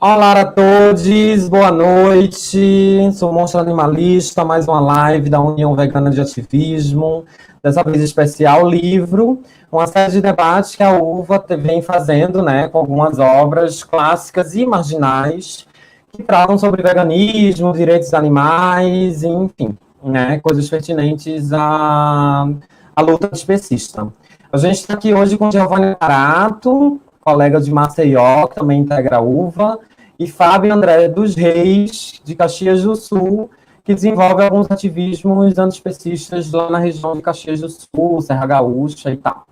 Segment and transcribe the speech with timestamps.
[0.00, 3.10] Olá a todos, boa noite.
[3.14, 7.24] Sou Monstro Animalista, mais uma live da União Vegana de Ativismo.
[7.60, 12.78] Dessa vez especial livro, uma série de debates que a UVA vem fazendo, né, com
[12.78, 15.66] algumas obras clássicas e marginais
[16.12, 22.48] que tratam sobre veganismo, direitos animais, enfim, né, coisas pertinentes à,
[22.94, 24.06] à luta especista.
[24.52, 29.20] A gente está aqui hoje com Giovanni Barato, colega de Maceió, que também integra a
[29.20, 29.78] UVA,
[30.18, 33.50] e Fábio André dos Reis, de Caxias do Sul,
[33.84, 39.16] que desenvolve alguns ativismos antiespecistas lá na região de Caxias do Sul, Serra Gaúcha e
[39.16, 39.46] tal.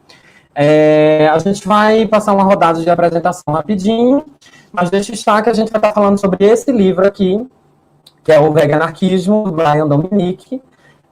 [0.54, 4.24] É, a gente vai passar uma rodada de apresentação rapidinho,
[4.72, 7.46] mas deixa estar que a gente vai estar falando sobre esse livro aqui,
[8.24, 10.60] que é o Veganarquismo, do Brian Dominique.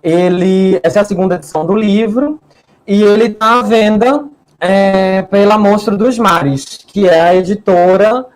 [0.02, 2.40] Ele, essa é a segunda edição do livro,
[2.86, 4.24] e ele está à venda
[4.60, 8.26] é, pela Monstro dos Mares, que é a editora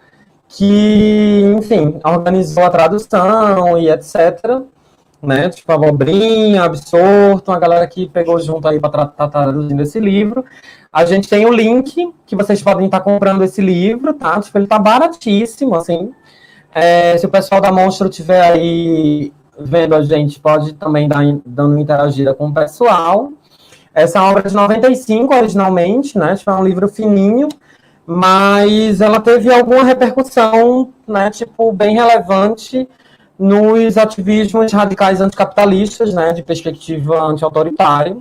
[0.49, 4.63] que, enfim, organizou a tradução e etc.
[5.23, 5.51] Né?
[5.51, 10.45] Tipo, Abobrinha, Absorto, a galera que pegou junto aí para estar traduzindo esse livro.
[10.93, 14.41] A gente tem o link que vocês podem estar comprando esse livro, tá?
[14.41, 16.13] Tipo, ele tá baratíssimo, assim.
[16.75, 21.79] É, se o pessoal da Monstro tiver aí vendo a gente, pode também dar dando
[21.79, 23.33] interagida com o pessoal.
[23.93, 26.37] Essa é uma obra de 95, originalmente, né?
[26.37, 27.49] Tipo, é um livro fininho,
[28.11, 32.89] mas ela teve alguma repercussão, né, tipo, bem relevante
[33.39, 38.17] nos ativismos radicais anticapitalistas, né, de perspectiva anti-autoritária,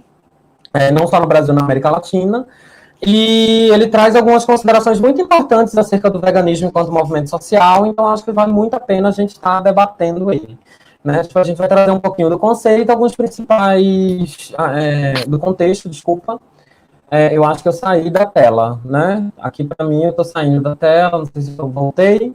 [0.73, 2.45] é, não só no Brasil, na América Latina,
[3.01, 8.25] e ele traz algumas considerações muito importantes acerca do veganismo enquanto movimento social, então acho
[8.25, 10.59] que vale muito a pena a gente estar tá debatendo ele.
[11.01, 11.23] Né?
[11.23, 16.41] Tipo, a gente vai trazer um pouquinho do conceito, alguns principais, é, do contexto, desculpa,
[17.09, 19.31] é, eu acho que eu saí da tela, né?
[19.39, 22.33] Aqui para mim eu estou saindo da tela, não sei se eu voltei.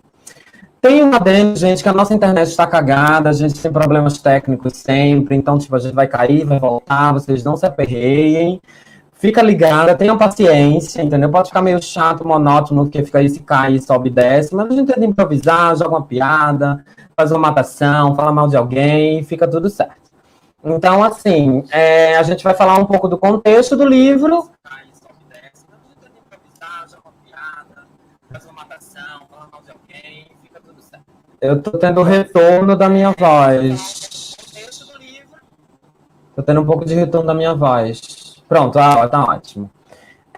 [0.81, 4.77] Tem uma adendo, gente, que a nossa internet está cagada, a gente tem problemas técnicos
[4.79, 8.61] sempre, então, tipo, a gente vai cair, vai voltar, vocês não se aperreiem.
[9.13, 11.31] Fica ligada, tenham paciência, entendeu?
[11.31, 14.75] Pode ficar meio chato, monótono, porque fica aí se cai, sobe e desce, mas a
[14.75, 16.85] gente tenta improvisar, joga uma piada,
[17.17, 20.03] faz uma matação, fala mal de alguém, fica tudo certo.
[20.65, 24.51] Então, assim, é, a gente vai falar um pouco do contexto do livro.
[31.43, 34.37] Eu tô tendo retorno da minha voz.
[36.37, 38.41] Tô tendo um pouco de retorno da minha voz.
[38.49, 39.69] Pronto, ah, tá ótimo.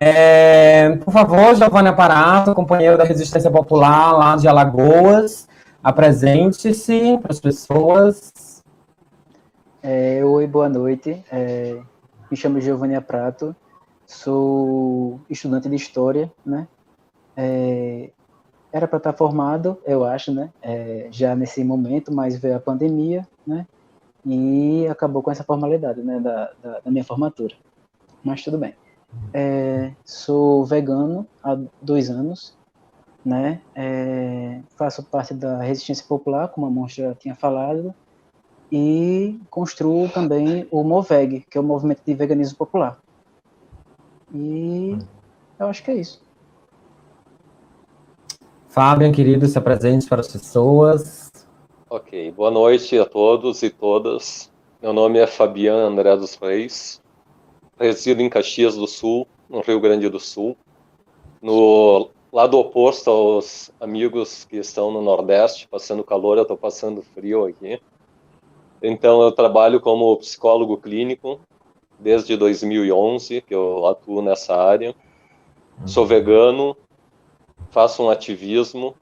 [0.00, 5.46] É, por favor, Giovanni Aparato, companheiro da Resistência Popular lá de Alagoas,
[5.82, 8.62] apresente-se para as pessoas.
[9.82, 11.22] É, oi, boa noite.
[11.30, 11.82] É,
[12.30, 13.54] me chamo Giovanni Prato,
[14.06, 16.66] sou estudante de História, né?
[18.74, 20.50] Era para estar formado, eu acho, né?
[20.60, 23.68] É, já nesse momento, mas veio a pandemia, né?
[24.26, 26.18] E acabou com essa formalidade, né?
[26.18, 27.54] Da, da, da minha formatura.
[28.24, 28.74] Mas tudo bem.
[29.32, 32.58] É, sou vegano há dois anos,
[33.24, 33.60] né?
[33.76, 37.94] É, faço parte da Resistência Popular, como a Monstra já tinha falado,
[38.72, 42.98] e construo também o MOVEG, que é o Movimento de Veganismo Popular.
[44.34, 44.98] E
[45.60, 46.23] eu acho que é isso.
[48.74, 51.30] Fábio, querido, se apresente para as pessoas.
[51.88, 54.50] Ok, boa noite a todos e todas.
[54.82, 57.00] Meu nome é Fabiano André dos Reis,
[57.78, 60.56] resido em Caxias do Sul, no Rio Grande do Sul,
[61.40, 67.46] no lado oposto aos amigos que estão no Nordeste, passando calor, eu estou passando frio
[67.46, 67.80] aqui.
[68.82, 71.38] Então, eu trabalho como psicólogo clínico
[71.96, 74.96] desde 2011, que eu atuo nessa área.
[75.86, 76.76] Sou vegano,
[77.74, 78.94] faço um ativismo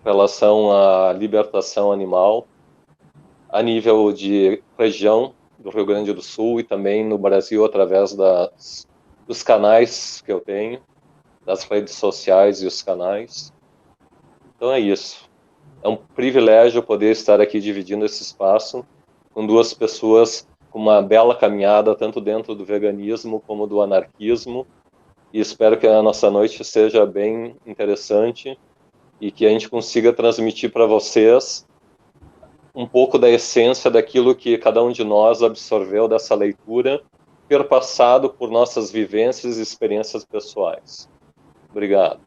[0.00, 2.46] em relação à libertação animal
[3.50, 8.86] a nível de região do Rio Grande do Sul e também no Brasil através das,
[9.26, 10.80] dos canais que eu tenho,
[11.44, 13.52] das redes sociais e os canais.
[14.56, 15.28] Então é isso
[15.84, 18.86] é um privilégio poder estar aqui dividindo esse espaço
[19.34, 24.66] com duas pessoas com uma bela caminhada, tanto dentro do veganismo como do anarquismo.
[25.34, 28.56] E espero que a nossa noite seja bem interessante
[29.20, 31.66] e que a gente consiga transmitir para vocês
[32.72, 37.02] um pouco da essência daquilo que cada um de nós absorveu dessa leitura,
[37.48, 41.10] perpassado por nossas vivências e experiências pessoais.
[41.68, 42.20] Obrigado.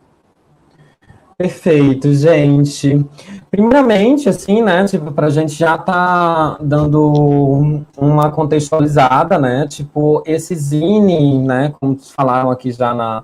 [1.39, 3.05] Perfeito, gente.
[3.51, 11.37] Primeiramente, assim, né, tipo, pra gente já tá dando uma contextualizada, né, tipo, esse zine,
[11.37, 13.23] né, como falaram aqui já na,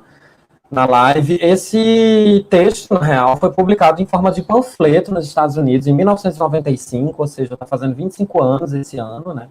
[0.69, 1.39] na live.
[1.41, 7.19] Esse texto, na real, foi publicado em forma de panfleto nos Estados Unidos em 1995,
[7.19, 9.47] ou seja, está fazendo 25 anos esse ano, né?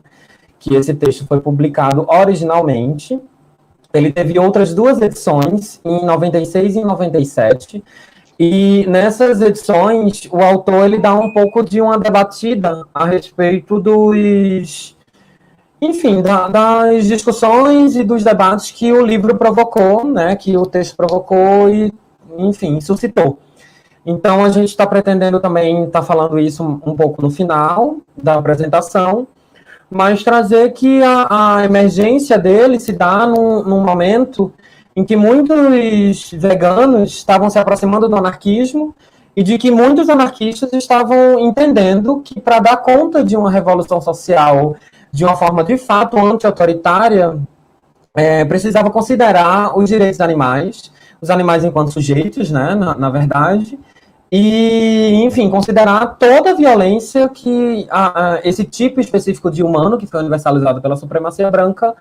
[0.60, 3.20] Que esse texto foi publicado originalmente.
[3.92, 7.84] Ele teve outras duas edições, em 96 e em 97.
[8.38, 14.96] E nessas edições, o autor ele dá um pouco de uma debatida a respeito dos
[15.82, 20.96] enfim, da, das discussões e dos debates que o livro provocou, né, que o texto
[20.96, 21.92] provocou e,
[22.38, 23.40] enfim, suscitou.
[24.06, 28.34] Então, a gente está pretendendo também estar tá falando isso um, pouco no final da
[28.34, 29.26] apresentação,
[29.90, 34.52] mas trazer que a, a emergência dele se dá num, num momento
[34.94, 38.94] em que muitos veganos estavam se aproximando do anarquismo
[39.34, 44.76] e de que muitos anarquistas estavam entendendo que para dar conta de uma revolução social
[45.10, 47.38] de uma forma de fato anti-autoritária,
[48.14, 53.78] é, precisava considerar os direitos dos animais, os animais enquanto sujeitos, né, na, na verdade,
[54.34, 60.06] e, enfim, considerar toda a violência que a, a, esse tipo específico de humano, que
[60.06, 61.94] foi universalizado pela supremacia branca,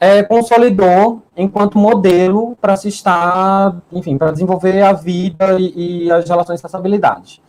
[0.00, 6.28] é, consolidou enquanto modelo para se estar, enfim, para desenvolver a vida e, e as
[6.28, 7.40] relações de responsabilidade.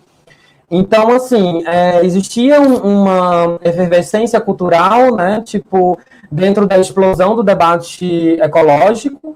[0.70, 5.98] Então, assim, é, existia uma efervescência cultural, né, tipo,
[6.32, 9.36] dentro da explosão do debate ecológico,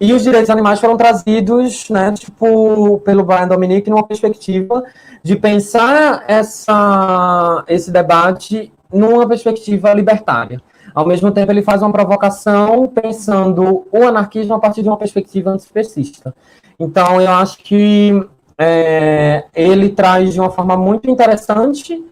[0.00, 4.84] e os direitos animais foram trazidos, né, tipo, pelo Brian Dominique numa perspectiva
[5.22, 10.62] de pensar essa, esse debate numa perspectiva libertária.
[10.94, 15.50] Ao mesmo tempo, ele faz uma provocação pensando o anarquismo a partir de uma perspectiva
[15.50, 16.34] antispecista.
[16.78, 18.24] Então, eu acho que
[18.56, 22.02] é, ele traz de uma forma muito interessante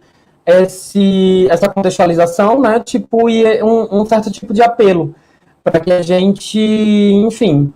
[0.45, 2.81] esse, essa contextualização, né?
[2.81, 5.15] Tipo, e um, um certo tipo de apelo
[5.67, 7.73] para que a gente, enfim,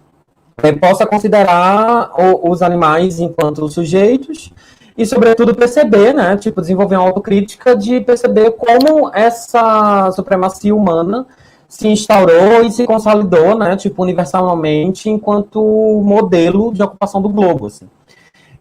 [0.62, 4.52] é, possa considerar o, os animais enquanto sujeitos
[4.96, 6.36] e, sobretudo, perceber, né?
[6.36, 11.26] Tipo, desenvolver uma autocrítica de perceber como essa supremacia humana
[11.68, 13.76] se instaurou e se consolidou, né?
[13.76, 15.60] Tipo, universalmente enquanto
[16.00, 17.88] modelo de ocupação do globo, assim.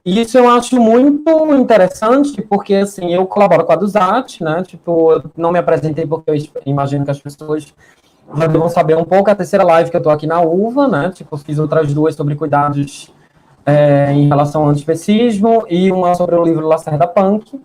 [0.04, 5.22] E isso eu acho muito interessante, porque, assim, eu colaboro com a Duzat, né, tipo,
[5.38, 6.36] não me apresentei porque eu
[6.66, 7.76] imagino que as pessoas
[8.38, 11.12] já devam saber um pouco, a terceira live que eu tô aqui na UVA, né,
[11.14, 13.12] tipo, fiz outras duas sobre cuidados
[13.66, 17.60] é, em relação ao antiespecismo e uma sobre o livro Lacerda Punk,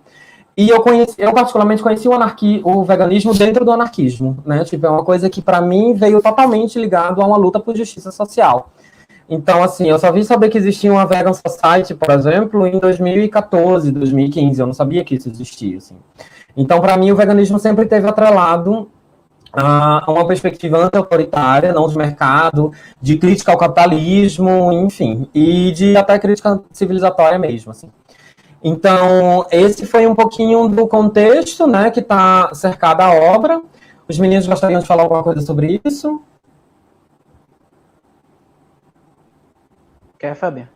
[0.57, 4.65] e eu conheci, eu particularmente conheci o anarqui, o veganismo dentro do anarquismo, né?
[4.65, 8.13] Tipo, é uma coisa que para mim veio totalmente ligado a uma luta por justiça
[8.13, 8.71] social.
[9.29, 13.91] Então, assim, eu só vi saber que existia uma Vegan Society, por exemplo, em 2014,
[13.91, 14.61] 2015.
[14.61, 15.97] Eu não sabia que isso existia, assim.
[16.57, 18.89] Então, para mim, o veganismo sempre teve atrelado
[19.57, 26.19] a uma perspectiva anti-autoritária, não de mercado, de crítica ao capitalismo, enfim, e de até
[26.19, 27.91] crítica civilizatória mesmo, assim.
[28.63, 33.63] Então, esse foi um pouquinho do contexto, né, que está cercado a obra.
[34.09, 36.23] Os meninos gostariam de falar alguma coisa sobre isso?
[40.19, 40.69] Quer, Fábio?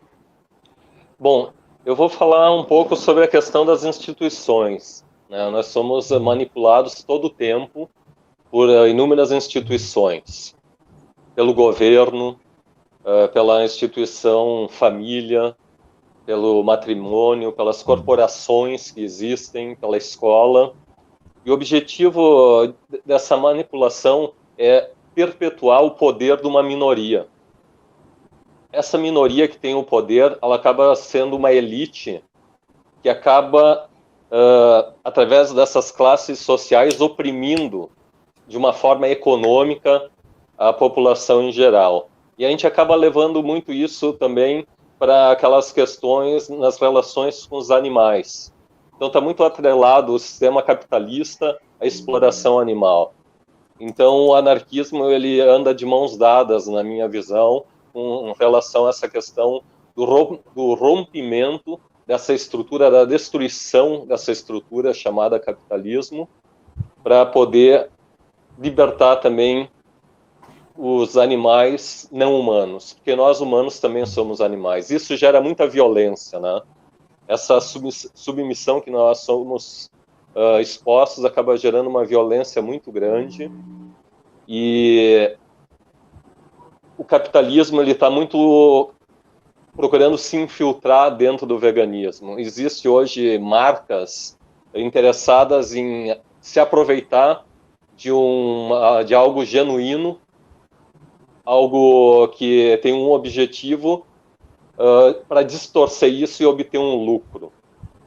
[1.19, 1.51] Bom,
[1.83, 5.03] eu vou falar um pouco sobre a questão das instituições.
[5.27, 5.49] Né?
[5.49, 7.89] Nós somos manipulados todo o tempo
[8.51, 10.55] por uh, inúmeras instituições,
[11.35, 12.39] pelo governo,
[13.01, 15.55] uh, pela instituição família,
[16.25, 20.73] pelo matrimônio, pelas corporações que existem, pela escola.
[21.45, 22.73] E o objetivo
[23.05, 27.27] dessa manipulação é perpetuar o poder de uma minoria
[28.71, 32.23] essa minoria que tem o poder, ela acaba sendo uma elite
[33.01, 33.89] que acaba,
[34.31, 37.89] uh, através dessas classes sociais, oprimindo
[38.49, 40.09] de uma forma econômica
[40.57, 42.09] a população em geral.
[42.37, 44.65] E a gente acaba levando muito isso também
[44.97, 48.51] para aquelas questões nas relações com os animais.
[48.95, 53.13] Então está muito atrelado o sistema capitalista à exploração animal.
[53.79, 57.63] Então o anarquismo ele anda de mãos dadas, na minha visão,
[57.93, 59.61] com relação a essa questão
[59.95, 66.27] do rompimento dessa estrutura, da destruição dessa estrutura chamada capitalismo,
[67.03, 67.89] para poder
[68.59, 69.69] libertar também
[70.77, 74.89] os animais não humanos, porque nós humanos também somos animais.
[74.89, 76.61] Isso gera muita violência, né?
[77.27, 79.89] Essa submissão que nós somos
[80.35, 83.51] uh, expostos acaba gerando uma violência muito grande
[84.47, 85.35] e
[86.97, 88.91] o capitalismo ele está muito
[89.75, 92.39] procurando se infiltrar dentro do veganismo.
[92.39, 94.37] Existe hoje marcas
[94.73, 97.45] interessadas em se aproveitar
[97.99, 98.69] de, um,
[99.05, 100.21] de algo genuíno,
[101.43, 104.05] algo que tem um objetivo
[104.75, 107.51] uh, para distorcer isso e obter um lucro.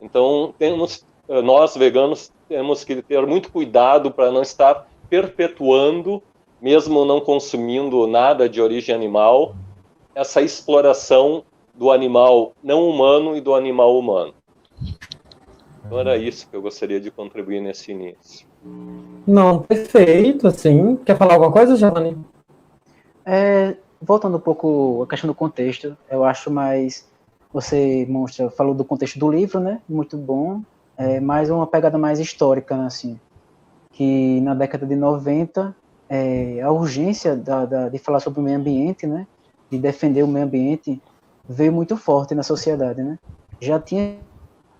[0.00, 6.22] Então, temos, uh, nós veganos temos que ter muito cuidado para não estar perpetuando,
[6.58, 9.54] mesmo não consumindo nada de origem animal,
[10.14, 11.44] essa exploração
[11.74, 14.32] do animal não humano e do animal humano.
[15.84, 18.51] Então era isso que eu gostaria de contribuir nesse início.
[19.26, 20.96] Não, perfeito, assim.
[20.96, 22.16] Quer falar alguma coisa, Giovanni?
[23.24, 27.08] É, voltando um pouco a questão do contexto, eu acho mais.
[27.52, 29.80] Você mostra, falou do contexto do livro, né?
[29.88, 30.62] Muito bom.
[30.96, 33.20] É, mais uma pegada mais histórica, né, assim.
[33.92, 35.74] Que na década de 90,
[36.08, 39.26] é, a urgência da, da, de falar sobre o meio ambiente, né?
[39.70, 41.00] De defender o meio ambiente,
[41.48, 43.18] veio muito forte na sociedade, né?
[43.60, 44.16] Já tinha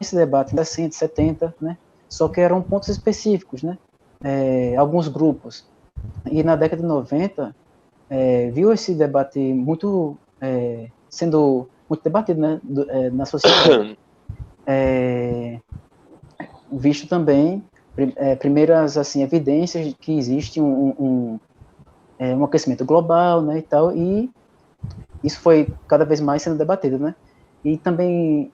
[0.00, 1.76] esse debate em 60, 70, né?
[2.12, 3.78] Só que eram pontos específicos, né?
[4.22, 5.64] É, alguns grupos.
[6.30, 7.56] E na década de 90,
[8.10, 13.98] é, viu esse debate muito é, sendo muito debatido né, do, é, na sociedade.
[14.64, 15.58] É,
[16.70, 17.64] visto também
[18.14, 21.40] é, primeiras assim evidências de que existe um, um,
[22.20, 24.30] um, aquecimento global né, e tal, e
[25.24, 26.96] isso foi cada vez mais sendo debatido.
[26.96, 27.12] Né?
[27.64, 28.52] E também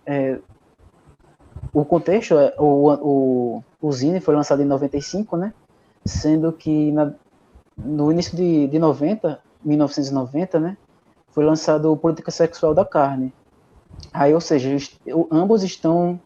[1.72, 5.52] o contexto, o, o, o Zine foi lançado em 95, né?
[6.04, 7.12] sendo que na,
[7.76, 10.76] no início de, de 90 1990, né,
[11.32, 13.32] foi lançado Política Sexual da Carne.
[14.12, 14.76] Aí, ou seja,
[15.30, 16.18] ambos estão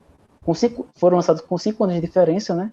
[0.45, 2.71] com cinco, foram lançados com cinco anos de diferença, né?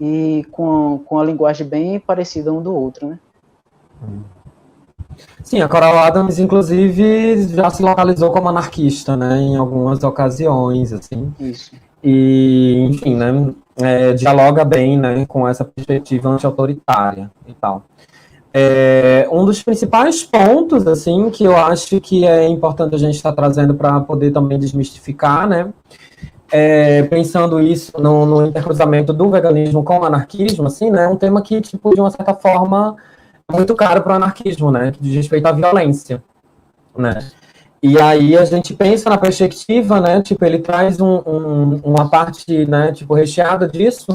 [0.00, 3.18] E com, com a linguagem bem parecida um do outro, né?
[5.42, 9.38] Sim, a Coral Adams, inclusive, já se localizou como anarquista, né?
[9.38, 11.32] Em algumas ocasiões, assim.
[11.38, 11.74] Isso.
[12.04, 13.54] E, enfim, né?
[13.76, 15.24] É, dialoga bem, né?
[15.26, 17.84] Com essa perspectiva anti-autoritária e tal.
[18.52, 23.30] É, um dos principais pontos, assim, que eu acho que é importante a gente estar
[23.30, 25.72] tá trazendo para poder também desmistificar, né?
[26.52, 31.04] É, pensando isso no, no intercruzamento do veganismo com o anarquismo, assim, né?
[31.04, 32.94] É um tema que, tipo, de uma certa forma,
[33.50, 34.92] é muito caro para o anarquismo, né?
[35.00, 36.22] Diz respeito à violência,
[36.96, 37.18] né?
[37.86, 40.22] E aí a gente pensa na perspectiva, né?
[40.22, 42.92] Tipo, ele traz um, um, uma parte, né?
[42.92, 44.06] Tipo, recheada disso,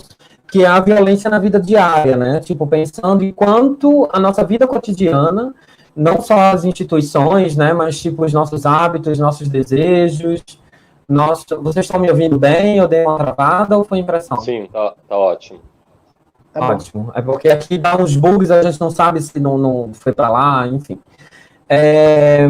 [0.51, 2.39] que é a violência na vida diária, né?
[2.39, 5.53] Tipo, pensando em quanto a nossa vida cotidiana,
[5.95, 10.41] não só as instituições, né, mas tipo os nossos hábitos, nossos desejos.
[11.07, 11.45] Nosso...
[11.61, 12.77] Vocês estão me ouvindo bem?
[12.77, 14.39] Eu dei uma travada ou foi impressão?
[14.41, 15.59] Sim, tá, tá ótimo.
[16.51, 17.11] Tá ótimo.
[17.13, 20.29] É porque aqui dá uns bugs, a gente não sabe se não, não foi para
[20.29, 20.99] lá, enfim.
[21.67, 22.47] É...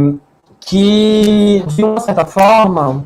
[0.69, 3.05] Que, de uma certa forma,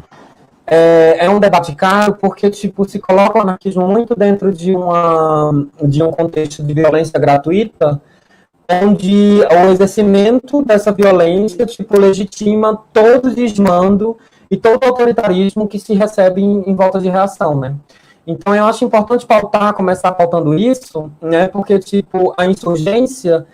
[0.67, 5.67] é, é, um debate caro porque tipo se coloca o anarquismo muito dentro de uma
[5.81, 8.01] de um contexto de violência gratuita
[8.81, 14.17] onde o exercimento dessa violência tipo legitima todo desmando
[14.49, 17.75] e todo autoritarismo que se recebe em, em volta de reação, né?
[18.25, 21.47] Então eu acho importante pautar, começar pautando isso, né?
[21.49, 23.45] Porque tipo a insurgência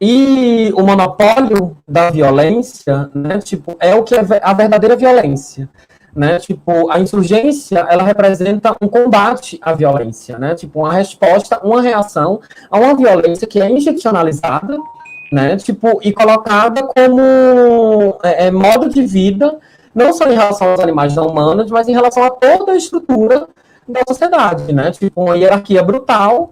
[0.00, 3.38] e o monopólio da violência, né?
[3.38, 5.68] Tipo é o que é a verdadeira violência
[6.16, 6.38] né?
[6.38, 10.54] Tipo, a insurgência, ela representa um combate à violência, né?
[10.54, 14.78] Tipo, uma resposta, uma reação a uma violência que é institucionalizada,
[15.30, 15.56] né?
[15.56, 19.58] Tipo, e colocada como é, é, modo de vida,
[19.94, 23.46] não só em relação aos animais não humanos, mas em relação a toda a estrutura
[23.86, 24.90] da sociedade, né?
[24.92, 26.50] Tipo, uma hierarquia brutal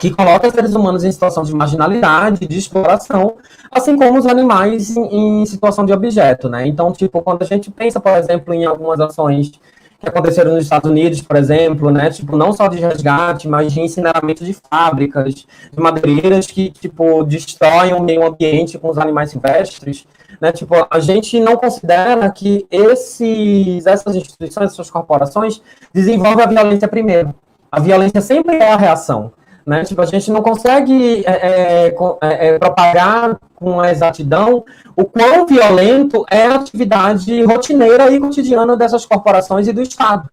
[0.00, 3.36] que coloca seres humanos em situação de marginalidade, de exploração,
[3.70, 6.66] assim como os animais em, em, situação de objeto, né?
[6.66, 9.52] Então, tipo, quando a gente pensa, por exemplo, em algumas ações
[10.00, 12.08] que aconteceram nos Estados Unidos, por exemplo, né?
[12.08, 17.92] Tipo, não só de resgate, mas de incineramento de fábricas, de madeireiras que, tipo, destroem
[17.92, 20.06] o meio ambiente com os animais silvestres,
[20.40, 20.50] né?
[20.50, 25.60] Tipo, a gente não considera que esses, essas instituições, essas corporações
[25.92, 27.34] desenvolvem a violência primeiro.
[27.70, 29.30] A violência sempre é a reação.
[29.70, 29.84] Né?
[29.84, 34.64] Tipo, a gente não consegue é, é, é, é, propagar com exatidão
[34.96, 40.28] o quão violento é a atividade rotineira e cotidiana dessas corporações e do Estado.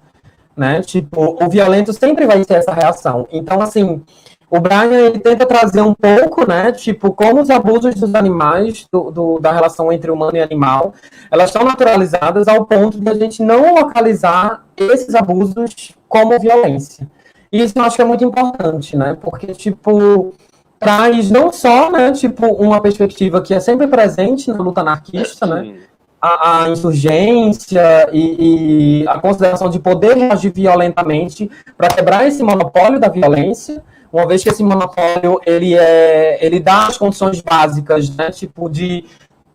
[0.55, 0.81] Né?
[0.81, 3.27] Tipo, o violento sempre vai ser essa reação.
[3.31, 4.01] Então, assim,
[4.49, 9.11] o Brian ele tenta trazer um pouco, né, tipo, como os abusos dos animais, do,
[9.11, 10.95] do, da relação entre humano e animal,
[11.29, 17.07] elas estão naturalizadas ao ponto de a gente não localizar esses abusos como violência.
[17.57, 19.17] E isso eu acho que é muito importante, né?
[19.19, 20.31] Porque, tipo,
[20.77, 25.73] traz não só, né, tipo, uma perspectiva que é sempre presente na luta anarquista, né?
[26.21, 32.99] A, a insurgência e, e, a consideração de poder reagir violentamente para quebrar esse monopólio
[32.99, 33.83] da violência,
[34.13, 39.03] uma vez que esse monopólio ele é ele dá as condições básicas, né, tipo de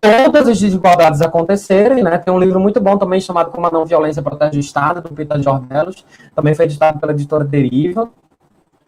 [0.03, 2.17] todas as desigualdades acontecerem, né?
[2.17, 5.15] Tem um livro muito bom também chamado Como a Não Violência Protege o Estado, do
[5.15, 6.05] Peter Jorgelos,
[6.35, 8.09] também foi editado pela editora Deriva,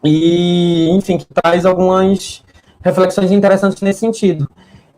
[0.04, 2.44] e, enfim, que traz algumas
[2.82, 4.46] reflexões interessantes nesse sentido.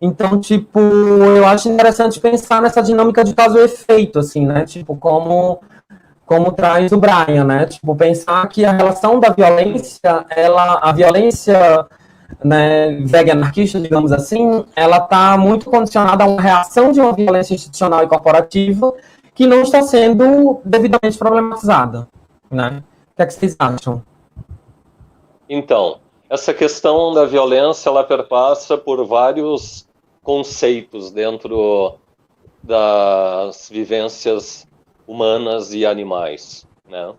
[0.01, 4.65] Então, tipo, eu acho interessante pensar nessa dinâmica de causa e efeito, assim, né?
[4.65, 5.61] Tipo, como,
[6.27, 7.67] como traz o Brian, né?
[7.67, 11.87] Tipo, pensar que a relação da violência, ela, a violência
[12.45, 17.55] né, vega anarquista, digamos assim, ela está muito condicionada a uma reação de uma violência
[17.55, 18.95] institucional e corporativa
[19.35, 22.09] que não está sendo devidamente problematizada.
[22.51, 22.83] Né?
[23.13, 24.03] O que, é que vocês acham?
[25.49, 29.89] Então, essa questão da violência ela perpassa por vários
[30.23, 31.95] conceitos dentro
[32.63, 34.67] das vivências
[35.07, 37.15] humanas e animais, né?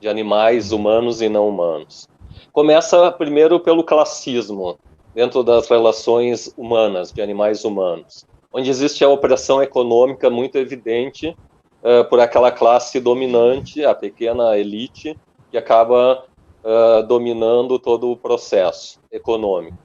[0.00, 2.08] de animais humanos e não humanos.
[2.56, 4.78] Começa primeiro pelo classismo,
[5.14, 11.36] dentro das relações humanas, de animais humanos, onde existe a opressão econômica muito evidente
[11.82, 15.18] uh, por aquela classe dominante, a pequena elite,
[15.50, 16.24] que acaba
[16.64, 19.76] uh, dominando todo o processo econômico,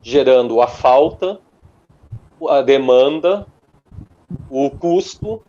[0.00, 1.40] gerando a falta,
[2.48, 3.44] a demanda,
[4.48, 5.42] o custo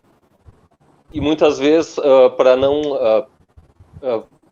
[1.12, 2.82] e muitas vezes uh, para não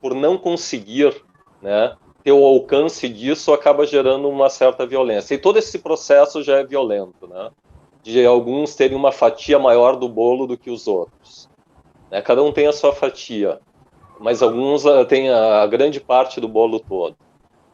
[0.01, 1.25] por não conseguir
[1.61, 5.35] né, ter o alcance disso acaba gerando uma certa violência.
[5.35, 7.51] E todo esse processo já é violento, né?
[8.03, 11.49] De alguns terem uma fatia maior do bolo do que os outros.
[12.11, 12.21] Né?
[12.23, 13.61] Cada um tem a sua fatia,
[14.19, 17.17] mas alguns uh, têm a, grande parte do bolo todo.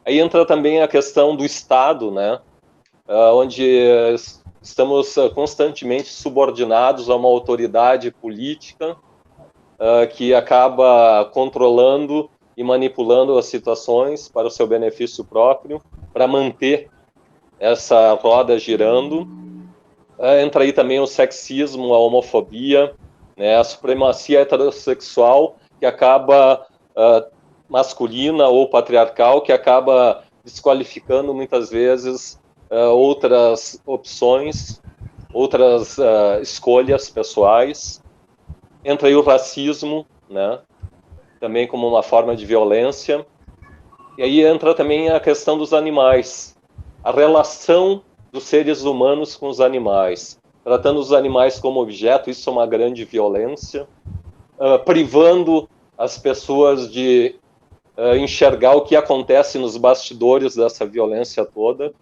[0.05, 2.39] Aí entra também a questão do Estado, né?
[3.07, 3.63] Uh, onde
[4.61, 8.95] estamos uh, constantemente subordinados a uma autoridade política
[10.15, 15.79] que acaba controlando e manipulando as situações para o seu benefício próprio,
[16.11, 16.89] para manter
[17.59, 19.27] essa roda girando.
[20.17, 22.95] É, entra aí também o sexismo, a homofobia,
[23.37, 26.65] né, a supremacia heterossexual, que acaba
[26.95, 27.31] uh,
[27.69, 32.39] masculina ou patriarcal, que acaba desqualificando muitas vezes
[32.71, 34.81] uh, outras opções,
[35.31, 38.01] outras uh, escolhas pessoais.
[38.83, 40.59] Entra aí o racismo, né,
[41.39, 43.25] também como uma forma de violência.
[44.17, 46.57] E aí entra também a questão dos animais,
[47.03, 52.53] a relação dos seres humanos com os animais, tratando os animais como objeto, isso é
[52.53, 53.87] uma grande violência,
[54.59, 57.35] uh, privando as pessoas de
[57.95, 61.93] uh, enxergar o que acontece nos bastidores dessa violência toda,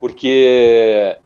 [0.00, 1.16] porque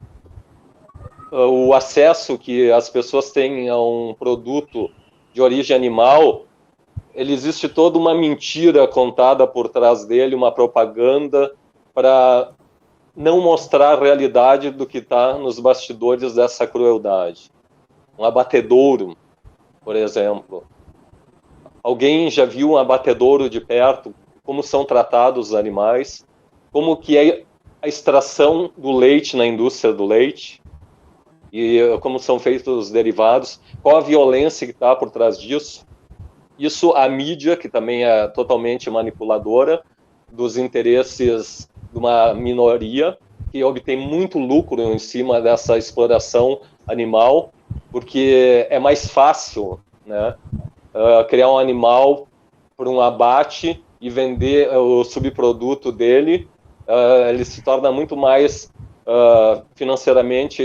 [1.31, 4.91] uh, o acesso que as pessoas têm a um produto
[5.33, 6.46] de origem animal
[7.17, 11.55] ele existe toda uma mentira contada por trás dele, uma propaganda
[11.95, 12.53] para
[13.17, 17.51] não mostrar a realidade do que está nos bastidores dessa crueldade.
[18.19, 19.17] Um abatedouro,
[19.83, 20.65] por exemplo.
[21.83, 24.15] Alguém já viu um abatedouro de perto?
[24.45, 26.27] Como são tratados os animais?
[26.71, 27.45] Como que é
[27.81, 30.61] a extração do leite na indústria do leite?
[31.51, 33.59] E como são feitos os derivados?
[33.83, 35.86] Qual a violência que está por trás disso?
[36.59, 39.83] Isso a mídia, que também é totalmente manipuladora
[40.31, 43.19] dos interesses de uma minoria,
[43.53, 47.53] que obtém muito lucro em cima dessa exploração animal,
[47.91, 50.35] porque é mais fácil né,
[50.95, 52.27] uh, criar um animal
[52.77, 56.49] por um abate e vender o subproduto dele,
[56.87, 58.71] uh, ele se torna muito mais
[59.77, 60.65] financeiramente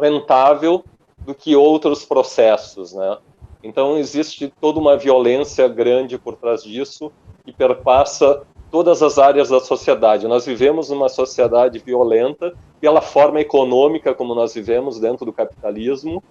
[0.00, 0.84] rentável
[1.18, 3.18] do que outros processos, né?
[3.66, 7.10] Então, existe toda uma violência grande por trás disso
[7.44, 10.28] que perpassa todas as áreas da sociedade.
[10.28, 16.22] Nós vivemos numa sociedade violenta pela forma econômica como nós vivemos dentro do capitalismo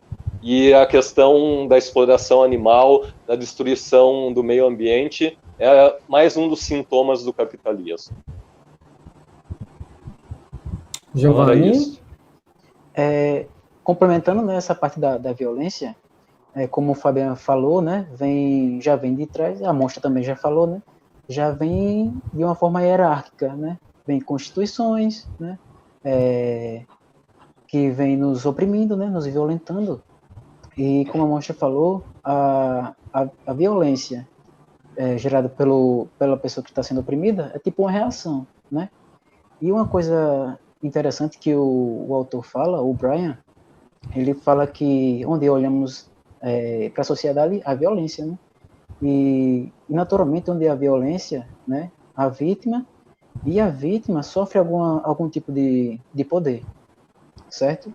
[0.41, 6.61] e a questão da exploração animal, da destruição do meio ambiente é mais um dos
[6.61, 8.15] sintomas do capitalismo.
[11.13, 11.99] Giovanni?
[12.93, 13.45] É,
[13.83, 15.95] complementando nessa né, parte da, da violência,
[16.55, 20.37] é, como o Fabiano falou, né, vem, já vem de trás, a mostra também já
[20.37, 20.81] falou, né,
[21.27, 25.59] já vem de uma forma hierárquica, né, vem constituições, né,
[26.03, 26.83] é,
[27.67, 30.01] que vem nos oprimindo, né, nos violentando,
[30.77, 34.25] e como a mostra falou, a, a, a violência
[34.95, 38.89] é, gerada pelo, pela pessoa que está sendo oprimida é tipo uma reação, né,
[39.61, 43.37] e uma coisa interessante que o, o autor fala, o Brian,
[44.15, 46.09] ele fala que onde olhamos
[46.41, 48.37] é, para a sociedade a violência, né?
[49.01, 52.85] E, naturalmente onde há violência, né, a vítima
[53.45, 56.63] e a vítima sofre alguma, algum tipo de, de poder,
[57.49, 57.93] certo?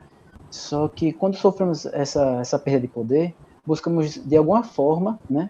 [0.50, 5.48] Só que quando sofremos essa, essa perda de poder, buscamos de alguma forma, né,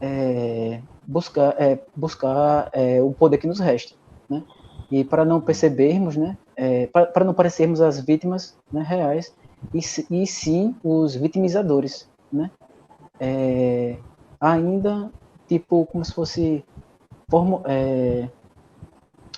[0.00, 3.94] é, buscar, é, buscar é, o poder que nos resta,
[4.28, 4.42] né?
[4.90, 9.34] E para não percebermos, né, é, para, para não parecermos as vítimas né, reais
[9.74, 12.50] e, e sim os vitimizadores, né?
[13.18, 13.96] É,
[14.40, 15.10] ainda
[15.48, 16.64] tipo como se fosse
[17.30, 18.28] formo, é,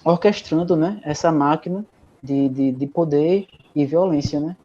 [0.04, 1.84] orquestrando, né, essa máquina
[2.22, 4.56] de, de, de poder e violência, né?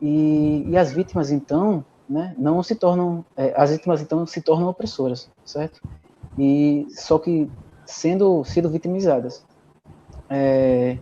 [0.00, 4.68] E, e as vítimas então, né, não se tornam, é, as vítimas então se tornam
[4.68, 5.80] opressoras, certo?
[6.38, 7.50] E só que
[7.86, 9.44] sendo sendo vitimizadas.
[10.28, 10.98] É,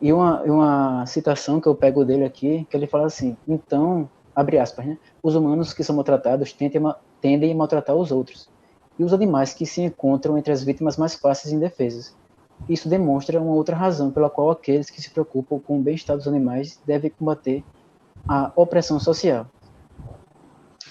[0.00, 4.58] e uma, uma citação que eu pego dele aqui, que ele fala assim: então, abre
[4.58, 4.98] aspas, né?
[5.22, 8.48] Os humanos que são maltratados tendem a, tendem a maltratar os outros,
[8.98, 12.14] e os animais que se encontram entre as vítimas mais fáceis e indefesas.
[12.68, 16.28] Isso demonstra uma outra razão pela qual aqueles que se preocupam com o bem-estar dos
[16.28, 17.64] animais devem combater
[18.28, 19.46] a opressão social.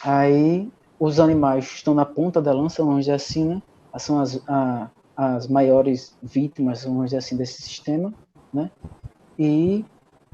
[0.03, 3.61] Aí, os animais estão na ponta da lança, vamos dizer assim, né?
[3.97, 8.13] São as, a, as maiores vítimas, vamos dizer assim, desse sistema,
[8.53, 8.71] né?
[9.37, 9.85] E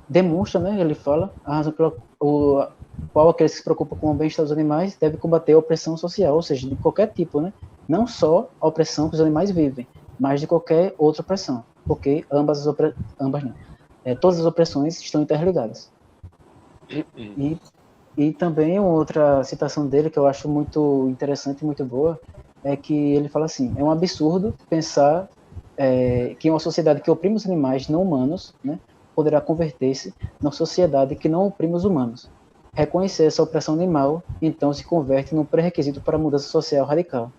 [0.07, 0.79] demonstra, né?
[0.79, 2.65] Ele fala a razão pela o,
[3.13, 6.35] qual aqueles que se preocupam com o bem-estar dos animais deve combater a opressão social,
[6.35, 7.53] ou seja, de qualquer tipo, né?
[7.87, 9.87] Não só a opressão que os animais vivem,
[10.19, 12.93] mas de qualquer outra opressão, porque ambas as opre...
[13.19, 13.53] ambas não.
[14.03, 15.91] É, todas as opressões estão interligadas.
[17.37, 17.57] E,
[18.17, 22.19] e também outra citação dele que eu acho muito interessante e muito boa
[22.63, 25.27] é que ele fala assim: é um absurdo pensar
[25.77, 28.79] é, que uma sociedade que oprime os animais não humanos né,
[29.15, 32.29] poderá converter-se numa sociedade que não oprime os humanos.
[32.75, 37.31] Reconhecer essa opressão animal, então, se converte num pré-requisito para a mudança social radical.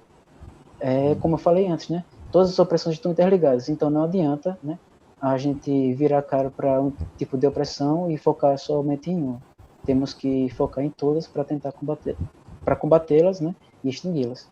[0.80, 2.02] É, como eu falei antes, né?
[2.32, 4.78] Todas as opressões estão interligadas, então não adianta, né?
[5.20, 9.40] A gente virar a cara para um tipo de opressão e focar somente em uma.
[9.84, 12.16] Temos que focar em todas para tentar combater,
[12.64, 13.54] para combatê-las, né?
[13.84, 14.48] E extingui-las.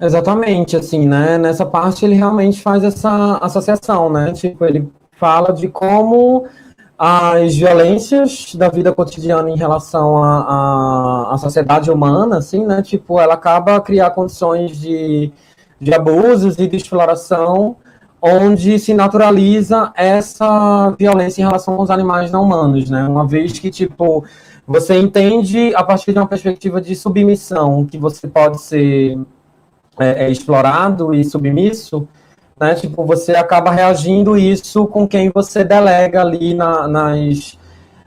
[0.00, 1.36] Exatamente, assim, né?
[1.36, 4.32] Nessa parte ele realmente faz essa associação, né?
[4.32, 6.46] Tipo, ele fala de como
[6.98, 12.82] as violências da vida cotidiana em relação à sociedade humana, assim, né?
[12.82, 15.32] Tipo, ela acaba a criar condições de,
[15.80, 17.76] de abusos e de exploração
[18.22, 23.02] onde se naturaliza essa violência em relação aos animais não humanos, né?
[23.02, 24.24] Uma vez que, tipo,
[24.64, 29.18] você entende a partir de uma perspectiva de submissão que você pode ser
[29.98, 32.06] é, é explorado e submisso,
[32.62, 32.76] né?
[32.76, 37.58] Tipo, você acaba reagindo isso com quem você delega ali na, nas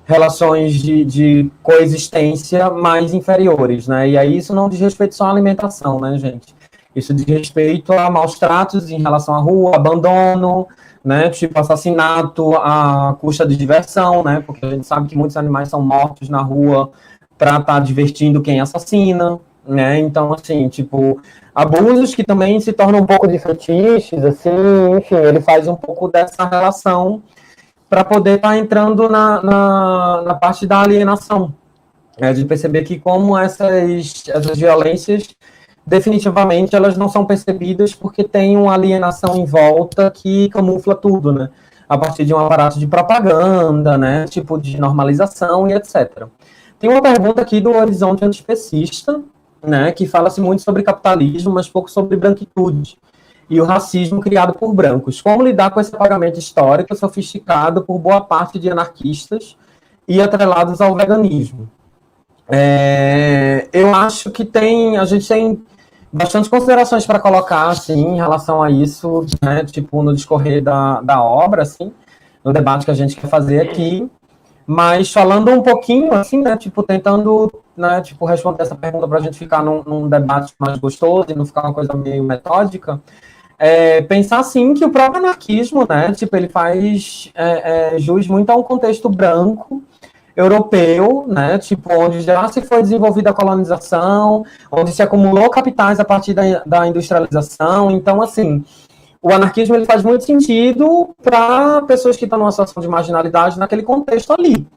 [0.06, 4.08] relações de, de, coexistência mais inferiores, né?
[4.08, 6.56] E aí isso não diz respeito só à alimentação, né, gente?
[6.96, 10.66] Isso diz respeito a maus tratos em relação à rua, abandono,
[11.04, 11.30] né?
[11.30, 14.42] Tipo assassinato à custa de diversão, né?
[14.48, 16.92] Porque a gente sabe que muitos animais são mortos na rua
[17.38, 20.00] para estar tá divertindo quem assassina, né?
[20.00, 21.22] Então, assim, tipo,
[21.54, 24.50] abusos que também se tornam um pouco de fetiches, assim,
[24.98, 27.22] enfim, ele faz um pouco dessa relação
[27.90, 31.54] para poder estar tá entrando na, na, na, parte da alienação,
[32.20, 32.34] né?
[32.34, 35.28] de perceber que como essas, essas violências
[35.86, 41.50] definitivamente elas não são percebidas porque tem uma alienação em volta que camufla tudo, né?
[41.88, 44.26] A partir de um aparato de propaganda, né?
[44.26, 46.26] Tipo de normalização e etc.
[46.80, 49.22] Tem uma pergunta aqui do Horizonte Antispecista,
[49.66, 52.98] né, que fala-se muito sobre capitalismo, mas pouco sobre branquitude
[53.50, 55.22] e o racismo criado por brancos.
[55.22, 59.56] Como lidar com esse apagamento histórico sofisticado por boa parte de anarquistas
[60.08, 61.70] e atrelados ao veganismo?
[62.48, 65.64] É, eu acho que tem, a gente tem
[66.12, 71.24] bastante considerações para colocar, assim, em relação a isso, né, tipo, no discorrer da, da
[71.24, 71.92] obra, assim,
[72.44, 74.10] no debate que a gente quer fazer aqui.
[74.68, 79.22] Mas falando um pouquinho, assim, né, tipo, tentando, né, tipo, responder essa pergunta para a
[79.22, 83.00] gente ficar num, num, debate mais gostoso e não ficar uma coisa meio metódica,
[83.60, 88.50] é, pensar, assim, que o próprio anarquismo, né, tipo, ele faz é, é, jus muito
[88.50, 89.84] a um contexto branco,
[90.36, 96.04] europeu, né, tipo, onde já se foi desenvolvida a colonização, onde se acumulou capitais a
[96.04, 98.64] partir da, da industrialização, então, assim,
[99.26, 103.82] o anarquismo ele faz muito sentido para pessoas que estão numa situação de marginalidade naquele
[103.82, 104.68] contexto ali.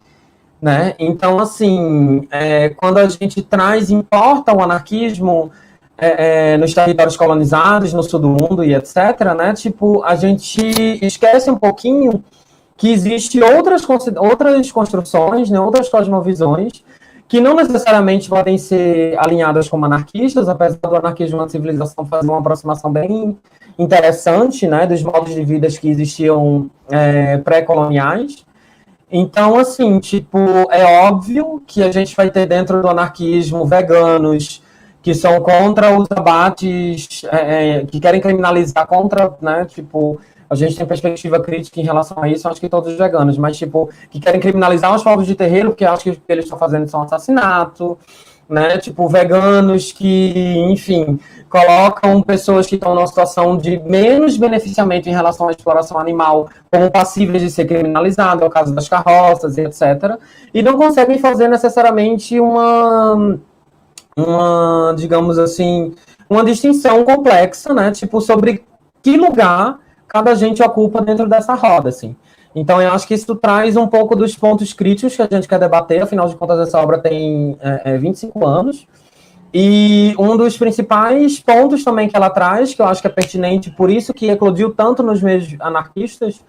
[0.60, 0.94] Né?
[0.98, 5.50] Então, assim, é, quando a gente traz, importa o anarquismo
[5.98, 8.96] é, é, nos territórios colonizados, no sul do mundo e etc.,
[9.36, 9.52] né?
[9.52, 10.62] Tipo, a gente
[11.04, 12.24] esquece um pouquinho
[12.74, 16.82] que existe outras, outras construções, né, outras cosmovisões,
[17.28, 22.38] que não necessariamente podem ser alinhadas como anarquistas, apesar do anarquismo na civilização fazer uma
[22.38, 23.36] aproximação bem
[23.78, 28.44] interessante, né, dos modos de vida que existiam é, pré-coloniais.
[29.10, 30.38] Então, assim, tipo,
[30.70, 34.62] é óbvio que a gente vai ter dentro do anarquismo veganos
[35.00, 40.76] que são contra os abates, é, é, que querem criminalizar contra, né, tipo, a gente
[40.76, 44.18] tem perspectiva crítica em relação a isso, acho que todos os veganos, mas, tipo, que
[44.18, 47.02] querem criminalizar os povos de terreiro, porque acho que o que eles estão fazendo são
[47.02, 47.96] assassinato,
[48.48, 48.78] né?
[48.78, 55.48] Tipo, veganos que, enfim, colocam pessoas que estão numa situação de menos beneficiamento em relação
[55.48, 60.18] à exploração animal como passíveis de ser criminalizado, é o caso das carroças e etc.
[60.54, 63.38] E não conseguem fazer necessariamente uma,
[64.16, 65.94] uma, digamos assim,
[66.28, 67.90] uma distinção complexa, né?
[67.90, 68.64] Tipo, sobre
[69.02, 72.16] que lugar cada gente ocupa dentro dessa roda, assim.
[72.54, 75.58] Então, eu acho que isso traz um pouco dos pontos críticos que a gente quer
[75.58, 78.86] debater, afinal de contas, essa obra tem é, é, 25 anos.
[79.52, 83.70] E um dos principais pontos também que ela traz, que eu acho que é pertinente,
[83.70, 86.44] por isso que eclodiu tanto nos meios anarquistas,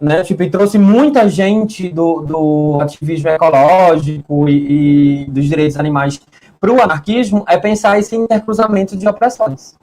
[0.00, 6.20] né, tipo, e trouxe muita gente do, do ativismo ecológico e, e dos direitos animais
[6.60, 9.74] para o anarquismo, é pensar esse intercruzamento de opressões.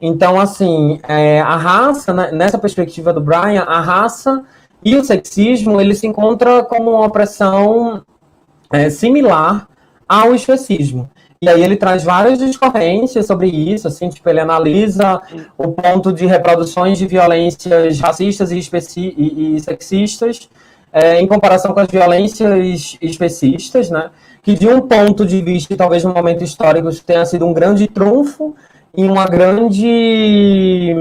[0.00, 4.44] Então, assim, é, a raça, né, nessa perspectiva do Brian, a raça
[4.84, 8.02] e o sexismo, ele se encontra como uma opressão
[8.72, 9.68] é, similar
[10.08, 11.08] ao especismo.
[11.40, 15.20] E aí ele traz várias discorrências sobre isso, assim, tipo, ele analisa
[15.58, 18.60] o ponto de reproduções de violências racistas e,
[18.96, 20.48] e, e sexistas
[20.94, 24.10] é, em comparação com as violências especistas, né?
[24.42, 28.54] Que de um ponto de vista, talvez no momento histórico, tenha sido um grande trunfo
[28.96, 30.94] e uma grande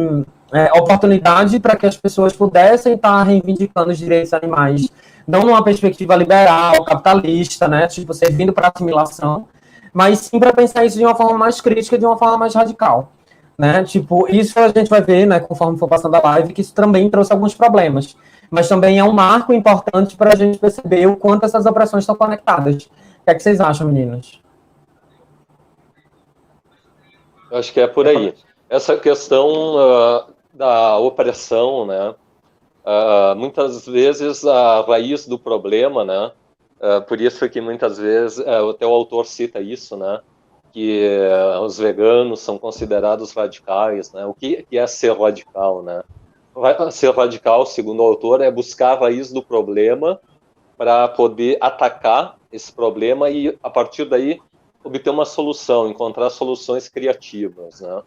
[0.54, 4.88] é, oportunidade para que as pessoas pudessem estar reivindicando os direitos animais,
[5.28, 9.48] não numa perspectiva liberal, capitalista, né, tipo, servindo para assimilação,
[9.92, 13.12] mas sim para pensar isso de uma forma mais crítica, de uma forma mais radical.
[13.58, 13.84] Né?
[13.84, 17.10] Tipo, isso a gente vai ver, né, conforme for passando a live, que isso também
[17.10, 18.16] trouxe alguns problemas.
[18.50, 22.16] Mas também é um marco importante para a gente perceber o quanto essas opressões estão
[22.16, 22.84] conectadas.
[22.84, 22.90] O
[23.26, 24.40] que é que vocês acham, meninas?
[27.52, 28.34] Acho que é por aí.
[28.70, 32.16] Essa questão uh, da opressão, né?
[32.86, 36.32] Uh, muitas vezes a raiz do problema, né?
[36.80, 40.20] Uh, por isso que muitas vezes uh, até o autor cita isso, né?
[40.72, 41.08] Que
[41.62, 44.26] os veganos são considerados radicais, né?
[44.26, 46.04] O que, que é ser radical, né?
[46.92, 50.20] Ser radical, segundo o autor, é buscar a raiz do problema
[50.76, 54.42] para poder atacar esse problema e a partir daí
[54.84, 58.02] obter uma solução, encontrar soluções criativas, né?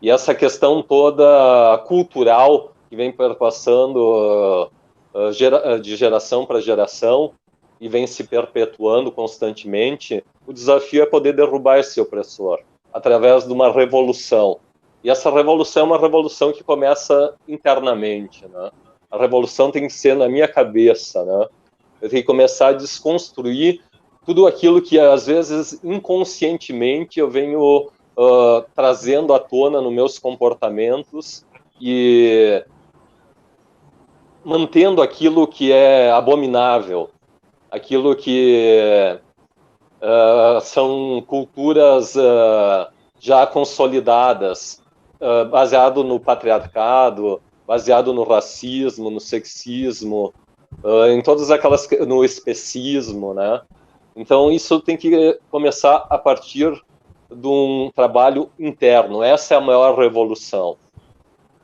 [0.00, 4.70] E essa questão toda cultural que vem perpassando
[5.14, 7.32] uh, gera, de geração para geração
[7.80, 12.60] e vem se perpetuando constantemente, o desafio é poder derrubar esse opressor
[12.92, 14.58] através de uma revolução.
[15.04, 18.70] E essa revolução é uma revolução que começa internamente, né?
[19.10, 21.46] A revolução tem que ser na minha cabeça, né?
[22.00, 23.82] Eu tenho que começar a desconstruir
[24.24, 31.44] tudo aquilo que às vezes inconscientemente eu venho uh, trazendo à tona nos meus comportamentos
[31.80, 32.64] e
[34.44, 37.10] mantendo aquilo que é abominável,
[37.70, 39.18] aquilo que
[40.00, 44.80] uh, são culturas uh, já consolidadas,
[45.20, 50.32] uh, baseado no patriarcado, baseado no racismo, no sexismo,
[51.10, 53.62] em todas aquelas no especismo, né?
[54.14, 56.80] Então isso tem que começar a partir
[57.30, 59.22] de um trabalho interno.
[59.22, 60.76] Essa é a maior revolução.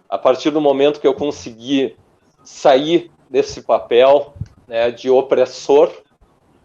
[0.09, 1.96] A partir do momento que eu consegui
[2.44, 4.35] sair desse papel
[4.66, 5.90] né, de opressor,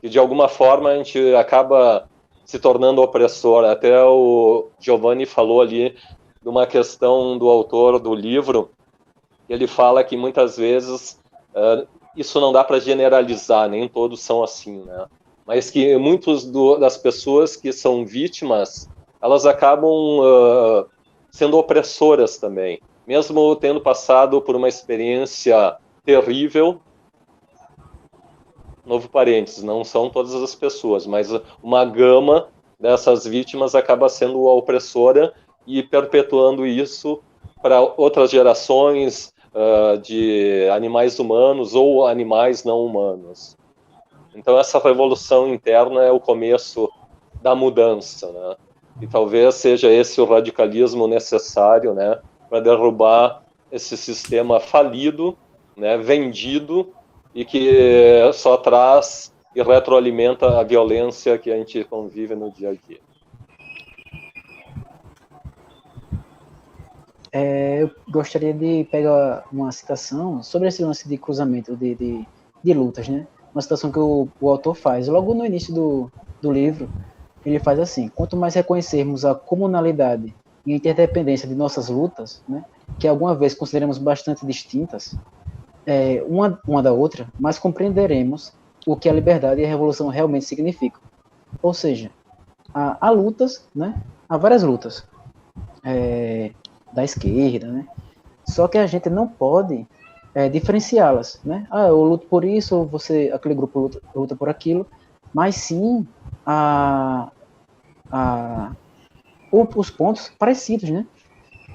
[0.02, 2.08] e de alguma forma a gente acaba
[2.46, 3.66] se tornando opressor.
[3.66, 5.96] Até o Giovanni falou ali
[6.42, 8.72] de uma questão do autor do livro,
[9.50, 11.20] ele fala que muitas vezes
[11.54, 15.06] uh, isso não dá para generalizar, nem todos são assim, né?
[15.48, 16.46] Mas que muitas
[16.78, 18.90] das pessoas que são vítimas,
[19.22, 20.86] elas acabam uh,
[21.32, 26.82] sendo opressoras também, mesmo tendo passado por uma experiência terrível.
[28.86, 31.30] Novo parênteses, não são todas as pessoas, mas
[31.64, 35.34] uma gama dessas vítimas acaba sendo a opressora
[35.66, 37.22] e perpetuando isso
[37.62, 43.57] para outras gerações uh, de animais humanos ou animais não humanos.
[44.38, 46.88] Então essa revolução interna é o começo
[47.42, 48.56] da mudança, né?
[49.02, 55.38] E talvez seja esse o radicalismo necessário, né, para derrubar esse sistema falido,
[55.76, 56.94] né, vendido
[57.34, 62.74] e que só traz e retroalimenta a violência que a gente convive no dia a
[62.74, 63.00] dia.
[67.32, 72.26] É, eu gostaria de pegar uma citação sobre esse lance de cruzamento de, de,
[72.64, 73.28] de lutas, né?
[73.54, 75.08] Uma situação que o, o autor faz.
[75.08, 76.90] Logo no início do, do livro,
[77.46, 80.34] ele faz assim: quanto mais reconhecermos a comunalidade
[80.66, 82.64] e interdependência de nossas lutas, né,
[83.00, 85.16] que alguma vez consideramos bastante distintas,
[85.86, 88.54] é, uma, uma da outra, mais compreenderemos
[88.86, 91.00] o que a liberdade e a revolução realmente significam.
[91.62, 92.12] Ou seja,
[92.74, 95.08] há, há lutas, né, há várias lutas
[95.86, 96.52] é,
[96.92, 97.88] da esquerda, né,
[98.46, 99.88] só que a gente não pode
[100.38, 101.66] é, diferenciá-las, né?
[101.72, 104.86] Ah, eu luto por isso, você, aquele grupo luta, luta por aquilo,
[105.34, 106.08] mas sim
[106.46, 107.32] a,
[108.12, 108.72] a,
[109.52, 111.08] os pontos parecidos, né?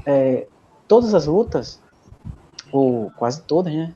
[0.07, 0.46] É,
[0.87, 1.83] todas as lutas,
[2.70, 3.92] ou quase todas, né?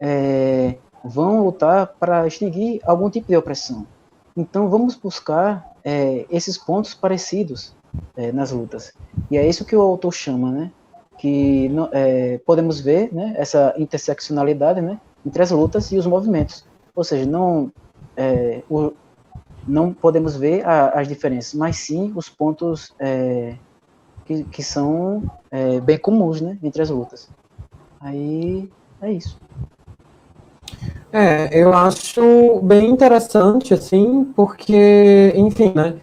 [0.00, 3.86] É, vão lutar para extinguir algum tipo de opressão.
[4.36, 7.72] Então vamos buscar é, esses pontos parecidos
[8.16, 8.92] é, nas lutas.
[9.30, 10.72] E é isso que o autor chama, né?
[11.18, 16.64] Que é, podemos ver né, essa interseccionalidade né, entre as lutas e os movimentos.
[16.94, 17.70] Ou seja, não,
[18.16, 18.92] é, o,
[19.66, 23.54] não podemos ver a, as diferenças, mas sim os pontos é,
[24.24, 27.28] que, que, são é, bem comuns né, entre as lutas.
[28.00, 28.70] Aí
[29.02, 29.38] é isso.
[31.12, 35.96] É, eu acho bem interessante, assim, porque, enfim, né?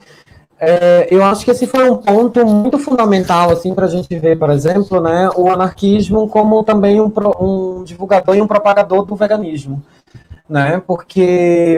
[0.60, 4.40] É, eu acho que esse foi um ponto muito fundamental assim para a gente ver,
[4.40, 9.84] por exemplo, né, o anarquismo como também um, um divulgador e um propagador do veganismo,
[10.50, 10.82] né?
[10.88, 11.78] Porque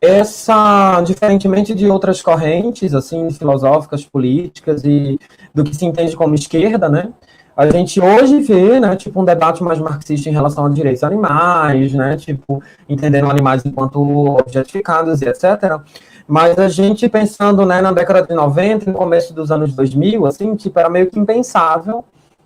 [0.00, 5.18] essa, diferentemente de outras correntes assim filosóficas, políticas e
[5.54, 7.10] do que se entende como esquerda, né?
[7.56, 11.92] A gente hoje vê, né, tipo um debate mais marxista em relação a direitos animais,
[11.92, 15.80] né, tipo entendendo animais enquanto objetificados e etc.
[16.28, 20.54] Mas a gente pensando né, na década de 90, no começo dos anos 2000, assim,
[20.54, 22.04] tipo, era meio que impensável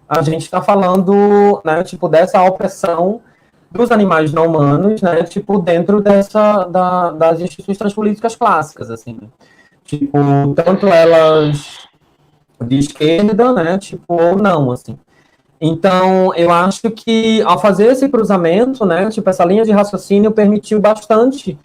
[0.08, 3.20] a gente estar tá falando, né, tipo, dessa opressão
[3.72, 9.18] dos animais não humanos, né, tipo, dentro dessa, da, das instituições políticas clássicas, assim,
[9.84, 10.16] tipo,
[10.54, 11.88] tanto elas
[12.60, 14.96] de esquerda, né, tipo, ou não, assim.
[15.60, 20.80] Então, eu acho que ao fazer esse cruzamento, né, tipo, essa linha de raciocínio permitiu
[20.80, 21.58] bastante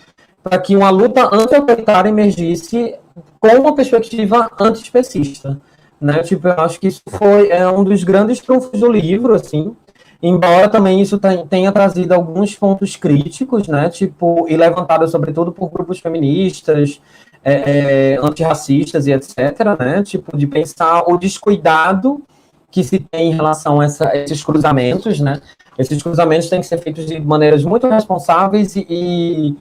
[0.47, 2.95] para que uma luta anti-autoritária emergisse
[3.39, 5.59] com uma perspectiva antiespecista.
[5.99, 6.23] Né?
[6.23, 9.75] Tipo, eu acho que isso foi é um dos grandes trunfos do livro, assim,
[10.21, 15.99] embora também isso tenha trazido alguns pontos críticos, né, tipo, e levantado sobretudo por grupos
[15.99, 17.01] feministas,
[17.43, 19.35] é, é, antirracistas e etc,
[19.79, 22.21] né, tipo, de pensar o descuidado
[22.69, 25.39] que se tem em relação a, essa, esses cruzamentos, né,
[25.77, 29.57] esses cruzamentos têm que ser feitos de maneiras muito responsáveis e, e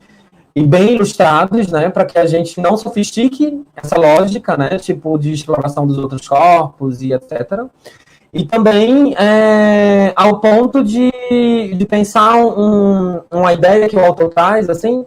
[0.57, 5.31] e bem ilustrados, né, para que a gente não sofistique essa lógica, né, tipo de
[5.31, 7.65] exploração dos outros corpos e etc.
[8.33, 11.13] E também é, ao ponto de,
[11.75, 15.05] de pensar um, uma ideia que o autor traz, assim,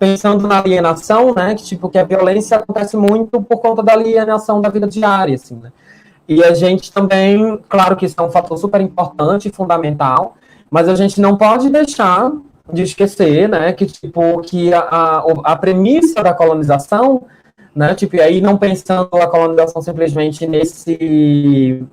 [0.00, 4.60] pensando na alienação, né, que tipo que a violência acontece muito por conta da alienação
[4.60, 5.70] da vida diária, assim, né.
[6.28, 10.34] E a gente também, claro que isso é um fator super importante e fundamental,
[10.68, 12.32] mas a gente não pode deixar
[12.72, 17.24] de esquecer, né, que tipo que a, a, a premissa da colonização,
[17.74, 21.84] né, tipo e aí não pensando a colonização simplesmente nesse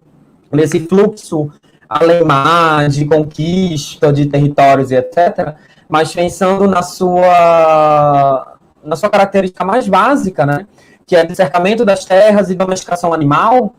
[0.51, 1.49] nesse fluxo
[1.87, 5.55] além-mar de conquista de territórios e etc,
[5.87, 10.67] mas pensando na sua na sua característica mais básica, né,
[11.05, 13.73] que é o cercamento das terras e domesticação animal,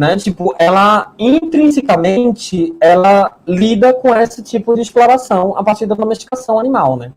[0.00, 0.16] né?
[0.16, 6.96] Tipo, ela intrinsecamente ela lida com esse tipo de exploração a partir da domesticação animal,
[6.96, 7.12] né?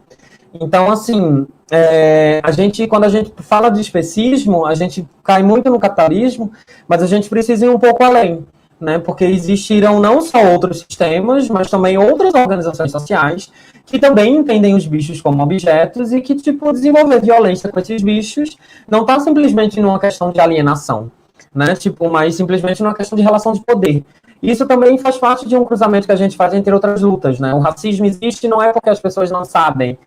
[0.53, 5.69] Então, assim, é, a gente, quando a gente fala de especismo, a gente cai muito
[5.69, 6.51] no capitalismo,
[6.85, 8.45] mas a gente precisa ir um pouco além,
[8.81, 8.99] né?
[8.99, 13.49] Porque existiram não só outros sistemas, mas também outras organizações sociais
[13.85, 18.57] que também entendem os bichos como objetos e que, tipo, desenvolver violência com esses bichos
[18.89, 21.09] não está simplesmente numa questão de alienação,
[21.53, 21.75] né?
[21.75, 24.03] Tipo, mas simplesmente numa questão de relação de poder.
[24.41, 27.53] Isso também faz parte de um cruzamento que a gente faz entre outras lutas, né?
[27.53, 29.97] O racismo existe não é porque as pessoas não sabem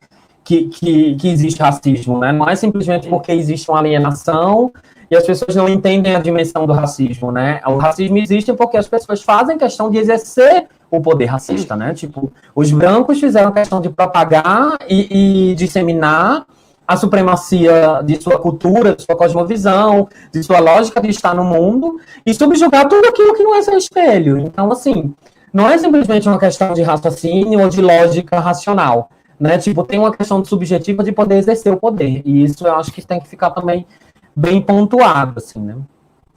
[0.45, 2.33] que, que, que existe racismo, né?
[2.33, 4.73] Não é simplesmente porque existe uma alienação
[5.11, 7.61] e as pessoas não entendem a dimensão do racismo, né?
[7.67, 11.95] O racismo existe porque as pessoas fazem questão de exercer o poder racista, né?
[11.95, 16.47] Tipo, os brancos fizeram questão de propagar e, e disseminar
[16.87, 22.01] a supremacia de sua cultura, de sua cosmovisão, de sua lógica de estar no mundo
[22.25, 24.39] e subjugar tudo aquilo que não é seu espelho.
[24.39, 25.15] Então, assim,
[25.53, 29.59] não é simplesmente uma questão de raciocínio ou de lógica racional, né?
[29.59, 32.23] Tipo, tem uma questão subjetiva de poder exercer o poder.
[32.25, 33.87] E isso eu acho que tem que ficar também
[34.35, 35.77] bem pontuado, assim, né?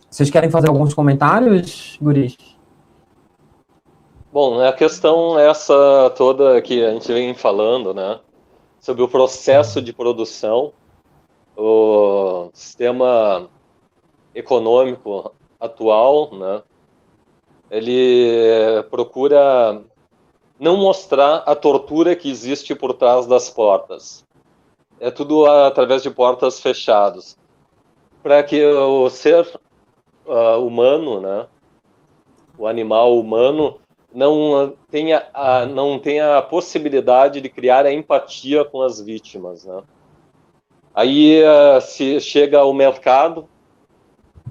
[0.10, 2.36] Vocês querem fazer alguns comentários, guris?
[4.32, 8.20] Bom, a questão essa toda que a gente vem falando, né?
[8.80, 10.74] Sobre o processo de produção,
[11.56, 13.50] o sistema
[14.34, 16.64] econômico atual, né,
[17.70, 19.82] ele procura
[20.60, 24.26] não mostrar a tortura que existe por trás das portas.
[25.00, 27.38] É tudo através de portas fechadas.
[28.22, 29.48] Para que o ser
[30.26, 31.48] uh, humano, né,
[32.58, 33.79] o animal humano,
[34.14, 39.66] não tenha, a, não tenha a possibilidade de criar a empatia com as vítimas.
[39.66, 39.82] Né?
[40.94, 43.48] Aí uh, se chega ao mercado,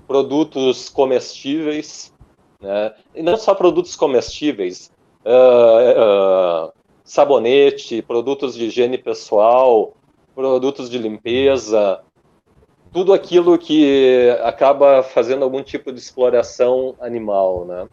[0.06, 2.12] produtos comestíveis,
[2.60, 2.94] né?
[3.14, 4.92] e não só produtos comestíveis,
[5.24, 6.72] uh, uh,
[7.04, 9.94] sabonete, produtos de higiene pessoal,
[10.34, 12.00] produtos de limpeza,
[12.92, 17.88] tudo aquilo que acaba fazendo algum tipo de exploração animal, né?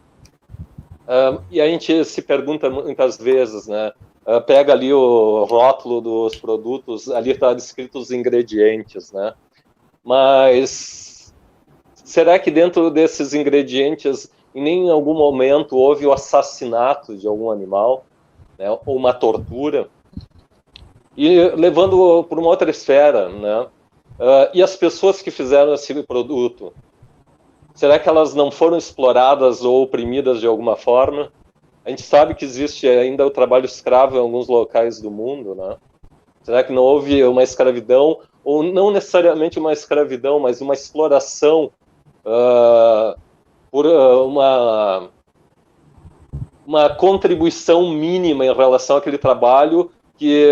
[1.06, 3.92] Uh, e a gente se pergunta muitas vezes, né?
[4.26, 9.32] Uh, pega ali o rótulo dos produtos, ali está descrito os ingredientes, né?
[10.02, 11.32] Mas
[11.94, 18.04] será que dentro desses ingredientes, em nem algum momento houve o assassinato de algum animal,
[18.58, 18.68] né?
[18.84, 19.88] Ou uma tortura?
[21.16, 23.66] E levando para uma outra esfera, né?
[24.18, 26.72] Uh, e as pessoas que fizeram esse produto,
[27.76, 31.30] Será que elas não foram exploradas ou oprimidas de alguma forma?
[31.84, 35.76] A gente sabe que existe ainda o trabalho escravo em alguns locais do mundo, né?
[36.42, 41.70] Será que não houve uma escravidão, ou não necessariamente uma escravidão, mas uma exploração
[42.24, 43.20] uh,
[43.70, 45.10] por uh, uma,
[46.66, 50.48] uma contribuição mínima em relação àquele trabalho que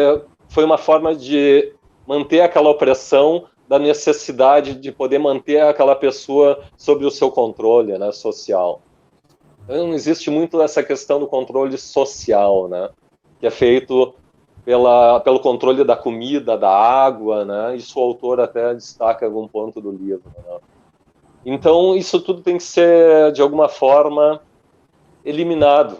[0.49, 1.72] foi uma forma de
[2.07, 8.12] manter aquela opressão da necessidade de poder manter aquela pessoa sob o seu controle né,
[8.12, 8.83] social.
[9.65, 12.91] Então, não existe muito essa questão do controle social, né,
[13.41, 14.15] que é feito
[14.65, 19.49] pela, pelo controle da comida, da água, né, isso o autor até destaca em algum
[19.49, 20.25] ponto do livro.
[20.27, 20.59] Né.
[21.47, 24.43] Então, isso tudo tem que ser, de alguma forma,
[25.25, 25.99] eliminado.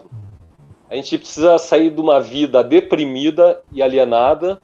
[0.89, 4.61] A gente precisa sair de uma vida deprimida e alienada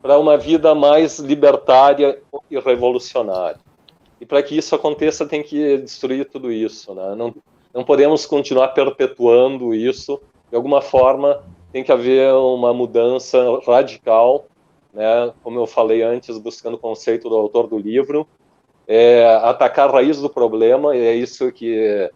[0.00, 2.20] para uma vida mais libertária
[2.50, 3.58] e revolucionária.
[4.20, 6.94] E para que isso aconteça, tem que destruir tudo isso.
[6.94, 7.14] Né?
[7.14, 7.34] Não,
[7.72, 10.20] não podemos continuar perpetuando isso.
[10.50, 11.42] De alguma forma,
[11.72, 14.46] tem que haver uma mudança radical,
[14.92, 15.32] né?
[15.42, 18.26] como eu falei antes, buscando o conceito do autor do livro,
[18.86, 22.10] é atacar a raiz do problema, e é isso que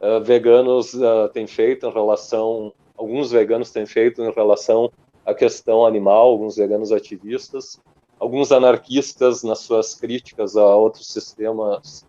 [0.00, 4.92] uh, veganos uh, têm feito em relação, alguns veganos têm feito em relação
[5.24, 7.80] a questão animal, alguns veganos ativistas,
[8.18, 12.06] alguns anarquistas nas suas críticas a outros sistemas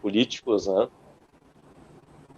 [0.00, 0.88] políticos, né?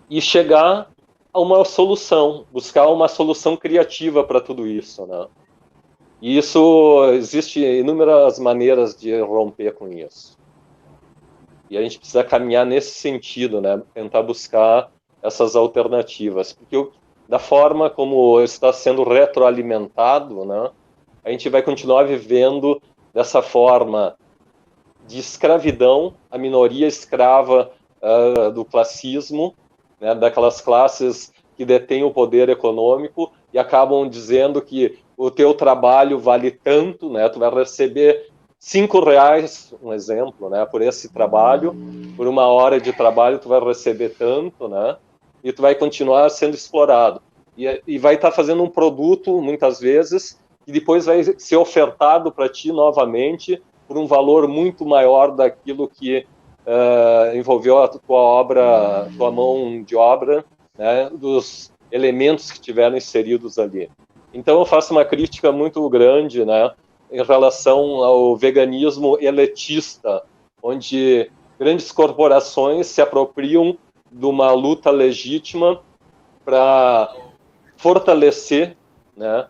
[0.08, 0.90] E chegar
[1.32, 5.26] a uma solução, buscar uma solução criativa para tudo isso, né?
[6.22, 10.38] E isso existe inúmeras maneiras de romper com isso.
[11.68, 13.82] E a gente precisa caminhar nesse sentido, né?
[13.92, 14.90] Tentar buscar
[15.22, 16.92] essas alternativas, porque o
[17.28, 20.70] da forma como está sendo retroalimentado, né,
[21.24, 22.80] a gente vai continuar vivendo
[23.12, 24.16] dessa forma
[25.06, 27.70] de escravidão, a minoria escrava
[28.02, 29.54] uh, do classismo,
[30.00, 36.18] né, daquelas classes que detêm o poder econômico e acabam dizendo que o teu trabalho
[36.18, 41.74] vale tanto, né, tu vai receber cinco reais, um exemplo, né, por esse trabalho,
[42.16, 44.96] por uma hora de trabalho tu vai receber tanto, né,
[45.46, 47.22] e tu vai continuar sendo explorado.
[47.56, 52.32] E, e vai estar tá fazendo um produto, muitas vezes, e depois vai ser ofertado
[52.32, 56.26] para ti novamente por um valor muito maior daquilo que
[56.66, 60.44] uh, envolveu a tua obra, tua mão de obra,
[60.76, 63.88] né, dos elementos que tiveram inseridos ali.
[64.34, 66.72] Então eu faço uma crítica muito grande, né,
[67.08, 70.24] em relação ao veganismo elitista,
[70.60, 73.78] onde grandes corporações se apropriam
[74.10, 75.80] de uma luta legítima
[76.44, 77.14] para
[77.76, 78.76] fortalecer
[79.16, 79.46] né,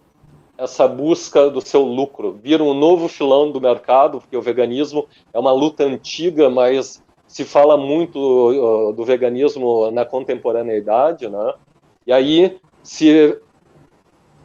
[0.59, 5.39] essa busca do seu lucro, vir um novo filão do mercado, porque o veganismo é
[5.39, 11.55] uma luta antiga, mas se fala muito do veganismo na contemporaneidade, né?
[12.07, 13.39] E aí se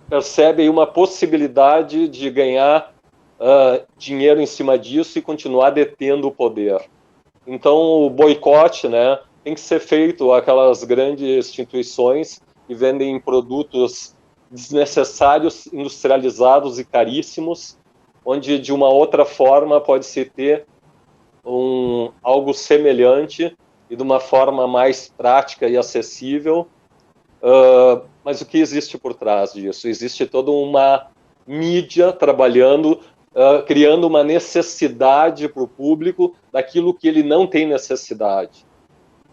[0.09, 2.93] percebe uma possibilidade de ganhar
[3.39, 6.81] uh, dinheiro em cima disso e continuar detendo o poder.
[7.47, 14.15] Então o boicote, né, tem que ser feito aquelas grandes instituições que vendem produtos
[14.49, 17.77] desnecessários, industrializados e caríssimos,
[18.25, 20.65] onde de uma outra forma pode-se ter
[21.45, 23.55] um, algo semelhante
[23.89, 26.67] e de uma forma mais prática e acessível.
[27.41, 29.87] Uh, mas o que existe por trás disso?
[29.87, 31.07] Existe toda uma
[31.47, 32.99] mídia trabalhando,
[33.33, 38.65] uh, criando uma necessidade para o público daquilo que ele não tem necessidade,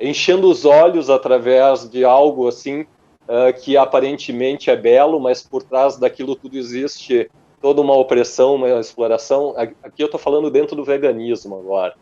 [0.00, 5.96] enchendo os olhos através de algo assim uh, que aparentemente é belo, mas por trás
[5.96, 7.30] daquilo tudo existe
[7.60, 9.54] toda uma opressão, uma exploração.
[9.56, 11.94] Aqui eu estou falando dentro do veganismo agora,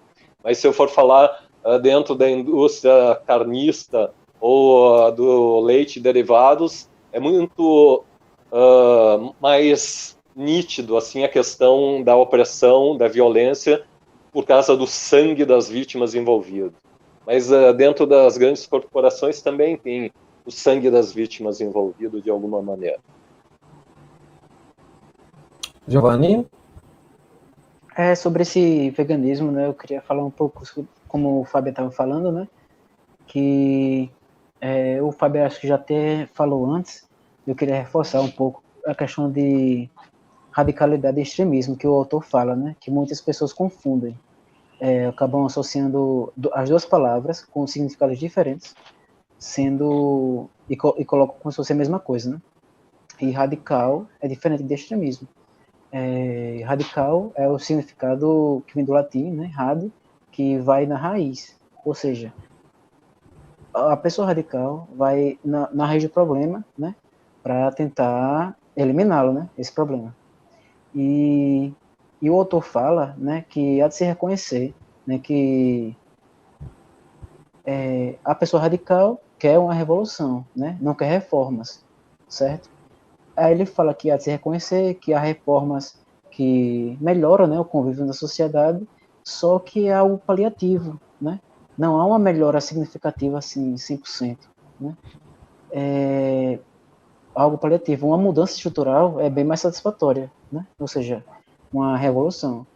[0.45, 6.03] mas se eu for falar uh, dentro da indústria carnista ou uh, do leite e
[6.03, 8.05] derivados, é muito
[9.41, 13.83] mais nítido assim a questão da opressão, da violência
[14.33, 16.86] por causa do sangue das vítimas envolvidas.
[17.27, 20.13] Mas dentro das grandes corporações também tem
[20.45, 23.01] o sangue das vítimas envolvido de alguma maneira.
[25.89, 26.47] Giovanni?
[27.97, 30.63] É, sobre esse veganismo, né, eu queria falar um pouco,
[31.09, 32.47] como o Fábio estava falando, né,
[33.27, 34.11] que
[34.61, 37.09] é, o Fábio acho que já até falou antes,
[37.47, 39.89] eu queria reforçar um pouco a questão de
[40.51, 44.19] radicalidade e extremismo que o autor fala, né, que muitas pessoas confundem,
[44.81, 48.75] é, acabam associando as duas palavras com significados diferentes,
[49.39, 52.41] sendo e, e colocam como se fosse a mesma coisa, né?
[53.21, 55.27] E radical é diferente de extremismo.
[55.91, 59.47] É, radical é o significado que vem do latim, né?
[59.47, 59.89] Rad,
[60.31, 62.33] que vai na raiz, ou seja,
[63.73, 66.95] a pessoa radical vai na, na raiz do problema, né?
[67.43, 69.49] Para tentar eliminá-lo, né?
[69.57, 70.15] Esse problema.
[70.95, 71.73] E,
[72.21, 73.45] e o autor fala, né?
[73.49, 74.75] Que há de se reconhecer,
[75.07, 75.19] né?
[75.19, 75.97] Que
[77.65, 80.79] é, a pessoa radical quer uma revolução, né?
[80.81, 81.85] Não quer reformas,
[82.29, 82.71] certo?
[83.37, 85.99] Aí ele fala que há de se reconhecer que há reformas
[86.31, 88.87] que melhoram né, o convívio na sociedade,
[89.25, 91.41] só que é algo paliativo, né?
[91.77, 94.39] Não há uma melhora significativa assim, 100%,
[94.81, 94.97] né?
[95.71, 96.59] É
[97.35, 98.07] algo paliativo.
[98.07, 100.67] Uma mudança estrutural é bem mais satisfatória, né?
[100.79, 101.23] Ou seja,
[101.73, 102.67] uma revolução,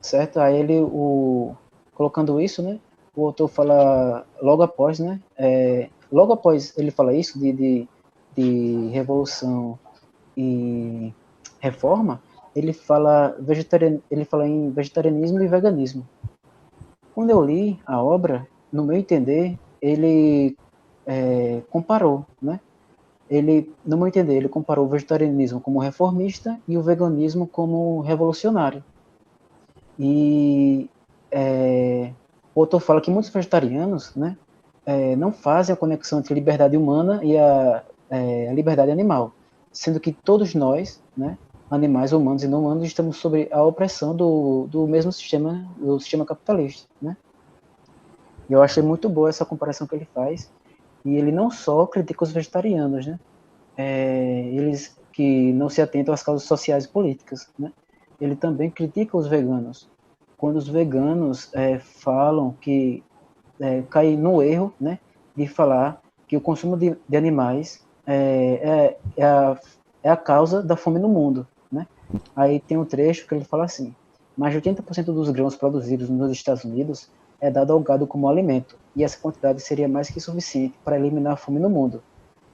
[0.00, 0.38] certo?
[0.40, 1.54] Aí ele, o,
[1.94, 2.78] colocando isso, né?
[3.14, 5.20] O autor fala logo após, né?
[5.36, 7.88] É, logo após ele fala isso de, de,
[8.36, 9.78] de revolução
[10.36, 11.12] e
[11.60, 12.22] reforma,
[12.54, 16.06] ele fala, vegetarian, ele fala em vegetarianismo e veganismo.
[17.14, 20.56] Quando eu li a obra, no meu entender, ele
[21.06, 22.60] é, comparou, né?
[23.30, 28.82] Ele, no meu entender, ele comparou o vegetarianismo como reformista e o veganismo como revolucionário.
[29.98, 30.88] E
[31.30, 32.12] é,
[32.54, 34.36] o autor fala que muitos vegetarianos, né,
[34.86, 39.32] é, não fazem a conexão entre liberdade humana e a, é, a liberdade animal
[39.72, 41.38] sendo que todos nós, né,
[41.70, 46.24] animais humanos e não humanos, estamos sob a opressão do, do mesmo sistema, do sistema
[46.24, 47.16] capitalista, né?
[48.48, 50.50] Eu achei muito boa essa comparação que ele faz.
[51.04, 53.18] E ele não só critica os vegetarianos, né?
[53.76, 57.72] É, eles que não se atentam às causas sociais e políticas, né?
[58.20, 59.88] Ele também critica os veganos.
[60.36, 63.02] Quando os veganos é, falam que
[63.60, 64.98] é, caem no erro, né,
[65.36, 69.58] de falar que o consumo de, de animais é, é, é, a,
[70.02, 71.46] é a causa da fome no mundo.
[71.70, 71.86] Né?
[72.34, 73.94] Aí tem um trecho que ele fala assim:
[74.36, 78.76] mais de 80% dos grãos produzidos nos Estados Unidos é dado ao gado como alimento,
[78.94, 82.02] e essa quantidade seria mais que suficiente para eliminar a fome no mundo.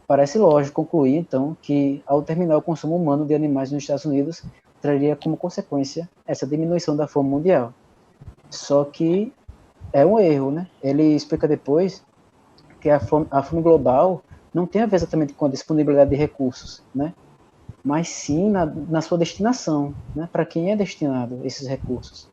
[0.07, 4.43] Parece lógico concluir, então, que ao terminar o consumo humano de animais nos Estados Unidos,
[4.81, 7.73] traria como consequência essa diminuição da fome mundial.
[8.51, 9.33] Só que
[9.93, 10.67] é um erro, né?
[10.83, 12.05] Ele explica depois
[12.81, 14.23] que a fome, a fome global
[14.53, 17.15] não tem a ver exatamente com a disponibilidade de recursos, né?
[17.85, 20.29] mas sim na, na sua destinação, né?
[20.33, 22.31] para quem é destinado esses recursos.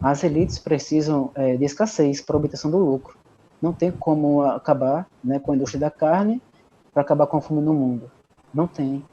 [0.00, 3.16] As elites precisam é, de escassez para obtenção do lucro.
[3.60, 6.40] Não tem como acabar né, com a indústria da carne
[6.92, 8.10] para acabar com a fome no mundo.
[8.54, 9.04] Não tem.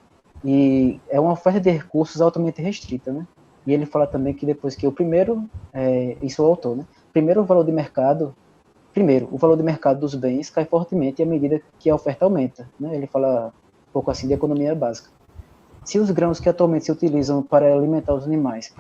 [0.44, 3.12] E é uma oferta de recursos altamente restrita.
[3.12, 3.26] Né?
[3.66, 6.86] E ele fala também que depois que o primeiro, é, isso é o autor, né?
[7.12, 8.36] primeiro o valor de mercado
[8.96, 12.66] Primeiro, o valor de mercado dos bens cai fortemente à medida que a oferta aumenta.
[12.80, 12.96] Né?
[12.96, 13.48] Ele fala
[13.90, 15.10] um pouco assim de economia básica.
[15.84, 18.74] Se os grãos que atualmente se utilizam para alimentar os animais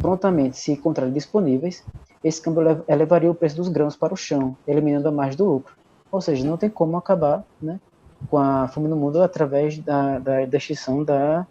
[0.00, 1.84] prontamente se encontrarem disponíveis,
[2.22, 5.74] esse câmbio elevaria o preço dos grãos para o chão, eliminando a margem do lucro.
[6.10, 7.80] Ou seja, não tem como acabar né,
[8.28, 11.46] com a fome no mundo através da, da, extinção da,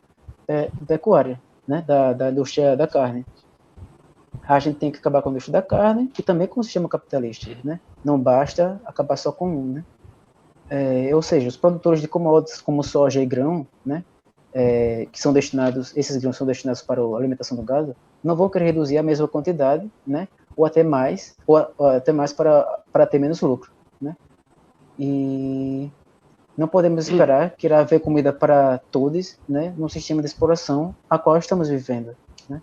[0.48, 3.26] da pecuária, né, da, da indústria da carne
[4.48, 6.90] a gente tem que acabar com o indústria da carne e também com o sistema
[6.90, 7.80] capitalista, né?
[8.04, 9.86] Não basta acabar só com um, né?
[10.70, 14.04] É, ou seja, os produtores de commodities como soja e grão, né?
[14.54, 18.50] É, que são destinados, esses grãos são destinados para a alimentação do gado, não vão
[18.50, 20.28] querer reduzir a mesma quantidade, né?
[20.58, 23.72] Ou até mais, ou, ou até mais para, para ter menos lucro,
[24.02, 24.16] né?
[25.00, 25.90] E
[26.58, 31.18] não podemos esperar que irá haver comida para todos, né, num sistema de exploração a
[31.18, 32.16] qual estamos vivendo,
[32.50, 32.62] né?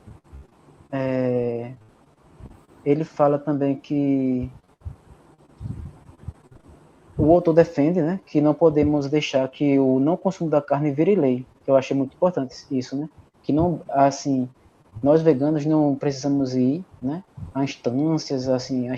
[0.93, 1.73] É,
[2.85, 4.51] ele fala também que
[7.17, 11.15] o autor defende, né, que não podemos deixar que o não consumo da carne vire
[11.15, 11.47] lei.
[11.69, 13.09] Eu achei muito importante isso, né?
[13.43, 14.49] Que não, assim,
[15.03, 17.23] nós veganos não precisamos ir, né,
[17.55, 18.95] a instâncias, assim, a,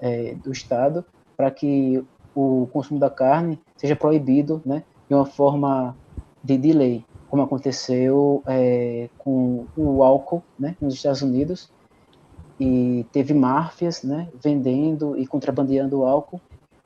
[0.00, 1.04] é, do Estado
[1.36, 2.04] para que
[2.34, 5.96] o consumo da carne seja proibido, né, de uma forma
[6.42, 11.70] de, de lei, como aconteceu é, com o álcool, né, nos Estados Unidos,
[12.58, 16.40] e teve máfias, né, vendendo e contrabandeando álcool,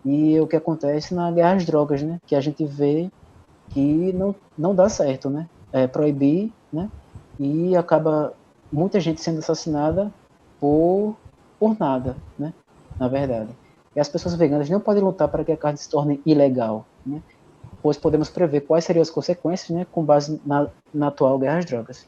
[0.05, 3.11] e o que acontece na guerra às drogas, né, que a gente vê
[3.75, 6.89] que não, não dá certo, né, é, proibir, né,
[7.39, 8.33] e acaba
[8.73, 10.11] muita gente sendo assassinada
[10.61, 11.17] por,
[11.59, 12.55] por nada, né,
[12.99, 13.51] na verdade.
[13.95, 17.21] E as pessoas veganas não podem lutar para que a carne se torne ilegal, né?
[17.83, 21.67] pois podemos prever quais seriam as consequências né, com base na, na atual guerra às
[21.67, 22.07] drogas.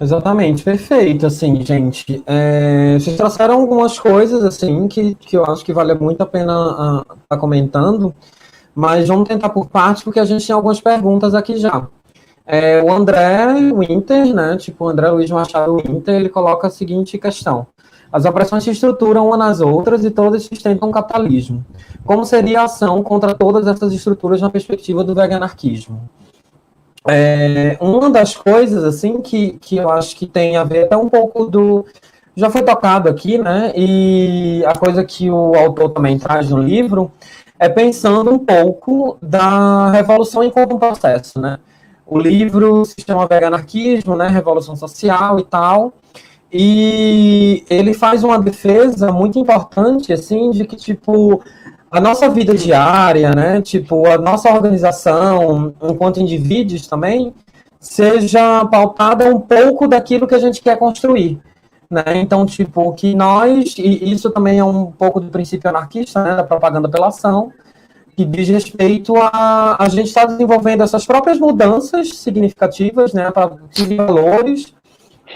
[0.00, 2.22] Exatamente, perfeito, assim, gente.
[2.26, 7.02] É, vocês trouxeram algumas coisas, assim, que, que eu acho que vale muito a pena
[7.02, 8.14] estar uh, tá comentando,
[8.76, 11.88] mas vamos tentar por parte, porque a gente tem algumas perguntas aqui já.
[12.44, 17.16] É, o André Winter, né, tipo, o André Luiz Machado Winter, ele coloca a seguinte
[17.16, 17.66] questão.
[18.12, 21.64] As opressões se estruturam umas nas outras e todas sustentam o capitalismo.
[22.04, 26.08] Como seria a ação contra todas essas estruturas na perspectiva do veganarquismo?
[27.08, 31.08] É, uma das coisas, assim, que, que eu acho que tem a ver até um
[31.08, 31.86] pouco do...
[32.36, 33.72] Já foi tocado aqui, né?
[33.74, 37.10] E a coisa que o autor também traz no livro
[37.58, 41.58] é pensando um pouco da revolução enquanto um processo, né?
[42.06, 44.28] O livro se chama Veganarquismo, né?
[44.28, 45.92] Revolução Social e tal.
[46.52, 51.42] E ele faz uma defesa muito importante, assim, de que, tipo,
[51.90, 57.34] a nossa vida diária, né, tipo, a nossa organização, enquanto indivíduos também,
[57.80, 61.40] seja pautada um pouco daquilo que a gente quer construir.
[61.90, 62.02] Né?
[62.16, 66.44] Então, tipo, que nós, e isso também é um pouco do princípio anarquista, né, da
[66.44, 67.52] propaganda pela ação,
[68.16, 73.52] que diz respeito a a gente estar tá desenvolvendo essas próprias mudanças significativas, né, para
[73.96, 74.74] valores,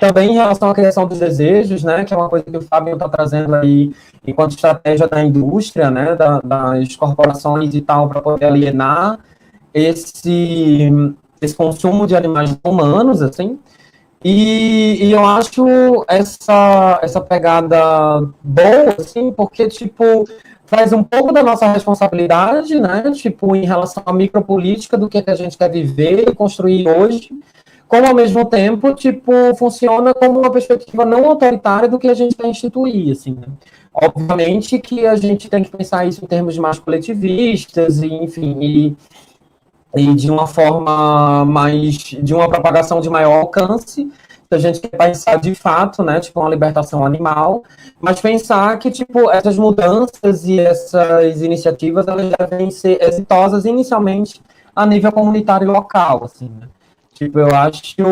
[0.00, 2.94] também em relação à criação dos desejos, né, que é uma coisa que o Fábio
[2.94, 3.92] está trazendo aí
[4.26, 9.18] enquanto estratégia da indústria, né, da, das corporações e tal, para poder alienar
[9.74, 10.90] esse,
[11.40, 13.58] esse consumo de animais humanos, assim.
[14.22, 20.28] E, e, eu acho essa, essa pegada boa, assim, porque, tipo,
[20.66, 25.22] traz um pouco da nossa responsabilidade, né, tipo, em relação à micropolítica do que, é
[25.22, 27.30] que a gente quer viver e construir hoje,
[27.88, 32.36] como ao mesmo tempo, tipo, funciona como uma perspectiva não autoritária do que a gente
[32.36, 33.48] quer instituir, assim, né?
[33.92, 38.96] Obviamente que a gente tem que pensar isso em termos mais coletivistas, e, enfim, e,
[39.96, 44.10] e de uma forma mais, de uma propagação de maior alcance,
[44.52, 47.62] a gente quer pensar de fato, né, tipo, uma libertação animal,
[48.00, 54.40] mas pensar que, tipo, essas mudanças e essas iniciativas, elas devem ser exitosas inicialmente
[54.74, 56.66] a nível comunitário local, assim, né?
[57.14, 58.02] Tipo, eu acho que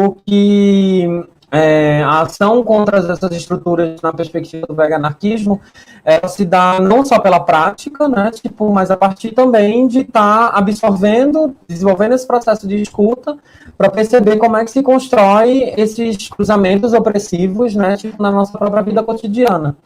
[1.50, 5.60] é, a ação contra essas estruturas na perspectiva do veganarquismo
[6.04, 10.50] ela se dá não só pela prática, né, tipo, mas a partir também de estar
[10.50, 13.36] tá absorvendo, desenvolvendo esse processo de escuta
[13.76, 18.82] para perceber como é que se constrói esses cruzamentos opressivos, né, tipo, na nossa própria
[18.82, 19.76] vida cotidiana.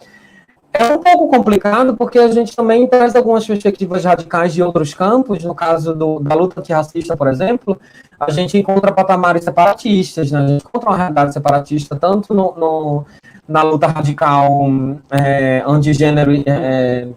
[0.74, 5.44] É um pouco complicado porque a gente também traz algumas perspectivas radicais de outros campos,
[5.44, 7.78] no caso do, da luta antirracista, por exemplo,
[8.18, 10.38] a gente encontra patamares separatistas, né?
[10.38, 13.04] a gente encontra uma realidade separatista tanto no, no
[13.46, 14.70] na luta radical
[15.10, 17.08] é, antigênero, é,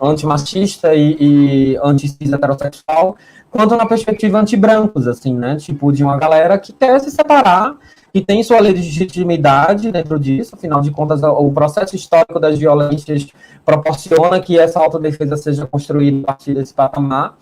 [0.00, 3.16] antimachista e, e anti-cis heterossexual,
[3.50, 5.56] quanto na perspectiva anti-brancos, assim, né?
[5.56, 7.76] Tipo, de uma galera que quer se separar
[8.14, 13.26] que tem sua legitimidade dentro disso, afinal de contas, o processo histórico das violências
[13.64, 17.36] proporciona que essa autodefesa seja construída a partir desse patamar.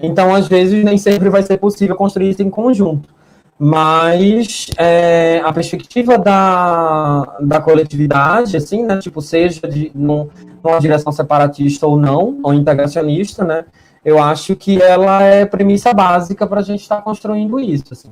[0.00, 3.10] Então, às vezes, nem sempre vai ser possível construir isso em conjunto.
[3.58, 10.30] Mas é, a perspectiva da, da coletividade, assim, né, tipo, seja de, num,
[10.64, 13.66] numa direção separatista ou não, ou integracionista, né,
[14.02, 18.08] eu acho que ela é premissa básica para a gente estar tá construindo isso, assim.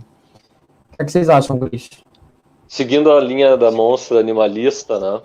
[0.95, 1.91] O que, é que vocês acham, Gris?
[2.69, 5.23] Seguindo a linha da monstra animalista, né?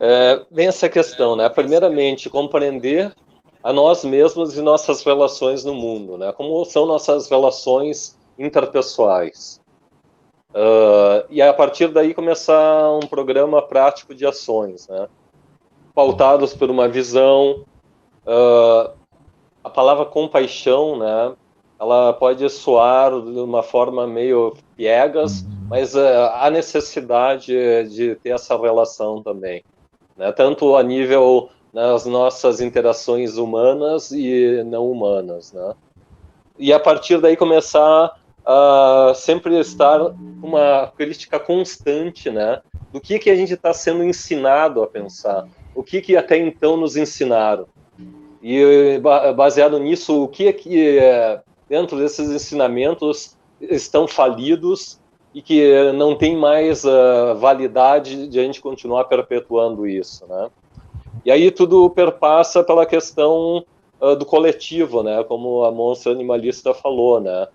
[0.00, 1.48] É, vem essa questão, né?
[1.48, 3.14] Primeiramente, compreender
[3.62, 6.32] a nós mesmos e nossas relações no mundo, né?
[6.32, 9.60] Como são nossas relações interpessoais.
[10.50, 15.06] Uh, e a partir daí começar um programa prático de ações, né?
[15.94, 17.64] Pautados por uma visão
[18.26, 18.90] uh,
[19.62, 21.34] a palavra compaixão, né,
[21.78, 25.66] ela pode soar de uma forma meio piegas, uhum.
[25.68, 27.52] mas uh, há necessidade
[27.90, 29.62] de ter essa relação também,
[30.16, 35.74] né, tanto a nível nas nossas interações humanas e não humanas, né,
[36.58, 40.00] e a partir daí começar a sempre estar
[40.42, 45.82] uma crítica constante, né, do que que a gente está sendo ensinado a pensar, o
[45.82, 47.66] que que até então nos ensinaram,
[48.42, 48.98] e
[49.36, 54.98] baseado nisso, o que é que é, dentro desses ensinamentos estão falidos
[55.34, 60.50] e que não tem mais uh, validade de a gente continuar perpetuando isso, né?
[61.24, 63.64] E aí tudo perpassa pela questão
[64.00, 65.22] uh, do coletivo, né?
[65.24, 67.46] Como a monstra animalista falou, né?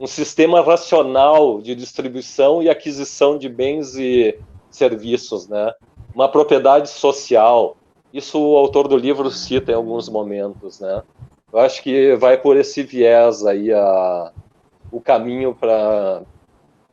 [0.00, 4.38] Um sistema racional de distribuição e aquisição de bens e
[4.70, 5.74] serviços, né?
[6.14, 7.76] Uma propriedade social,
[8.12, 11.02] isso o autor do livro cita em alguns momentos, né?
[11.52, 14.32] Eu acho que vai por esse viés aí a,
[14.90, 16.22] o caminho para.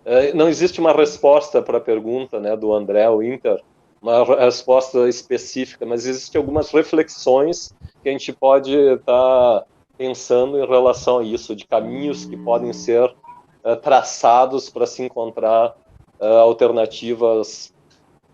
[0.04, 3.62] É, não existe uma resposta para a pergunta né, do André Winter,
[4.02, 7.74] uma resposta específica, mas existem algumas reflexões
[8.04, 9.66] que a gente pode estar tá
[9.98, 13.04] pensando em relação a isso, de caminhos que podem ser
[13.64, 15.76] uh, traçados para se encontrar
[16.20, 17.74] uh, alternativas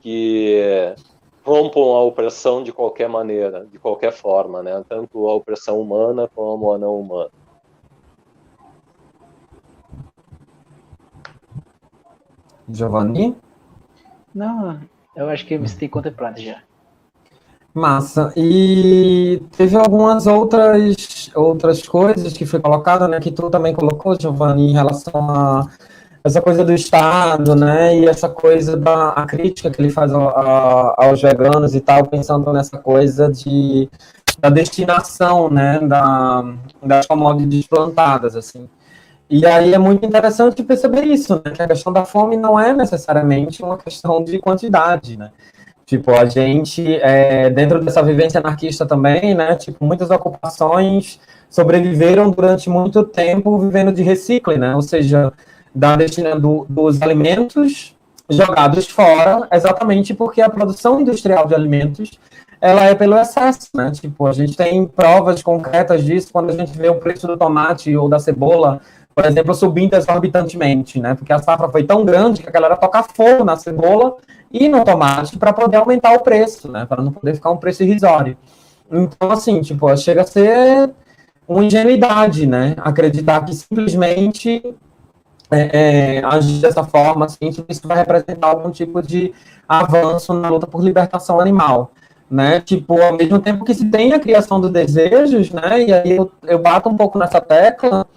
[0.02, 0.94] que
[1.44, 4.84] rompam a opressão de qualquer maneira, de qualquer forma, né?
[4.88, 7.32] Tanto a opressão humana como a não humana.
[12.70, 13.36] Giovanni?
[14.34, 14.80] Não,
[15.16, 16.58] eu acho que você tem contemplado já.
[17.74, 18.34] Massa.
[18.36, 24.70] E teve algumas outras outras coisas que foi colocada, né, que tu também colocou, Giovanni,
[24.70, 25.68] em relação a
[26.24, 30.18] essa coisa do Estado, né, e essa coisa da a crítica que ele faz a,
[30.20, 33.90] a, aos veganos e tal, pensando nessa coisa de
[34.40, 36.44] da destinação, né, da,
[36.82, 38.68] das commodities plantadas, assim.
[39.32, 42.74] E aí é muito interessante perceber isso, né, que a questão da fome não é
[42.74, 45.32] necessariamente uma questão de quantidade, né.
[45.86, 51.18] Tipo, a gente, é, dentro dessa vivência anarquista também, né, tipo, muitas ocupações
[51.50, 55.32] sobreviveram durante muito tempo vivendo de recicle, né, ou seja,
[55.74, 57.96] da destina do, dos alimentos
[58.30, 62.20] jogados fora, exatamente porque a produção industrial de alimentos
[62.60, 63.90] ela é pelo excesso, né?
[63.90, 67.98] Tipo, a gente tem provas concretas disso quando a gente vê o preço do tomate
[67.98, 68.80] ou da cebola,
[69.14, 71.16] por exemplo, subindo exorbitantemente, né?
[71.16, 74.16] Porque a safra foi tão grande que a galera toca fogo na cebola
[74.52, 76.86] e no tomate para poder aumentar o preço, né?
[76.86, 78.38] Para não poder ficar um preço irrisório.
[78.92, 80.92] Então, assim, tipo, chega a ser
[81.48, 82.76] uma ingenuidade, né?
[82.78, 84.64] Acreditar que simplesmente
[85.52, 89.34] é, é, agir dessa forma, assim, isso vai representar algum tipo de
[89.68, 91.92] avanço na luta por libertação animal,
[92.30, 92.62] né?
[92.62, 95.84] Tipo, ao mesmo tempo que se tem a criação dos desejos, né?
[95.84, 98.08] E aí eu, eu bato um pouco nessa tecla.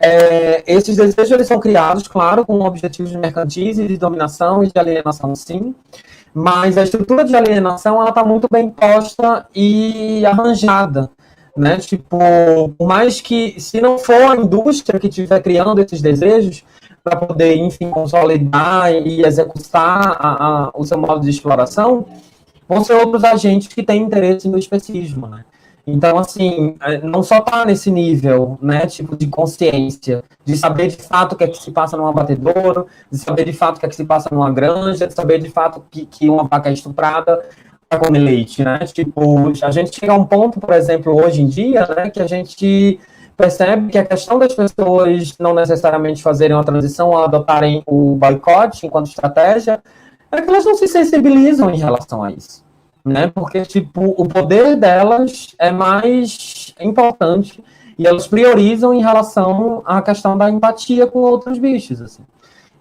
[0.00, 4.68] É, esses desejos eles são criados, claro, com objetivos de mercantis e de dominação e
[4.68, 5.74] de alienação, sim.
[6.32, 11.10] Mas a estrutura de alienação está muito bem posta e arranjada,
[11.54, 11.76] né?
[11.76, 12.18] Tipo,
[12.78, 16.64] por mais que, se não for a indústria que estiver criando esses desejos,
[17.02, 22.06] para poder, enfim, consolidar e executar a, a, o seu modo de exploração,
[22.68, 25.44] vão ser outros agentes que têm interesse no especismo, né?
[25.86, 30.96] Então, assim, é, não só está nesse nível, né, tipo de consciência, de saber de
[30.96, 33.86] fato o que é que se passa num abatedouro, de saber de fato o que
[33.86, 36.72] é que se passa numa granja, de saber de fato que, que uma vaca é
[36.72, 37.42] estuprada,
[37.98, 38.78] comer leite, né?
[38.86, 42.26] Tipo, a gente chega a um ponto, por exemplo, hoje em dia, né, que a
[42.26, 43.00] gente
[43.36, 48.86] percebe que a questão das pessoas não necessariamente fazerem uma transição ou adotarem o boicote
[48.86, 49.82] enquanto estratégia,
[50.30, 52.62] é que elas não se sensibilizam em relação a isso,
[53.10, 53.26] né?
[53.26, 57.62] Porque, tipo, o poder delas é mais importante
[57.98, 62.22] e elas priorizam em relação à questão da empatia com outros bichos, assim.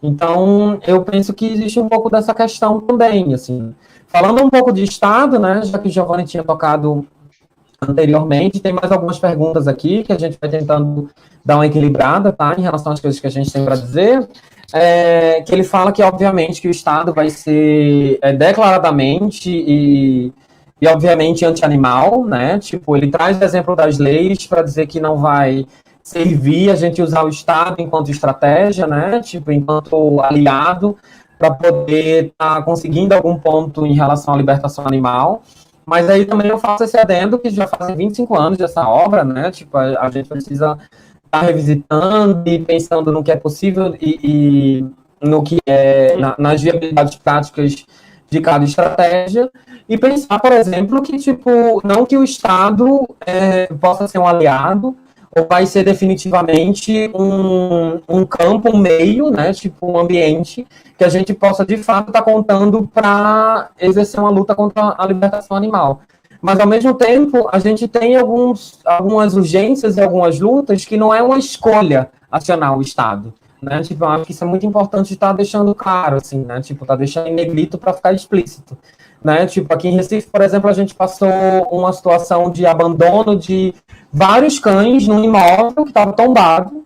[0.02, 3.76] Então, eu penso que existe um pouco dessa questão também, assim.
[4.08, 7.06] Falando um pouco de Estado, né, já que o Giovanni tinha tocado
[7.82, 11.10] anteriormente, tem mais algumas perguntas aqui que a gente vai tentando
[11.44, 14.28] dar uma equilibrada, tá, em relação às coisas que a gente tem para dizer.
[14.74, 20.32] É, que ele fala que, obviamente, que o Estado vai ser é, declaradamente e,
[20.82, 22.60] e, obviamente, anti-animal, né?
[22.60, 25.66] Tipo, ele traz o exemplo das leis para dizer que não vai
[26.04, 29.22] servir a gente usar o Estado enquanto estratégia, né?
[29.22, 30.96] Tipo, enquanto aliado
[31.38, 35.42] para poder estar tá conseguindo algum ponto em relação à libertação animal.
[35.86, 39.50] Mas aí também eu faço esse adendo que já fazem 25 anos dessa obra, né?
[39.50, 40.78] Tipo, a, a gente precisa
[41.30, 44.86] estar tá revisitando e pensando no que é possível e, e
[45.22, 47.86] no que é na, nas viabilidades práticas
[48.30, 49.50] de cada estratégia
[49.88, 54.96] e pensar, por exemplo, que tipo não que o Estado é, possa ser um aliado
[55.36, 60.66] ou vai ser definitivamente um, um campo, um meio, né, tipo um ambiente
[60.98, 65.06] que a gente possa de fato estar tá contando para exercer uma luta contra a
[65.06, 66.02] libertação animal.
[66.42, 71.14] Mas ao mesmo tempo, a gente tem alguns, algumas urgências e algumas lutas que não
[71.14, 73.34] é uma escolha acionar o Estado.
[73.62, 73.82] Né?
[73.82, 76.62] Tipo, eu acho que isso é muito importante estar tá deixando claro, assim, né?
[76.62, 78.78] Tipo, tá deixando em negrito para ficar explícito.
[79.22, 79.46] Né?
[79.48, 81.30] Tipo, aqui em Recife, por exemplo, a gente passou
[81.70, 83.74] uma situação de abandono de
[84.12, 86.86] vários cães num imóvel que estava tombado.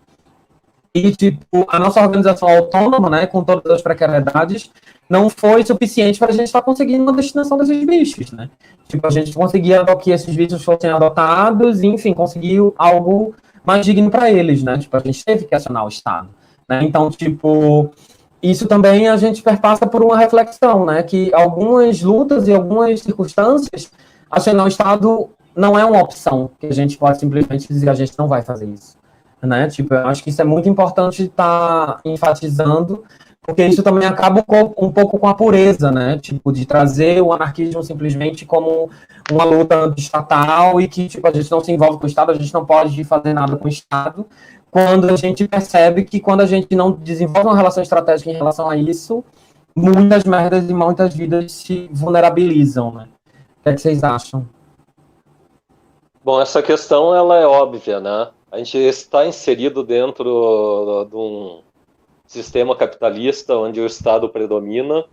[0.95, 4.69] E, tipo, a nossa organização autônoma, né, com todas as precariedades,
[5.09, 8.49] não foi suficiente para a gente estar tá conseguindo uma destinação desses bichos, né?
[8.87, 13.33] Tipo, a gente conseguia que esses bichos fossem adotados e, enfim, conseguiu algo
[13.65, 14.77] mais digno para eles, né?
[14.77, 16.29] Tipo, a gente teve que acionar o Estado.
[16.67, 16.83] Né?
[16.83, 17.91] Então, tipo,
[18.41, 21.03] isso também a gente perpassa por uma reflexão, né?
[21.03, 23.91] Que algumas lutas e algumas circunstâncias,
[24.29, 28.17] acionar o Estado não é uma opção, que a gente pode simplesmente dizer a gente
[28.17, 28.97] não vai fazer isso.
[29.41, 29.67] Né?
[29.67, 33.03] Tipo, eu acho que isso é muito importante estar tá enfatizando,
[33.43, 34.43] porque isso também acaba
[34.77, 36.17] um pouco com a pureza, né?
[36.17, 38.89] Tipo, de trazer o anarquismo simplesmente como
[39.29, 42.35] uma luta anti-estatal e que, tipo, a gente não se envolve com o Estado, a
[42.35, 44.25] gente não pode fazer nada com o Estado,
[44.71, 48.69] quando a gente percebe que quando a gente não desenvolve uma relação estratégica em relação
[48.69, 49.23] a isso,
[49.75, 53.09] muitas merdas e muitas vidas se vulnerabilizam, né?
[53.59, 54.47] O que, é que vocês acham?
[56.23, 58.29] Bom, essa questão ela é óbvia, né?
[58.49, 61.62] A gente está inserido dentro de um
[62.33, 65.05] sistema capitalista onde o Estado predomina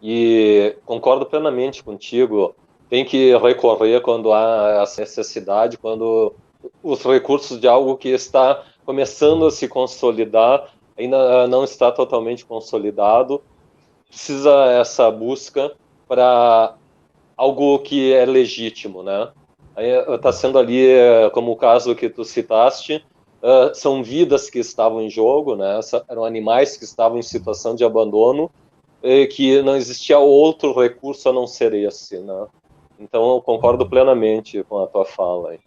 [0.00, 2.54] e concordo plenamente contigo.
[2.88, 6.34] Tem que recorrer quando há essa necessidade, quando
[6.82, 13.42] os recursos de algo que está começando a se consolidar, ainda não está totalmente consolidado.
[14.08, 15.72] Precisa essa busca
[16.06, 16.74] para
[17.36, 19.30] algo que é legítimo, né?
[20.14, 20.86] Está sendo ali,
[21.32, 23.02] como o caso que tu citaste,
[23.42, 25.80] uh, são vidas que estavam em jogo, né?
[26.08, 28.50] Eram animais que estavam em situação de abandono,
[29.02, 32.46] e que não existia outro recurso a não ser esse, né?
[32.98, 35.50] Então eu concordo plenamente com a tua fala.
[35.50, 35.60] Aí.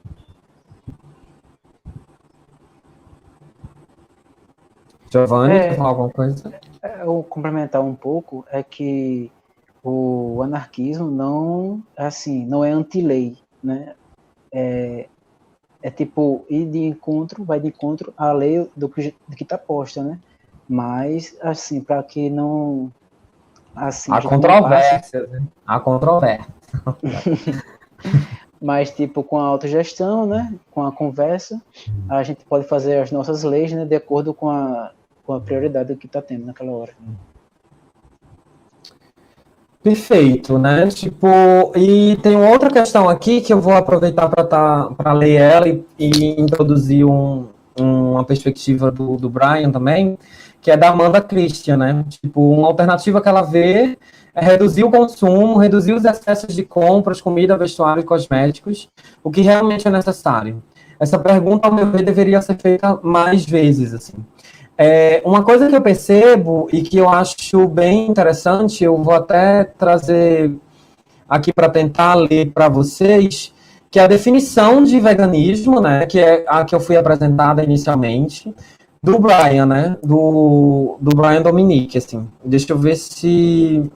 [5.11, 6.53] Giovanni, é, quer falar alguma coisa?
[6.81, 9.29] É, eu complementar um pouco é que
[9.83, 13.95] o anarquismo não assim não é anti-lei, né?
[14.51, 15.09] É,
[15.85, 19.55] é tipo ir de encontro, vai de encontro à lei do que do que está
[19.55, 20.19] posta, né?
[20.67, 22.91] Mas assim para que não
[23.75, 25.43] assim há controvérsias, né?
[25.63, 26.51] há controvérsia.
[28.59, 30.55] Mas, tipo, com a autogestão, né?
[30.71, 31.61] Com a conversa,
[32.09, 33.85] a gente pode fazer as nossas leis, né?
[33.85, 34.91] De acordo com a,
[35.23, 36.93] com a prioridade que está tendo naquela hora.
[39.85, 40.87] Perfeito, né?
[40.87, 45.69] Tipo, e tem outra questão aqui que eu vou aproveitar para tá, para ler ela
[45.69, 47.45] e, e introduzir um,
[47.79, 50.17] uma perspectiva do, do Brian também,
[50.59, 52.03] que é da Amanda Christian, né?
[52.09, 53.95] Tipo, uma alternativa que ela vê
[54.33, 58.89] é reduzir o consumo, reduzir os excessos de compras, comida, vestuário e cosméticos,
[59.23, 60.63] o que realmente é necessário.
[60.99, 64.15] Essa pergunta, ao meu ver, deveria ser feita mais vezes, assim.
[64.77, 69.63] É, uma coisa que eu percebo e que eu acho bem interessante, eu vou até
[69.63, 70.53] trazer
[71.29, 73.53] aqui para tentar ler para vocês,
[73.89, 78.53] que é a definição de veganismo, né, que é a que eu fui apresentada inicialmente,
[79.01, 82.27] do Brian, né, do, do Brian Dominique, assim.
[82.43, 83.89] Deixa eu ver se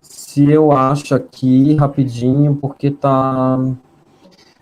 [0.00, 3.58] se eu acho aqui rapidinho, porque tá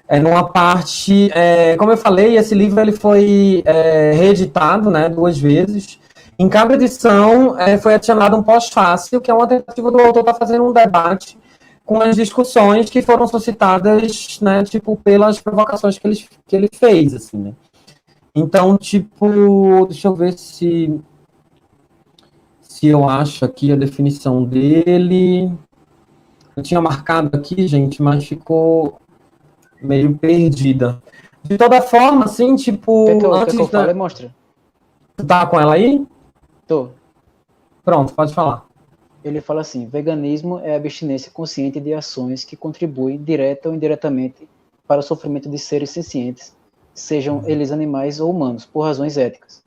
[0.06, 5.38] é numa parte, é, como eu falei, esse livro ele foi é, reeditado né, duas
[5.38, 5.98] vezes.
[6.38, 10.32] Em cada edição é, foi adicionado um pós-fácil, que é uma tentativa do autor estar
[10.32, 11.38] tá fazendo um debate
[11.84, 17.14] com as discussões que foram suscitadas, né, tipo, pelas provocações que ele, que ele fez,
[17.14, 17.52] assim, né.
[18.34, 21.00] Então, tipo, deixa eu ver se
[22.84, 25.50] se eu acho aqui a definição dele.
[26.56, 29.00] Eu tinha marcado aqui, gente, mas ficou
[29.84, 31.02] meio perdida.
[31.42, 33.06] De toda forma, assim, tipo.
[33.06, 34.34] Quer que eu, antes que eu fale, mostra.
[35.16, 36.04] Tu tá com ela aí?
[36.66, 36.88] Tô.
[37.84, 38.66] Pronto, pode falar.
[39.22, 44.48] Ele fala assim: veganismo é a abstinência consciente de ações que contribuem, direta ou indiretamente,
[44.86, 46.54] para o sofrimento de seres sencientes,
[46.94, 49.62] sejam eles animais ou humanos, por razões éticas.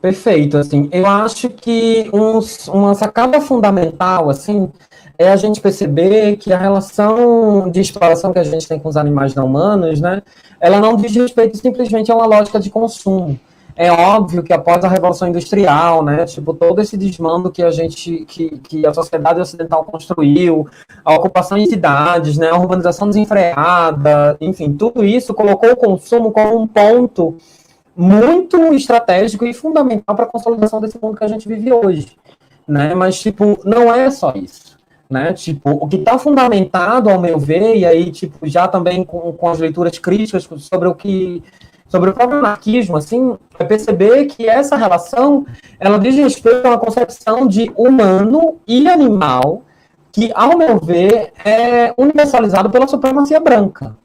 [0.00, 2.38] Perfeito, assim, eu acho que um,
[2.72, 4.70] uma sacada fundamental, assim,
[5.18, 8.96] é a gente perceber que a relação de exploração que a gente tem com os
[8.96, 10.22] animais não humanos, né,
[10.60, 13.38] ela não diz respeito simplesmente a uma lógica de consumo.
[13.78, 18.24] é óbvio que após a Revolução Industrial, né, tipo, todo esse desmando que a gente,
[18.26, 20.66] que, que a sociedade ocidental construiu,
[21.04, 26.58] a ocupação de cidades, né, a urbanização desenfreada, enfim, tudo isso colocou o consumo como
[26.58, 27.36] um ponto
[27.94, 32.16] muito estratégico e fundamental para a consolidação desse mundo que a gente vive hoje,
[32.66, 34.65] né, mas, tipo, não é só isso
[35.08, 35.32] né?
[35.32, 39.48] Tipo, o que está fundamentado, ao meu ver, e aí, tipo, já também com, com
[39.48, 41.42] as leituras críticas sobre o que
[41.88, 45.46] sobre o próprio anarquismo, assim, é perceber que essa relação,
[45.78, 49.62] ela diz respeito a uma concepção de humano e animal
[50.10, 53.96] que, ao meu ver, é universalizado pela supremacia branca.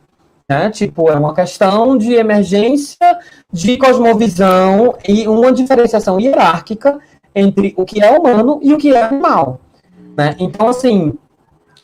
[0.48, 0.70] Né?
[0.70, 3.18] Tipo, é uma questão de emergência
[3.52, 7.00] de cosmovisão e uma diferenciação hierárquica
[7.34, 9.60] entre o que é humano e o que é animal.
[10.18, 10.36] Né?
[10.40, 11.14] Então, assim,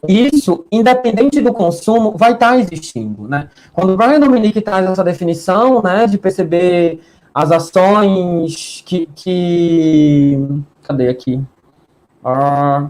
[0.07, 3.49] isso, independente do consumo, vai estar tá existindo, né?
[3.73, 6.99] Quando o Brian Dominique traz essa definição, né, de perceber
[7.33, 10.39] as ações que, que
[10.83, 11.41] cadê aqui?
[12.23, 12.89] Ah,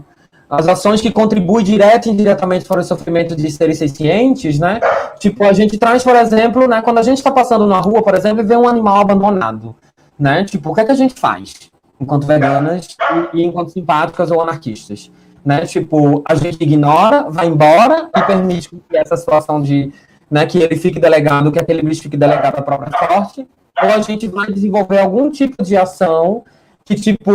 [0.50, 4.80] as ações que contribuem direto e indiretamente para o sofrimento de seres sencientes, né?
[5.18, 8.14] Tipo, a gente traz, por exemplo, né, quando a gente está passando na rua, por
[8.14, 9.74] exemplo, e vê um animal abandonado,
[10.18, 10.44] né?
[10.44, 11.70] Tipo, o que é que a gente faz?
[12.00, 12.96] Enquanto veganas
[13.34, 15.10] e, e enquanto simpáticas ou anarquistas
[15.44, 15.66] né?
[15.66, 19.92] Tipo, a gente ignora, vai embora e permite que essa situação de,
[20.30, 23.46] né, que ele fique delegado, que aquele bicho fique delegado à própria sorte,
[23.82, 26.44] ou a gente vai desenvolver algum tipo de ação
[26.84, 27.30] que, tipo,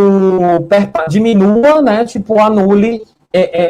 [1.08, 3.02] diminua, né, tipo, anule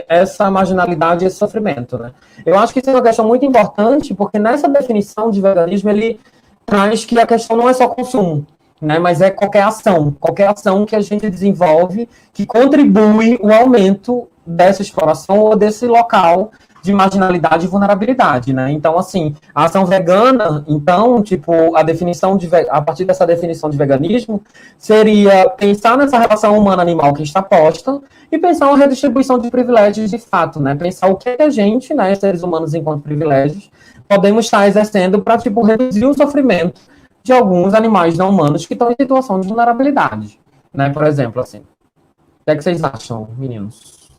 [0.09, 2.13] essa marginalidade esse sofrimento, né?
[2.45, 6.21] Eu acho que isso é uma questão muito importante, porque nessa definição de veganismo, ele
[6.67, 8.47] traz que a questão não é só consumo,
[8.81, 8.99] né?
[8.99, 14.83] Mas é qualquer ação, qualquer ação que a gente desenvolve que contribui o aumento dessa
[14.83, 16.51] exploração ou desse local
[16.83, 18.71] de marginalidade e vulnerabilidade, né?
[18.71, 23.79] Então, assim, a ação vegana, então, tipo, a definição de a partir dessa definição de
[23.79, 24.43] veganismo
[24.77, 30.19] seria pensar nessa relação humana-animal que está posta e pensar uma redistribuição de privilégios de
[30.19, 30.75] fato, né?
[30.75, 33.71] Pensar o que, é a gente, né, seres humanos enquanto privilégios,
[34.07, 36.83] podemos estar exercendo para tipo reduzir o sofrimento
[37.25, 40.39] de alguns animais não humanos que estão em situação de vulnerabilidade,
[40.73, 40.91] né?
[40.91, 41.61] Por exemplo, assim.
[41.61, 44.11] O que, é que vocês acham, meninos?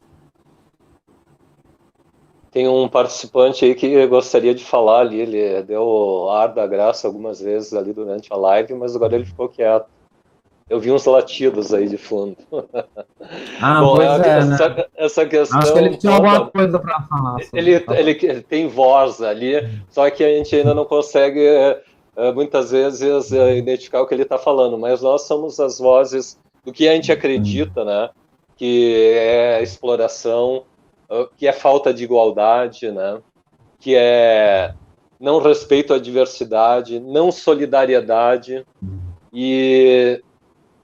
[2.49, 7.39] Tem um participante aí que gostaria de falar ali, ele deu ar da graça algumas
[7.39, 9.85] vezes ali durante a live, mas agora ele ficou quieto.
[10.67, 12.37] Eu vi uns latidos aí de fundo.
[13.59, 14.85] Ah, Bom, pois é, essa, né?
[14.95, 15.57] essa questão.
[15.57, 17.37] Acho que ele tinha alguma coisa para falar.
[17.53, 21.41] Ele, ele, ele, tem voz ali, só que a gente ainda não consegue
[22.33, 26.71] muitas vezes eh, identificar o que ele está falando, mas nós somos as vozes do
[26.71, 28.09] que a gente acredita, né?
[28.55, 30.63] Que é exploração,
[31.09, 33.21] eh, que é falta de igualdade, né?
[33.79, 34.73] Que é
[35.19, 38.65] não respeito à diversidade, não solidariedade
[39.33, 40.21] e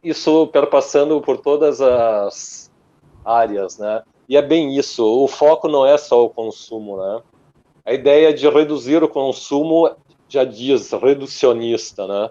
[0.03, 2.71] isso perpassando por todas as
[3.23, 4.03] áreas, né?
[4.27, 5.05] E é bem isso.
[5.05, 7.21] O foco não é só o consumo, né?
[7.85, 9.89] A ideia de reduzir o consumo
[10.31, 12.29] já diz reducionista, né?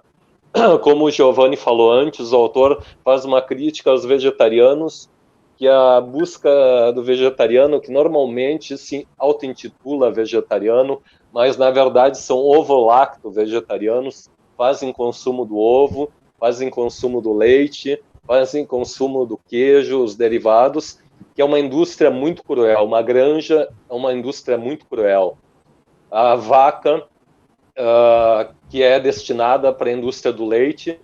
[0.83, 5.11] Como o Giovanni falou antes, o autor faz uma crítica aos vegetarianos,
[5.59, 6.51] que a busca
[6.95, 15.45] do vegetariano, que normalmente se auto-intitula vegetariano, mas na verdade são ovo-lacto vegetarianos, fazem consumo
[15.45, 20.99] do ovo, fazem consumo do leite, fazem consumo do queijo, os derivados,
[21.35, 25.37] que é uma indústria muito cruel, uma granja é uma indústria muito cruel.
[26.11, 27.07] A vaca
[27.81, 31.01] uh, que é destinada para a indústria do leite.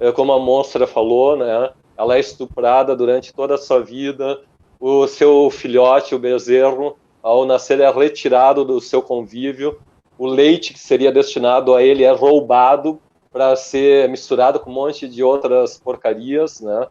[0.00, 4.40] Uh, como a monstra falou, né, ela é estuprada durante toda a sua vida.
[4.80, 9.78] O seu filhote, o bezerro, ao nascer, é retirado do seu convívio.
[10.18, 13.00] O leite que seria destinado a ele é roubado
[13.32, 16.86] para ser misturado com um monte de outras porcarias, né,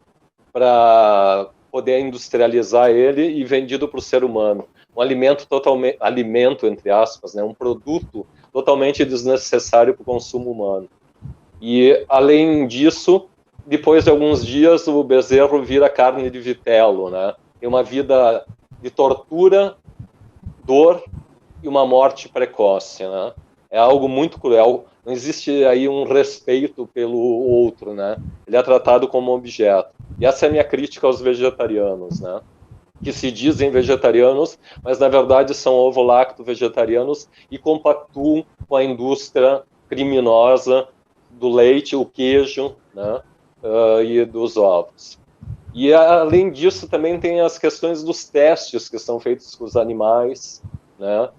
[0.51, 4.67] para poder industrializar ele e vendido para o ser humano.
[4.95, 10.89] Um alimento totalmente, alimento entre aspas, né, um produto totalmente desnecessário para o consumo humano.
[11.62, 13.28] E, além disso,
[13.66, 17.34] depois de alguns dias, o bezerro vira carne de vitelo, né?
[17.60, 18.43] Tem uma vida
[18.82, 19.76] de tortura,
[20.64, 21.04] dor
[21.62, 23.34] e uma morte precoce, né?
[23.70, 24.86] É algo muito cruel.
[25.06, 28.18] Não existe aí um respeito pelo outro, né?
[28.47, 29.89] Ele é tratado como objeto.
[30.20, 32.41] E essa é a minha crítica aos vegetarianos, né?
[33.04, 39.64] Que se dizem vegetarianos, mas na verdade são ovo-lacto vegetarianos e compactuam com a indústria
[39.89, 40.88] criminosa
[41.30, 43.22] do leite, o queijo né,
[43.64, 45.20] uh, e dos ovos.
[45.74, 50.62] E além disso também tem as questões dos testes que são feitos com os animais,
[50.99, 51.30] né?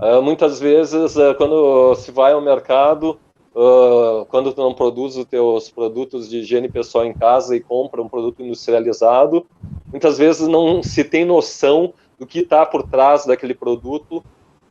[0.00, 3.20] Uh, muitas vezes uh, quando se vai ao mercado
[3.54, 8.02] uh, quando tu não produz os teus produtos de higiene pessoal em casa e compra
[8.02, 9.46] um produto industrializado,
[9.90, 14.22] muitas vezes não se tem noção do que está por trás daquele produto,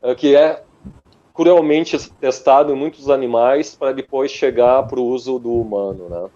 [0.02, 0.62] uh, que é
[1.34, 6.28] cruelmente testado em muitos animais para depois chegar para o uso do humano, né?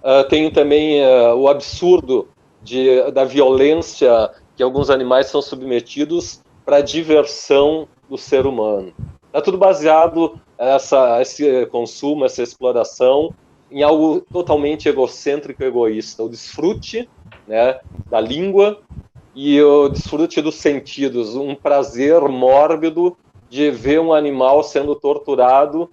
[0.00, 2.28] Uh, tem também uh, o absurdo
[2.62, 8.92] de, da violência que alguns animais são submetidos para diversão do ser humano.
[9.28, 13.32] Está tudo baseado essa esse consumo, essa exploração
[13.70, 17.08] em algo totalmente egocêntrico, egoísta, o desfrute,
[17.46, 17.78] né,
[18.10, 18.80] da língua
[19.34, 23.16] e o desfrute dos sentidos, um prazer mórbido
[23.48, 25.90] de ver um animal sendo torturado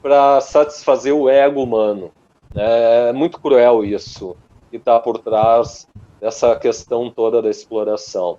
[0.00, 2.12] para satisfazer o ego humano.
[2.54, 4.36] É muito cruel isso
[4.70, 5.88] que está por trás
[6.20, 8.38] dessa questão toda da exploração.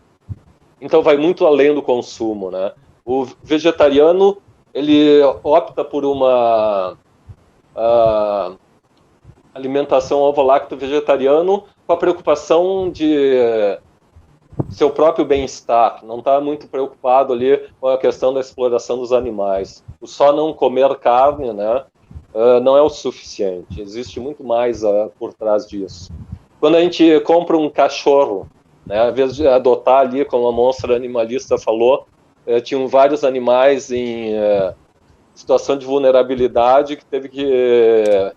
[0.80, 2.72] Então vai muito além do consumo, né?
[3.08, 4.38] O vegetariano
[4.74, 6.98] ele opta por uma
[7.74, 8.58] uh,
[9.56, 13.80] alimentação ovo-lacto vegetariano com a preocupação de
[14.70, 19.82] seu próprio bem-estar, não está muito preocupado ali com a questão da exploração dos animais.
[20.02, 21.86] O só não comer carne, né,
[22.34, 23.80] uh, não é o suficiente.
[23.80, 26.12] Existe muito mais uh, por trás disso.
[26.60, 28.50] Quando a gente compra um cachorro,
[28.86, 32.06] né, às vezes de adotar ali, como a monstra animalista falou,
[32.48, 34.74] uh, tinham vários animais em eh,
[35.34, 38.34] situação de vulnerabilidade que teve que eh,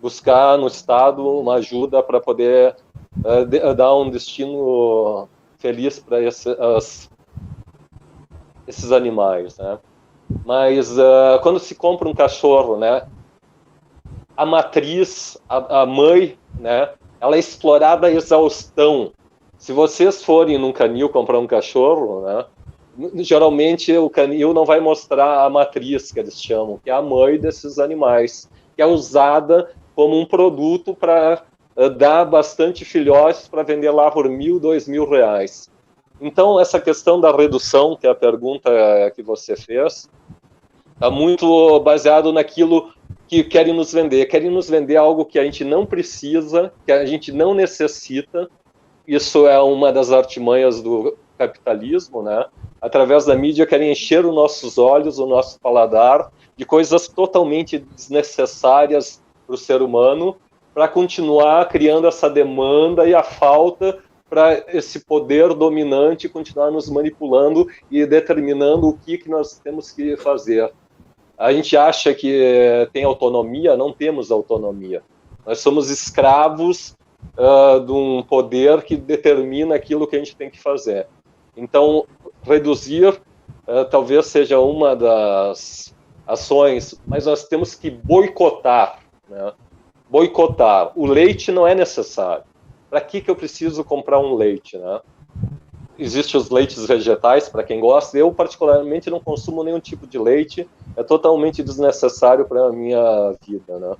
[0.00, 2.76] buscar no Estado uma ajuda para poder
[3.48, 6.48] de, dar um destino feliz para esse,
[8.66, 9.78] esses animais, né?
[10.44, 13.06] Mas uh, quando se compra um cachorro, né?
[14.36, 16.90] A matriz, a, a mãe, né?
[17.20, 19.12] Ela é explorada a exaustão.
[19.56, 22.44] Se vocês forem num canil comprar um cachorro, né?
[23.16, 27.38] Geralmente o canil não vai mostrar a matriz que eles chamam, que é a mãe
[27.38, 31.44] desses animais, que é usada como um produto para
[31.76, 35.68] eh, dá bastante filhotes para vender lá por mil, dois mil reais.
[36.20, 38.70] Então, essa questão da redução, que é a pergunta
[39.14, 40.08] que você fez,
[40.92, 42.92] está muito baseado naquilo
[43.26, 44.26] que querem nos vender.
[44.26, 48.48] Querem nos vender algo que a gente não precisa, que a gente não necessita.
[49.06, 52.46] Isso é uma das artimanhas do capitalismo, né?
[52.84, 59.22] Através da mídia querem encher os nossos olhos, o nosso paladar de coisas totalmente desnecessárias
[59.46, 60.36] para o ser humano
[60.74, 67.66] para continuar criando essa demanda e a falta para esse poder dominante continuar nos manipulando
[67.90, 70.70] e determinando o que, que nós temos que fazer.
[71.38, 75.02] A gente acha que tem autonomia, não temos autonomia.
[75.46, 76.94] Nós somos escravos
[77.38, 81.06] uh, de um poder que determina aquilo que a gente tem que fazer.
[81.56, 82.06] Então,
[82.44, 83.08] reduzir
[83.66, 85.94] uh, talvez seja uma das
[86.26, 89.00] ações, mas nós temos que boicotar.
[89.28, 89.52] Né?
[90.14, 90.92] boicotar.
[90.94, 92.44] O leite não é necessário.
[92.88, 95.00] Para que, que eu preciso comprar um leite, né?
[95.98, 98.16] Existem os leites vegetais, para quem gosta.
[98.16, 100.68] Eu, particularmente, não consumo nenhum tipo de leite.
[100.96, 103.96] É totalmente desnecessário para a minha vida, né?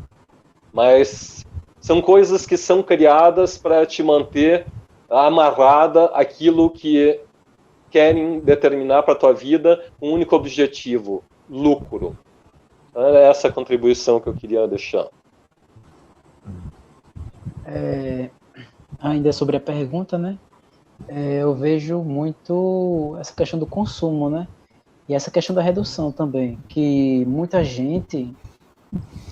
[0.72, 1.44] Mas
[1.80, 4.66] são coisas que são criadas para te manter
[5.10, 7.20] amarrada aquilo que
[7.94, 12.18] querem determinar para a tua vida um único objetivo, lucro.
[12.92, 15.06] É essa a contribuição que eu queria deixar.
[17.64, 18.30] É,
[18.98, 20.36] ainda sobre a pergunta, né?
[21.06, 24.48] É, eu vejo muito essa questão do consumo, né?
[25.08, 28.34] E essa questão da redução também, que muita gente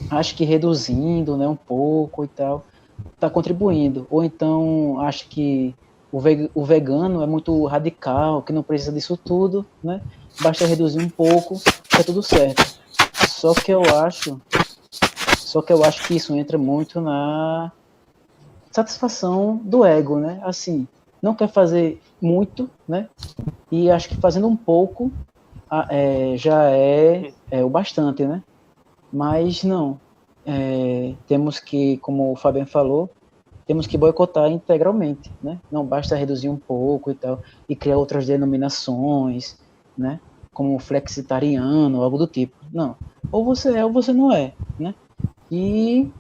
[0.09, 2.65] acha que reduzindo, né, um pouco e tal,
[3.13, 4.07] está contribuindo.
[4.09, 5.75] Ou então acha que
[6.13, 10.03] o, vegano é muito radical, que não precisa disso tudo, né?
[10.43, 11.59] Basta reduzir um pouco,
[11.89, 12.63] tá tudo certo.
[13.29, 14.39] Só que eu acho,
[15.39, 17.73] só que eu acho que isso entra muito na
[18.71, 20.39] satisfação do ego, né?
[20.45, 20.87] Assim,
[21.23, 23.09] não quer fazer muito, né?
[23.71, 25.11] E acho que fazendo um pouco
[25.89, 28.43] é, já é, é, o bastante, né?
[29.11, 29.99] Mas não.
[30.45, 33.09] É, temos que, como o Fabiano falou,
[33.67, 35.59] temos que boicotar integralmente, né?
[35.71, 39.59] Não basta reduzir um pouco e tal, e criar outras denominações,
[39.97, 40.21] né?
[40.53, 42.57] Como flexitariano, algo do tipo.
[42.73, 42.97] Não.
[43.31, 44.95] Ou você é ou você não é, né?
[45.51, 46.11] E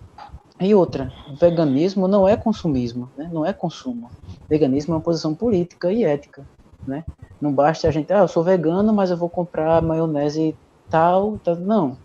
[0.60, 3.28] e outra, veganismo não é consumismo, né?
[3.32, 4.08] não é consumo.
[4.48, 6.46] Veganismo é uma posição política e ética.
[6.86, 7.04] Né?
[7.40, 10.54] Não basta a gente, ah, eu sou vegano, mas eu vou comprar maionese
[10.88, 11.56] tal, tal.
[11.56, 11.96] não.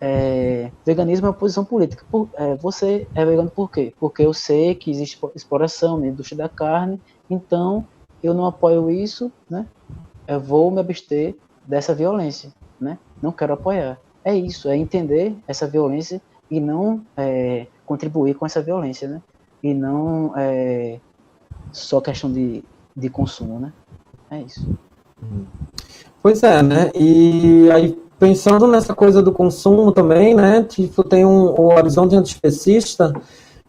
[0.00, 2.04] É, veganismo é uma posição política.
[2.10, 3.92] Por, é, você é vegano por quê?
[3.98, 7.86] Porque eu sei que existe exploração na indústria da carne, então
[8.22, 9.66] eu não apoio isso, né?
[10.26, 12.98] Eu vou me abster dessa violência, né?
[13.22, 13.98] Não quero apoiar.
[14.24, 19.22] é isso, é entender essa violência e não é, contribuir com essa violência, né?
[19.62, 20.98] E não é,
[21.72, 22.64] só questão de,
[22.96, 23.72] de consumo, né?
[24.30, 24.66] É isso.
[26.22, 26.90] Pois é, né?
[26.94, 30.62] E aí, pensando nessa coisa do consumo também, né?
[30.62, 33.12] Tipo, tem um, o horizonte antiespecista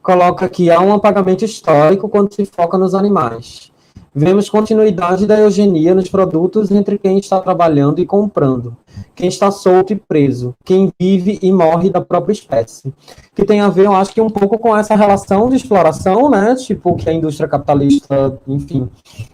[0.02, 3.72] coloca que há um apagamento histórico quando se foca nos animais.
[4.18, 8.78] Vemos continuidade da eugenia nos produtos entre quem está trabalhando e comprando,
[9.14, 12.94] quem está solto e preso, quem vive e morre da própria espécie.
[13.36, 16.56] Que tem a ver, eu acho que um pouco com essa relação de exploração, né?
[16.56, 18.88] Tipo, que a indústria capitalista, enfim,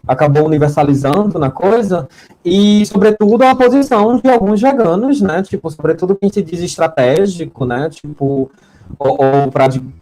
[0.08, 2.10] acabou universalizando na coisa,
[2.44, 5.44] e, sobretudo, a posição de alguns veganos, né?
[5.44, 7.88] Tipo, sobretudo quem se diz estratégico, né?
[7.88, 8.50] Tipo,
[8.98, 9.52] ou, ou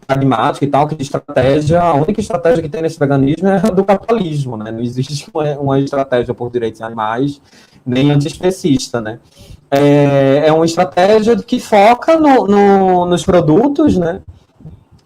[0.06, 4.58] pragmática e tal, que estratégia, a única estratégia que tem nesse veganismo é do capitalismo,
[4.58, 4.72] né?
[4.72, 7.42] Não existe uma, uma estratégia por direitos animais,
[7.86, 9.20] nem antiespecista, né?
[9.72, 14.22] É, é uma estratégia que foca no, no, nos produtos, né?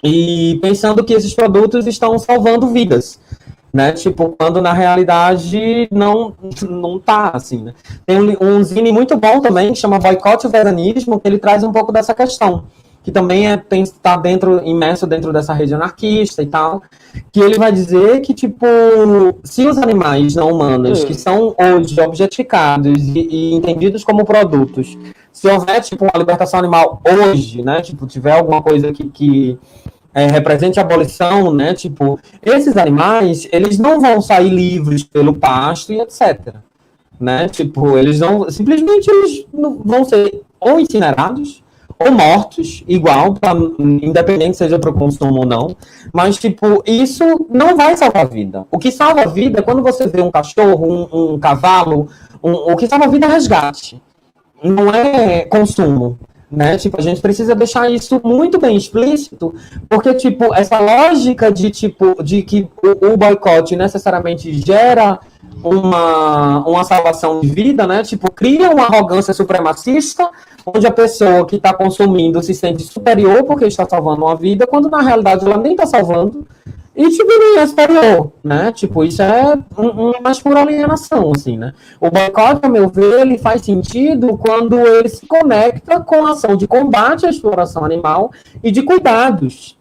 [0.04, 3.20] E pensando que esses produtos estão salvando vidas,
[3.74, 3.92] né?
[3.94, 6.34] Tipo, quando na realidade não
[6.70, 7.74] não tá assim, né?
[8.06, 11.64] Tem um, um zine muito bom também que chama Boicote o Veganismo, que ele traz
[11.64, 12.66] um pouco dessa questão
[13.04, 16.82] que também é está dentro imerso dentro dessa rede anarquista e tal,
[17.32, 18.66] que ele vai dizer que tipo,
[19.44, 24.98] se os animais não humanos que são hoje objetificados e, e, entendidos como produtos,
[25.34, 29.60] se houver tipo uma libertação animal hoje, né, tipo, tiver alguma coisa que, que
[30.14, 35.92] é, represente a abolição, né, tipo, esses animais, eles não vão sair livres pelo pasto
[35.92, 36.56] e etc.
[37.20, 37.48] Né?
[37.48, 41.63] Tipo, eles não simplesmente eles não, vão ser ou incinerados
[42.00, 45.76] ou mortos, igual, pra, independente seja para consumo ou não.
[46.12, 48.66] Mas, tipo, isso não vai salvar a vida.
[48.72, 52.08] O que salva a vida é quando você vê um cachorro, um, um cavalo,
[52.44, 54.02] um, o que salva a vida é resgate.
[54.64, 56.18] Não é consumo.
[56.52, 56.78] Né?
[56.78, 59.56] Tipo, a gente precisa deixar isso muito bem explícito,
[59.90, 65.20] porque, tipo, essa lógica de, tipo, de que o, o boicote necessariamente gera
[65.64, 68.04] uma, uma salvação de vida, né?
[68.04, 70.30] Tipo, cria uma arrogância supremacista,
[70.66, 74.90] onde a pessoa que está consumindo se sente superior porque está salvando uma vida, quando
[74.90, 76.46] na realidade ela nem está salvando,
[76.96, 78.72] e tipo, nem é superior, né?
[78.72, 81.74] Tipo, isso é uma mais pura alienação, assim, né?
[82.00, 86.56] O boicote, a meu ver, ele faz sentido quando ele se conecta com a ação
[86.56, 88.32] de combate à exploração animal
[88.64, 89.76] e de cuidados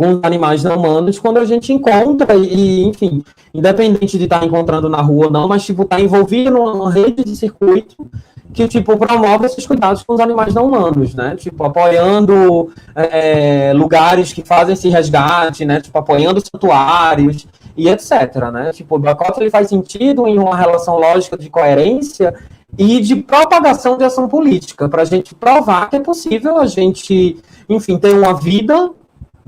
[0.00, 3.22] com os animais não humanos quando a gente encontra e, enfim,
[3.52, 7.36] independente de estar encontrando na rua ou não, mas, tipo, tá envolvido numa rede de
[7.36, 8.10] circuito
[8.54, 11.36] que, tipo, promove esses cuidados com os animais não humanos, né?
[11.36, 15.82] Tipo, apoiando é, lugares que fazem esse resgate, né?
[15.82, 17.46] Tipo, apoiando santuários
[17.76, 18.10] e etc,
[18.50, 18.72] né?
[18.72, 22.32] Tipo, o boicote, ele faz sentido em uma relação lógica de coerência
[22.78, 27.36] e de propagação de ação política, para a gente provar que é possível a gente,
[27.68, 28.92] enfim, ter uma vida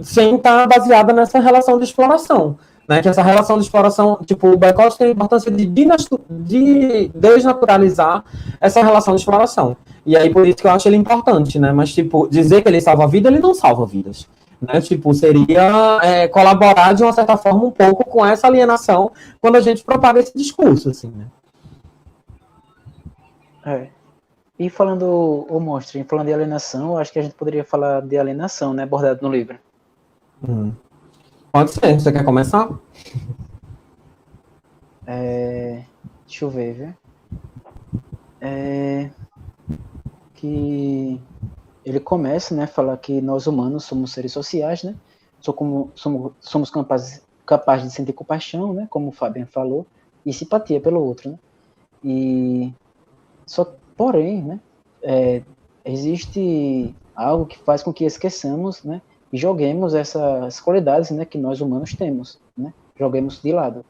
[0.02, 2.56] sem estar baseada nessa relação de exploração.
[2.88, 8.24] Né, que essa relação de exploração, tipo, o boicote tem a importância de, de desnaturalizar
[8.60, 9.76] essa relação de exploração.
[10.04, 11.70] E aí, por isso que eu acho ele importante, né?
[11.70, 14.26] Mas, tipo, dizer que ele salva vida, ele não salva vidas.
[14.60, 14.80] Né?
[14.80, 19.60] Tipo, seria é, colaborar de uma certa forma um pouco com essa alienação quando a
[19.60, 21.26] gente propaga esse discurso, assim, né?
[23.64, 23.86] É.
[24.58, 28.72] E falando, o Mostre, falando de alienação, acho que a gente poderia falar de alienação,
[28.72, 28.84] né?
[28.84, 29.56] Abordado no livro.
[30.46, 30.72] Hum.
[31.52, 32.68] Pode ser, você quer começar?
[35.04, 35.82] É,
[36.26, 36.94] deixa eu ver, viu?
[38.40, 39.10] É,
[40.34, 41.20] que
[41.84, 44.94] ele começa, né, falar que nós humanos somos seres sociais, né?
[45.40, 48.86] Somos, somos, somos capazes, capazes de sentir compaixão, né?
[48.88, 49.86] Como o Fabian falou,
[50.24, 51.38] e simpatia pelo outro, né?
[52.04, 52.72] E
[53.44, 53.64] só,
[53.96, 54.60] porém, né?
[55.02, 55.42] É,
[55.84, 59.02] existe algo que faz com que esqueçamos, né?
[59.32, 62.72] E joguemos essas qualidades né, que nós humanos temos, né?
[62.98, 63.84] joguemos de lado,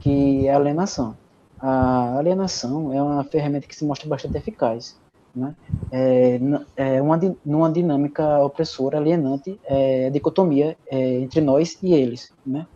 [0.00, 1.16] que é a alienação.
[1.58, 4.98] A alienação é uma ferramenta que se mostra bastante eficaz.
[5.34, 5.54] Né?
[5.92, 6.40] É,
[6.76, 12.32] é uma, numa dinâmica opressora, alienante, é, dicotomia é, entre nós e eles.
[12.44, 12.66] Né?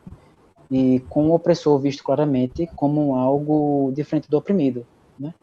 [0.71, 4.87] E com o opressor visto claramente como algo diferente do oprimido.
[5.19, 5.35] Né?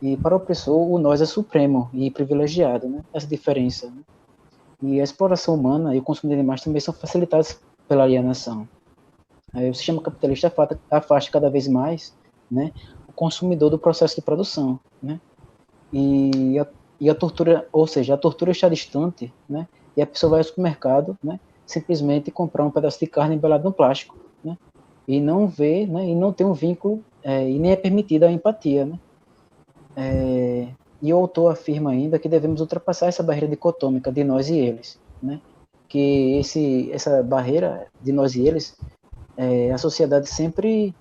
[0.00, 3.00] E para o opressor, o nós é supremo e privilegiado, né?
[3.12, 3.86] essa diferença.
[3.86, 4.02] Né?
[4.82, 8.68] E a exploração humana e o consumo de animais também são facilitados pela alienação.
[9.54, 10.52] Aí o sistema capitalista
[10.90, 12.14] afasta cada vez mais
[12.50, 12.72] né,
[13.08, 14.80] o consumidor do processo de produção.
[15.02, 15.20] Né?
[15.92, 16.66] E, a,
[17.00, 20.44] e a tortura, ou seja, a tortura está distante, né, e a pessoa vai ao
[20.44, 24.16] supermercado né, simplesmente comprar um pedaço de carne embalado no plástico.
[24.42, 24.56] Né,
[25.06, 28.32] e não vê, né, e não tem um vínculo, é, e nem é permitida a
[28.32, 28.86] empatia.
[28.86, 28.98] Né?
[29.96, 30.68] É,
[31.02, 35.00] E o autor afirma ainda que devemos ultrapassar essa barreira dicotômica de nós e eles,
[35.20, 35.40] né?
[35.88, 38.78] Que esse, essa barreira de nós e eles,
[39.36, 40.94] é, a sociedade sempre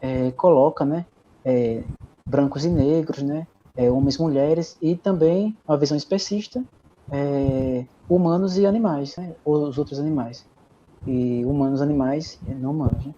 [0.00, 1.06] é, coloca, né?
[1.44, 1.84] É,
[2.26, 3.46] brancos e negros, né?
[3.76, 6.62] É, homens e mulheres, e também uma visão especista,
[7.10, 9.34] é, humanos e animais, né?
[9.44, 10.44] os outros animais.
[11.06, 13.04] E humanos, animais, não humanos.
[13.04, 13.14] Né?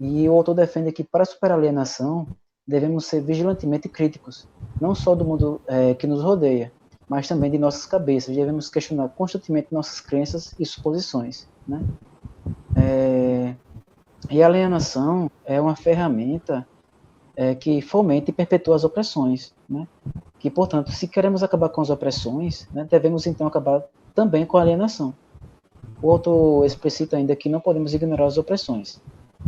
[0.00, 2.26] E o autor defende que para superar a alienação,
[2.66, 4.48] devemos ser vigilantemente críticos,
[4.80, 6.72] não só do mundo é, que nos rodeia,
[7.08, 8.34] mas também de nossas cabeças.
[8.34, 11.48] Devemos questionar constantemente nossas crenças e suposições.
[11.66, 11.80] Né?
[12.76, 13.54] É,
[14.30, 16.66] e a alienação é uma ferramenta
[17.36, 19.54] é, que fomenta e perpetua as opressões.
[19.68, 19.86] Né?
[20.38, 23.84] Que, portanto, se queremos acabar com as opressões, né, devemos então acabar
[24.14, 25.14] também com a alienação.
[26.02, 29.00] O autor explicita ainda que não podemos ignorar as opressões,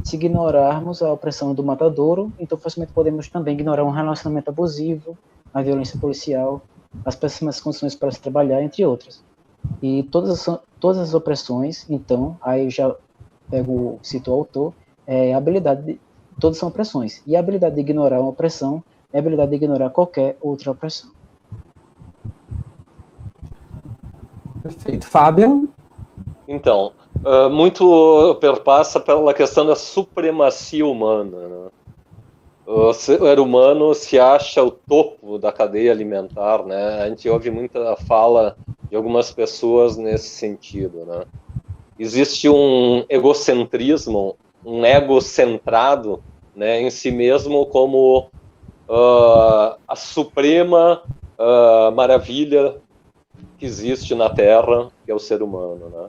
[0.09, 5.19] se ignorarmos a opressão do matadouro, então facilmente podemos também ignorar um relacionamento abusivo,
[5.53, 6.63] a violência policial,
[7.05, 9.23] as péssimas condições para se trabalhar, entre outras.
[9.83, 12.95] E todas as, todas as opressões, então, aí já
[13.51, 14.73] pego, cito o autor,
[15.07, 16.01] é a habilidade de,
[16.41, 17.23] todas são opressões.
[17.27, 18.83] E a habilidade de ignorar uma opressão
[19.13, 21.11] é a habilidade de ignorar qualquer outra opressão.
[24.63, 25.07] Perfeito.
[25.07, 25.69] Fábio?
[26.47, 26.93] Então,
[27.25, 31.49] uh, muito perpassa pela questão da supremacia humana.
[31.49, 31.71] Né?
[32.67, 37.03] O ser humano se acha o topo da cadeia alimentar, né?
[37.03, 38.57] A gente ouve muita fala
[38.91, 41.25] de algumas pessoas nesse sentido, né?
[41.99, 46.23] Existe um egocentrismo, um ego centrado
[46.55, 48.29] né, em si mesmo como
[48.89, 51.03] uh, a suprema
[51.39, 52.77] uh, maravilha
[53.59, 56.09] que existe na Terra, que é o ser humano, né?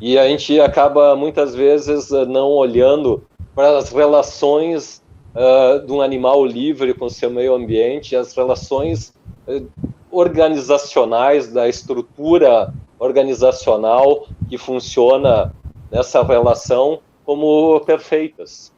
[0.00, 3.24] E a gente acaba muitas vezes eh, não olhando
[3.54, 5.02] para as relações
[5.34, 9.12] uh, de um animal livre com seu meio ambiente, as relações
[9.48, 9.66] uh,
[10.10, 15.52] organizacionais da estrutura organizacional que funciona
[15.90, 18.72] nessa relação como perfeitas.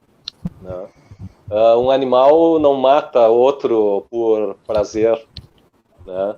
[0.63, 0.87] Né?
[1.51, 5.23] Uh, um animal não mata outro por prazer.
[6.07, 6.37] Né?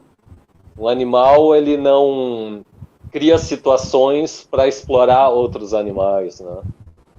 [0.77, 2.65] Um animal ele não
[3.13, 6.41] cria situações para explorar outros animais.
[6.41, 6.63] Né?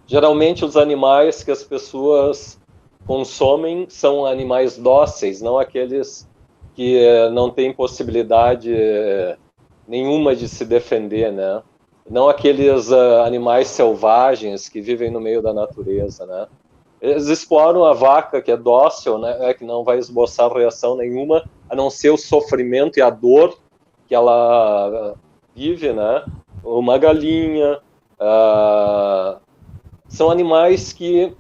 [0.08, 2.60] Geralmente, os animais que as pessoas
[3.06, 6.28] consomem são animais dóceis, não aqueles
[6.74, 9.38] que eh, não têm possibilidade eh,
[9.88, 11.62] nenhuma de se defender, né?
[12.10, 16.48] Não aqueles uh, animais selvagens que vivem no meio da natureza, né?
[17.02, 19.50] Eles exploram a vaca, que é dócil, né?
[19.50, 23.58] É, que não vai esboçar reação nenhuma, a não ser o sofrimento e a dor
[24.08, 25.16] que ela
[25.56, 26.24] vive, né?
[26.64, 27.80] Uma galinha,
[28.20, 29.40] uh,
[30.08, 31.34] são animais que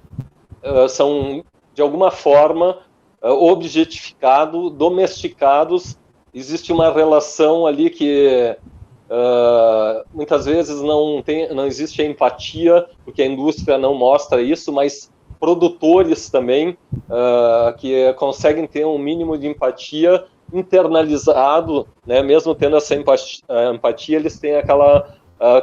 [0.63, 2.79] uh, são de alguma forma
[3.21, 5.97] uh, objetificados, domesticados.
[6.33, 8.57] Existe uma relação ali que
[10.11, 16.31] muitas vezes não tem, não existe empatia, porque a indústria não mostra isso, mas produtores
[16.31, 16.75] também
[17.77, 23.43] que conseguem ter um mínimo de empatia internalizado, né, mesmo tendo essa empatia,
[23.73, 25.15] empatia eles têm aquela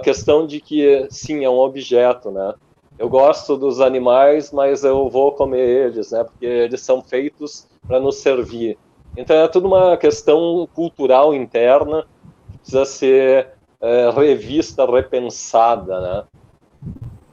[0.03, 2.55] questão de que, sim, é um objeto, né?
[2.99, 6.23] Eu gosto dos animais, mas eu vou comer eles, né?
[6.23, 8.77] Porque eles são feitos para nos servir.
[9.17, 12.07] Então é tudo uma questão cultural interna
[12.53, 13.49] que precisa ser
[13.81, 16.25] é, revista, repensada, né?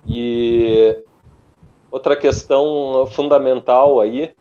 [0.07, 1.03] E
[1.91, 4.33] outra questão fundamental aí,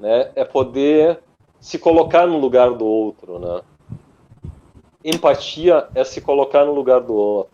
[0.00, 1.20] né, é poder
[1.66, 3.60] se colocar no lugar do outro, né?
[5.04, 7.52] Empatia é se colocar no lugar do outro.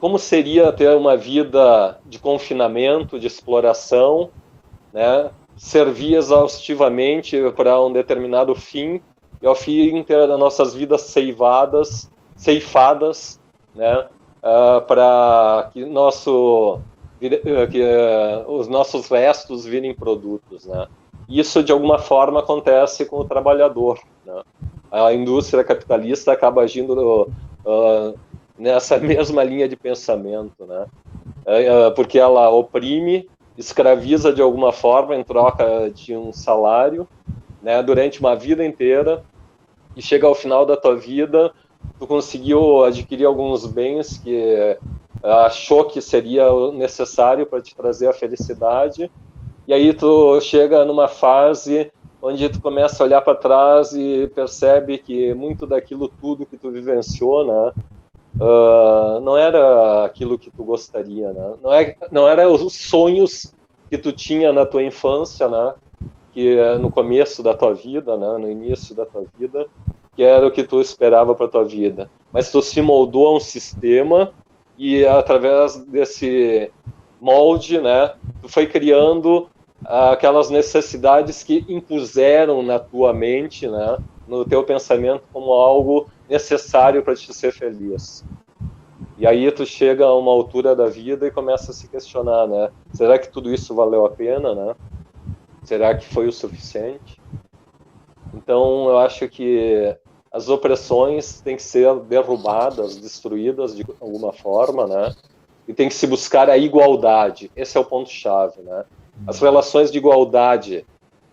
[0.00, 4.30] Como seria ter uma vida de confinamento, de exploração,
[4.92, 5.30] né?
[5.56, 9.00] Servir exaustivamente para um determinado fim
[9.40, 13.40] e ao fim ter as nossas vidas ceivadas, ceifadas,
[13.72, 14.08] né?
[14.42, 16.80] Uh, para que nosso
[17.20, 17.28] que
[17.80, 20.88] uh, os nossos restos virem produtos, né?
[21.28, 23.98] Isso de alguma forma acontece com o trabalhador.
[24.24, 24.42] Né?
[24.90, 27.28] A indústria capitalista acaba agindo
[27.64, 28.18] uh,
[28.58, 30.86] nessa mesma linha de pensamento, né?
[31.46, 37.08] Uh, porque ela oprime, escraviza de alguma forma em troca de um salário,
[37.62, 37.82] né?
[37.82, 39.24] Durante uma vida inteira
[39.96, 41.52] e chega ao final da tua vida,
[41.98, 44.76] tu conseguiu adquirir alguns bens que
[45.22, 49.10] achou que seria necessário para te trazer a felicidade
[49.66, 54.98] e aí tu chega numa fase onde tu começa a olhar para trás e percebe
[54.98, 57.72] que muito daquilo tudo que tu vivenciou, né,
[58.40, 61.54] uh, não era aquilo que tu gostaria, né?
[61.62, 63.54] Não, é, não era os sonhos
[63.90, 65.74] que tu tinha na tua infância, né?
[66.34, 69.66] que é no começo da tua vida, né, no início da tua vida,
[70.16, 72.10] que era o que tu esperava para tua vida.
[72.32, 74.32] Mas tu se moldou a um sistema
[74.76, 76.72] e através desse
[77.20, 79.48] molde, né, tu foi criando
[79.84, 87.14] aquelas necessidades que impuseram na tua mente, né, no teu pensamento como algo necessário para
[87.14, 88.24] te ser feliz.
[89.18, 92.70] E aí tu chega a uma altura da vida e começa a se questionar, né?
[92.92, 94.74] Será que tudo isso valeu a pena, né?
[95.62, 97.20] Será que foi o suficiente?
[98.32, 99.96] Então eu acho que
[100.32, 105.14] as opressões têm que ser derrubadas, destruídas de alguma forma, né?
[105.68, 107.52] E tem que se buscar a igualdade.
[107.54, 108.84] Esse é o ponto chave, né?
[109.26, 110.84] As relações de igualdade,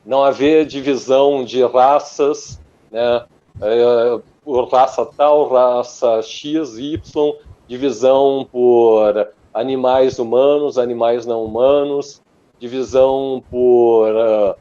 [0.06, 2.60] não haver divisão de raças,
[2.91, 3.26] né?
[3.62, 7.34] É, por raça tal, raça X, Y,
[7.68, 12.22] divisão por animais humanos, animais não humanos,
[12.60, 14.56] divisão por uh,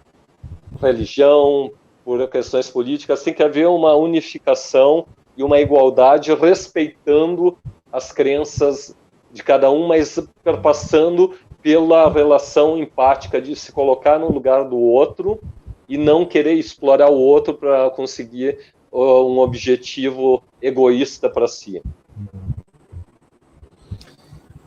[0.80, 1.70] religião,
[2.04, 3.22] por questões políticas.
[3.22, 5.06] Tem que haver uma unificação
[5.36, 7.56] e uma igualdade respeitando
[7.92, 8.94] as crenças
[9.32, 15.40] de cada um, mas perpassando pela relação empática de se colocar no lugar do outro
[15.88, 18.58] e não querer explorar o outro para conseguir
[18.92, 21.82] uh, um objetivo egoísta para si.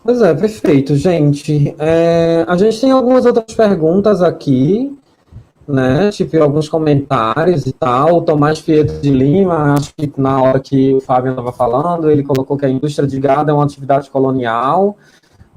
[0.03, 1.73] Pois é, perfeito, gente.
[1.79, 4.93] É, a gente tem algumas outras perguntas aqui,
[5.65, 6.11] né?
[6.11, 8.17] Tipo, alguns comentários e tal.
[8.17, 12.21] O Tomás Pietro de Lima, acho que na hora que o Fábio estava falando, ele
[12.21, 14.97] colocou que a indústria de gado é uma atividade colonial.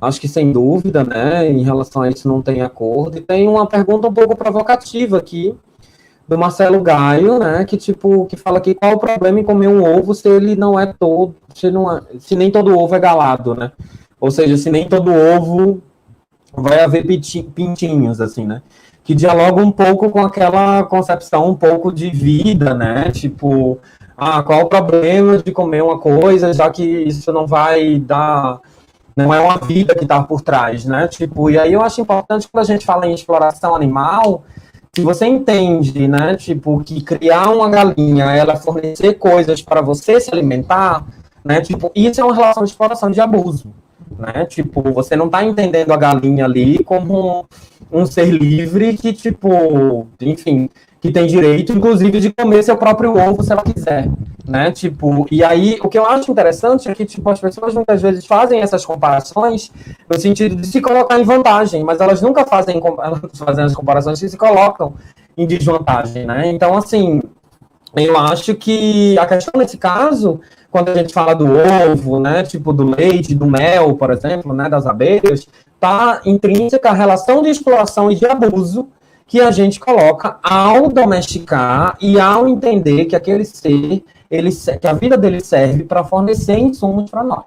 [0.06, 1.50] Acho que sem dúvida, né?
[1.50, 3.18] Em relação a isso não tem acordo.
[3.18, 5.54] E tem uma pergunta um pouco provocativa aqui,
[6.28, 7.64] do Marcelo Gaio, né?
[7.64, 10.78] Que tipo, que fala aqui qual o problema em comer um ovo se ele não
[10.78, 13.72] é todo, se, não é, se nem todo ovo é galado, né?
[14.20, 15.82] Ou seja, se nem todo ovo
[16.52, 17.04] vai haver
[17.54, 18.62] pintinhos, assim, né?
[19.04, 23.10] Que dialoga um pouco com aquela concepção um pouco de vida, né?
[23.12, 23.78] Tipo,
[24.16, 28.60] ah, qual o problema de comer uma coisa, já que isso não vai dar.
[29.16, 31.09] Não é uma vida que está por trás, né?
[31.09, 34.44] Tipo, e aí eu acho importante quando a gente fala em exploração animal,
[34.94, 40.30] se você entende, né, tipo, que criar uma galinha, ela fornecer coisas para você se
[40.30, 41.06] alimentar,
[41.43, 43.72] né, tipo, isso é uma relação de exploração de abuso,
[44.18, 44.44] né?
[44.44, 47.47] Tipo, você não está entendendo a galinha ali como
[47.90, 50.68] um ser livre que, tipo, enfim,
[51.01, 54.10] que tem direito, inclusive, de comer seu próprio ovo se ela quiser,
[54.47, 54.70] né?
[54.70, 58.27] Tipo, e aí, o que eu acho interessante é que, tipo, as pessoas muitas vezes
[58.27, 59.70] fazem essas comparações
[60.09, 64.20] no sentido de se colocar em vantagem, mas elas nunca fazem, elas fazem as comparações
[64.20, 64.94] que se colocam
[65.36, 66.48] em desvantagem, né?
[66.48, 67.23] Então, assim,
[67.94, 70.40] eu acho que a questão nesse caso
[70.77, 74.68] quando a gente fala do ovo, né, tipo do leite, do mel, por exemplo, né,
[74.68, 78.86] das abelhas, está intrínseca a relação de exploração e de abuso
[79.27, 84.51] que a gente coloca ao domesticar e ao entender que aquele ser, ele,
[84.81, 87.47] que a vida dele serve para fornecer insumos para nós.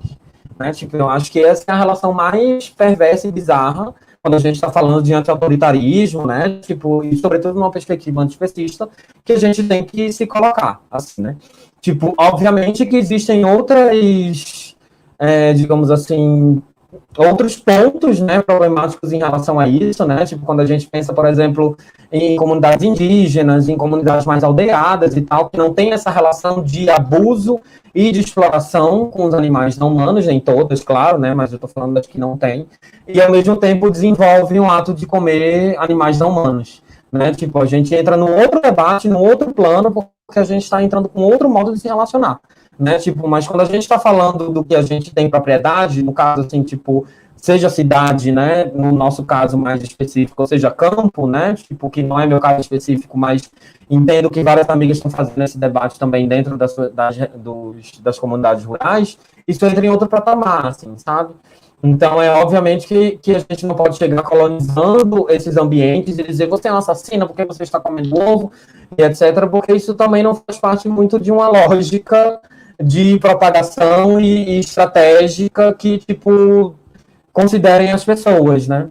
[0.57, 0.71] Né?
[0.73, 4.55] Tipo, eu acho que essa é a relação mais perversa e bizarra quando a gente
[4.55, 6.59] está falando de anti-autoritarismo, né?
[6.61, 8.89] Tipo, e sobretudo numa perspectiva antispecista,
[9.23, 11.37] que a gente tem que se colocar, assim, né?
[11.81, 14.75] Tipo, obviamente que existem outras,
[15.17, 16.61] é, digamos assim,
[17.17, 21.25] outros pontos, né, problemáticos em relação a isso, né, tipo quando a gente pensa, por
[21.25, 21.77] exemplo,
[22.11, 26.89] em comunidades indígenas, em comunidades mais aldeadas e tal, que não tem essa relação de
[26.89, 27.59] abuso
[27.93, 31.69] e de exploração com os animais não humanos, nem todas, claro, né, mas eu estou
[31.69, 32.65] falando das que não tem,
[33.07, 37.65] e ao mesmo tempo desenvolve um ato de comer animais não humanos, né, tipo, a
[37.65, 41.49] gente entra num outro debate, num outro plano, porque a gente está entrando com outro
[41.49, 42.39] modo de se relacionar,
[42.79, 46.13] né, tipo, mas quando a gente está falando do que a gente tem propriedade, no
[46.13, 51.55] caso, assim, tipo, seja cidade, né, no nosso caso mais específico, ou seja, campo, né,
[51.55, 53.51] tipo, que não é meu caso específico, mas
[53.89, 58.63] entendo que várias amigas estão fazendo esse debate também dentro das, das, dos, das comunidades
[58.63, 61.33] rurais, isso entra em outro patamar, assim, sabe?
[61.81, 66.47] Então, é obviamente que, que a gente não pode chegar colonizando esses ambientes e dizer
[66.47, 68.51] você é um assassino porque você está comendo ovo
[68.97, 72.41] e etc., porque isso também não faz parte muito de uma lógica
[72.81, 76.75] de propagação e, e estratégica que, tipo,
[77.33, 78.89] considerem as pessoas, né?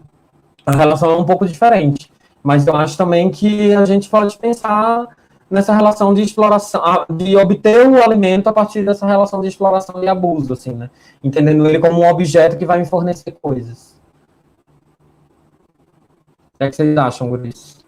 [0.64, 2.10] A relação é um pouco diferente.
[2.42, 5.06] Mas eu acho também que a gente pode pensar
[5.50, 10.08] nessa relação de exploração, de obter o alimento a partir dessa relação de exploração e
[10.08, 10.90] abuso, assim, né?
[11.24, 13.98] Entendendo ele como um objeto que vai me fornecer coisas.
[16.54, 17.84] O que, é que vocês acham, Guris?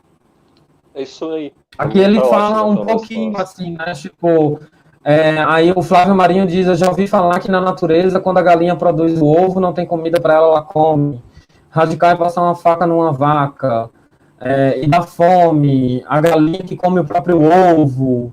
[0.95, 1.53] É isso aí.
[1.77, 3.93] Aqui ele fala um pouquinho, assim, né?
[3.93, 4.61] Tipo,
[5.03, 8.43] é, aí o Flávio Marinho diz: Eu já ouvi falar que na natureza, quando a
[8.43, 11.23] galinha produz o ovo, não tem comida para ela, ela come.
[11.71, 13.91] Radical é passar uma faca numa vaca.
[14.41, 18.33] é, e da fome, a galinha que come o próprio ovo,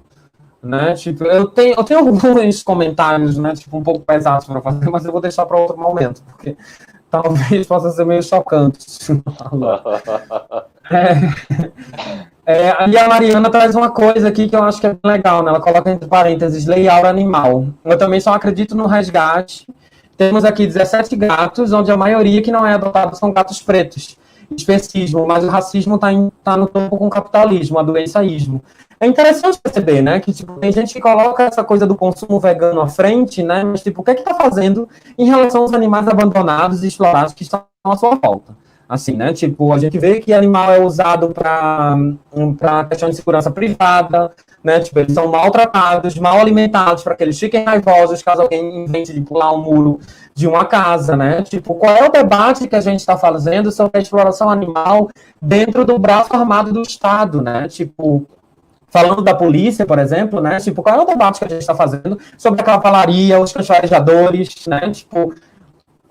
[0.61, 0.94] né?
[0.95, 3.53] Tipo, eu tenho, eu tenho alguns comentários, né?
[3.56, 6.57] Tipo, um pouco pesados para fazer, mas eu vou deixar para outro momento, porque
[7.10, 8.80] talvez possa ser meio chocante.
[10.91, 11.15] é,
[12.49, 15.49] é, e a Mariana traz uma coisa aqui que eu acho que é legal, né?
[15.49, 17.67] Ela coloca entre parênteses, aura animal.
[17.83, 19.67] Eu também só acredito no resgate.
[20.15, 24.17] Temos aqui 17 gatos, onde a maioria que não é adotada são gatos pretos.
[24.55, 26.07] Especismo, mas o racismo está
[26.41, 28.63] tá no topo com o capitalismo, a doençaísmo.
[28.97, 32.79] É interessante perceber, né, que tipo, tem gente que coloca essa coisa do consumo vegano
[32.79, 34.87] à frente, né, mas tipo, o que é que está fazendo
[35.17, 38.55] em relação aos animais abandonados e explorados que estão à sua volta?
[38.89, 41.97] Assim, né, tipo, a gente vê que animal é usado para
[42.89, 44.31] questão de segurança privada,
[44.64, 49.11] né, tipo, eles são maltratados, mal alimentados para que eles fiquem raivosos caso alguém invente
[49.11, 49.99] de pular um muro
[50.34, 53.97] de uma casa, né, tipo, qual é o debate que a gente está fazendo sobre
[53.97, 55.09] a exploração animal
[55.41, 58.26] dentro do braço armado do Estado, né, tipo,
[58.89, 60.59] falando da polícia, por exemplo, né?
[60.59, 64.65] Tipo, qual é o debate que a gente está fazendo sobre a cavalaria, os canchorejadores,
[64.65, 64.89] né?
[64.91, 65.34] Tipo,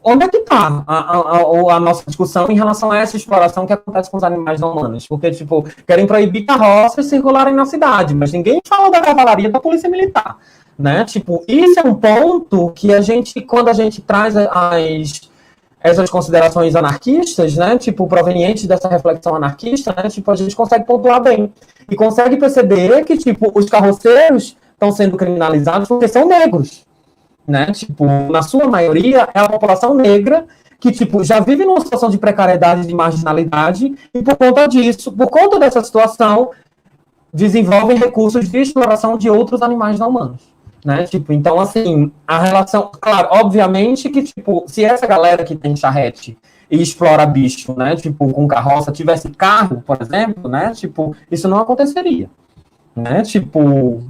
[0.06, 3.72] onde é que está a, a, a, nossa discussão em relação a essa exploração que
[3.72, 5.04] acontece com os animais não humanos?
[5.06, 9.90] Porque, tipo, querem proibir carroças circularem na cidade, mas ninguém fala da cavalaria da polícia
[9.90, 10.38] militar,
[10.78, 11.04] né?
[11.04, 15.28] Tipo, isso é um ponto que a gente, quando a gente traz as
[15.78, 21.22] essas considerações anarquistas, né, tipo, provenientes dessa reflexão anarquista, né, tipo, a gente consegue pontuar
[21.22, 21.52] bem.
[21.88, 26.85] E consegue perceber que, tipo, os carroceiros estão sendo criminalizados porque são negros,
[27.46, 30.46] né, tipo, na sua maioria é a população negra
[30.78, 35.28] que, tipo, já vive numa situação de precariedade, de marginalidade, e por conta disso, por
[35.28, 36.50] conta dessa situação,
[37.32, 40.56] desenvolvem recursos de exploração de outros animais não humanos
[40.86, 41.02] né?
[41.02, 42.92] Tipo, então, assim, a relação.
[43.00, 46.38] Claro, obviamente que, tipo, se essa galera que tem charrete
[46.70, 47.96] e explora bicho, né?
[47.96, 50.72] Tipo, com carroça, tivesse carro, por exemplo, né?
[50.72, 52.30] Tipo, isso não aconteceria,
[52.94, 53.22] né?
[53.22, 54.00] Tipo,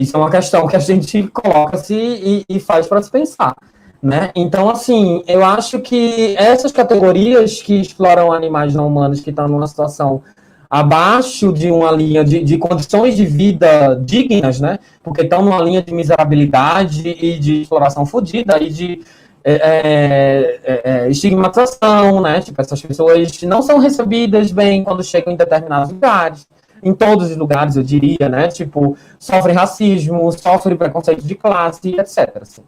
[0.00, 3.54] isso é uma questão que a gente coloca-se e, e faz para se pensar,
[4.02, 4.30] né?
[4.34, 9.66] Então, assim, eu acho que essas categorias que exploram animais não humanos que estão numa
[9.66, 10.22] situação
[10.70, 14.78] abaixo de uma linha de, de condições de vida dignas, né?
[15.02, 19.02] Porque estão numa linha de miserabilidade e de exploração fodida e de
[19.44, 22.40] é, é, é, é, estigmatização, né?
[22.40, 26.46] Tipo, essas pessoas não são recebidas bem quando chegam em determinados lugares.
[26.82, 28.48] Em todos os lugares, eu diria, né?
[28.48, 32.38] Tipo, sofrem racismo, sofrem preconceito de classe, etc.
[32.42, 32.62] Assim.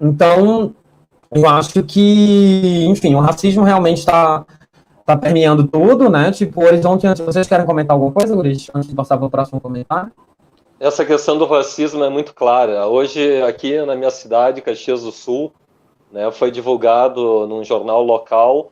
[0.00, 0.74] Então,
[1.30, 4.44] eu acho que, enfim, o racismo realmente está
[5.04, 6.30] tá permeando tudo, né?
[6.30, 9.60] Tipo, Horizonte, antes, vocês querem comentar alguma coisa, Guris, antes de passar para o próximo
[9.60, 10.12] comentário?
[10.78, 12.86] Essa questão do racismo é muito clara.
[12.86, 15.52] Hoje, aqui na minha cidade, Caxias do Sul,
[16.12, 18.70] né, foi divulgado num jornal local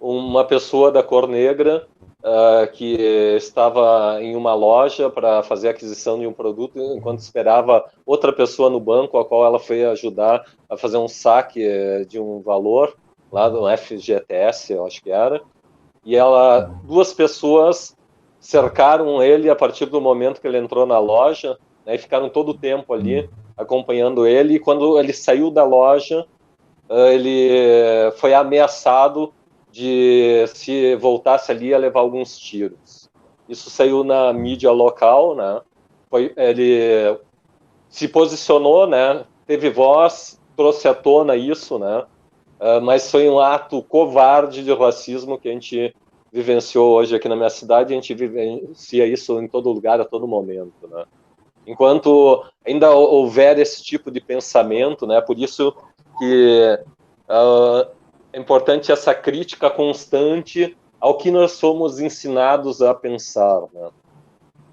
[0.00, 1.86] uma pessoa da cor negra
[2.22, 8.32] uh, que estava em uma loja para fazer aquisição de um produto enquanto esperava outra
[8.32, 12.40] pessoa no banco, a qual ela foi ajudar a fazer um saque eh, de um
[12.40, 12.96] valor
[13.30, 15.42] lá do FGTS, eu acho que era.
[16.04, 17.96] E ela duas pessoas
[18.40, 22.50] cercaram ele a partir do momento que ele entrou na loja né, e ficaram todo
[22.50, 24.54] o tempo ali acompanhando ele.
[24.54, 26.26] E quando ele saiu da loja
[26.88, 29.32] eh, ele foi ameaçado
[29.78, 33.08] de se voltasse ali a levar alguns tiros
[33.48, 35.60] isso saiu na mídia local né
[36.10, 37.18] foi ele
[37.88, 42.04] se posicionou né teve voz trouxe à tona isso né
[42.60, 45.94] Uh, mas foi um ato covarde de racismo que a gente
[46.32, 50.26] vivenciou hoje aqui na minha cidade, a gente vivencia isso em todo lugar, a todo
[50.26, 51.04] momento, né?
[51.64, 55.20] Enquanto ainda houver esse tipo de pensamento, né?
[55.20, 55.72] Por isso
[56.18, 56.78] que
[57.28, 57.88] uh,
[58.32, 63.90] é importante essa crítica constante ao que nós somos ensinados a pensar, né?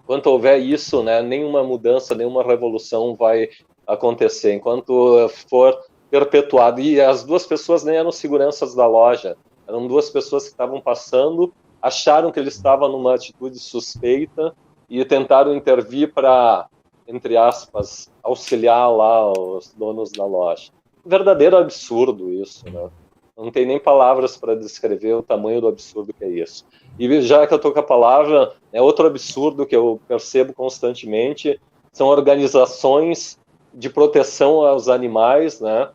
[0.03, 3.49] Enquanto houver isso, né, nenhuma mudança, nenhuma revolução vai
[3.87, 4.53] acontecer.
[4.53, 5.75] Enquanto for
[6.09, 6.79] perpetuado.
[6.79, 9.35] E as duas pessoas nem eram seguranças da loja,
[9.67, 14.55] eram duas pessoas que estavam passando, acharam que ele estava numa atitude suspeita
[14.89, 16.67] e tentaram intervir para,
[17.07, 20.71] entre aspas, auxiliar lá os donos da loja.
[21.05, 22.89] verdadeiro absurdo isso, né?
[23.37, 26.65] Não tem nem palavras para descrever o tamanho do absurdo que é isso.
[26.97, 31.59] E já que eu estou com a palavra, é outro absurdo que eu percebo constantemente
[31.91, 33.37] são organizações
[33.73, 35.89] de proteção aos animais, né?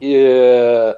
[0.00, 0.96] E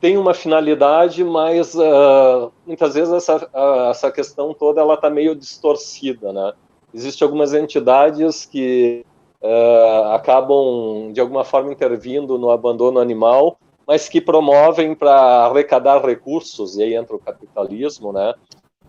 [0.00, 5.34] tem uma finalidade, mas uh, muitas vezes essa, uh, essa questão toda ela está meio
[5.34, 6.52] distorcida, né?
[6.94, 9.04] Existem algumas entidades que
[9.42, 13.58] uh, acabam de alguma forma intervindo no abandono animal,
[13.88, 18.34] mas que promovem para arrecadar recursos e aí entra o capitalismo, né?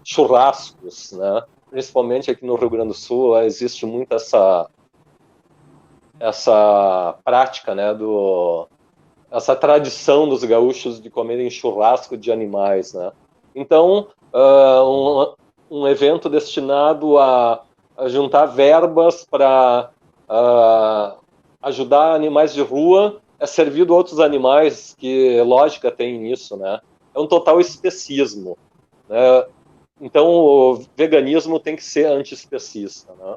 [0.03, 1.43] churrascos, né?
[1.69, 4.69] Principalmente aqui no Rio Grande do Sul existe muito essa
[6.19, 8.67] essa prática, né, do
[9.31, 13.11] essa tradição dos gaúchos de comerem churrasco de animais, né?
[13.55, 15.35] Então, uh,
[15.69, 17.63] um, um, evento destinado a,
[17.95, 19.91] a juntar verbas para
[20.27, 21.23] uh,
[21.61, 26.79] ajudar animais de rua é servido outros animais, que lógica tem nisso, né?
[27.15, 28.57] É um total especismo,
[29.07, 29.45] né?
[30.01, 33.35] Então, o veganismo tem que ser antiespecista, né?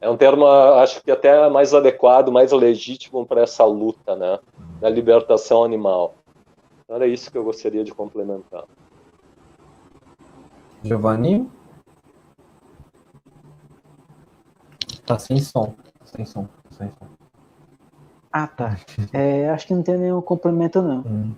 [0.00, 4.38] É um termo, acho que até mais adequado, mais legítimo para essa luta, né?
[4.80, 6.14] Da libertação animal.
[6.84, 8.64] Então, era isso que eu gostaria de complementar.
[10.82, 11.50] Giovanni?
[15.04, 15.74] Tá sem som.
[16.04, 16.48] Sem som.
[16.70, 17.19] Sem som.
[18.32, 18.76] Ah, tá.
[19.12, 20.98] É, acho que não tem nenhum complemento, não.
[20.98, 21.32] Hum.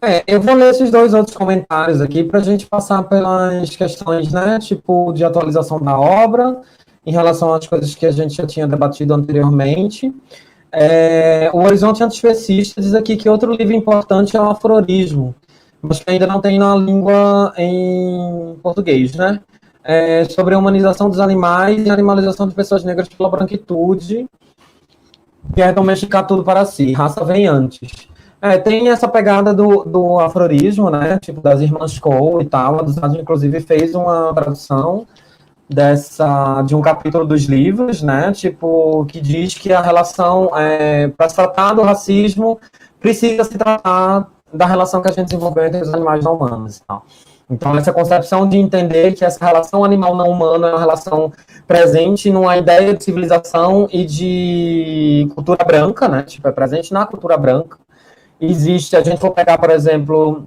[0.00, 4.32] É, eu vou ler esses dois outros comentários aqui para a gente passar pelas questões,
[4.32, 6.60] né, tipo, de atualização da obra,
[7.04, 10.14] em relação às coisas que a gente já tinha debatido anteriormente.
[10.70, 15.34] É, o Horizonte Antiespecista diz aqui que outro livro importante é o Afrorismo,
[15.82, 19.40] mas que ainda não tem na língua em português, né?
[19.82, 24.28] É, sobre a humanização dos animais e a animalização de pessoas negras pela branquitude,
[25.54, 26.92] que é domesticar tudo para si.
[26.92, 28.08] Raça vem antes.
[28.40, 31.18] É, tem essa pegada do, do afrorismo, né?
[31.18, 32.78] Tipo, das irmãs Cole e tal.
[32.78, 35.06] A dos inclusive, fez uma tradução
[35.68, 38.32] dessa de um capítulo dos livros, né?
[38.32, 42.58] Tipo, que diz que a relação é, para se tratar do racismo
[43.00, 46.80] precisa se tratar da relação que a gente desenvolveu entre os animais não humanos.
[46.82, 47.02] Então,
[47.50, 51.32] então essa concepção de entender que essa relação animal não humano é uma relação
[51.66, 56.22] presente numa ideia de civilização e de cultura branca, né?
[56.22, 57.78] Tipo, é presente na cultura branca.
[58.40, 60.46] Existe, a gente for pegar, por exemplo,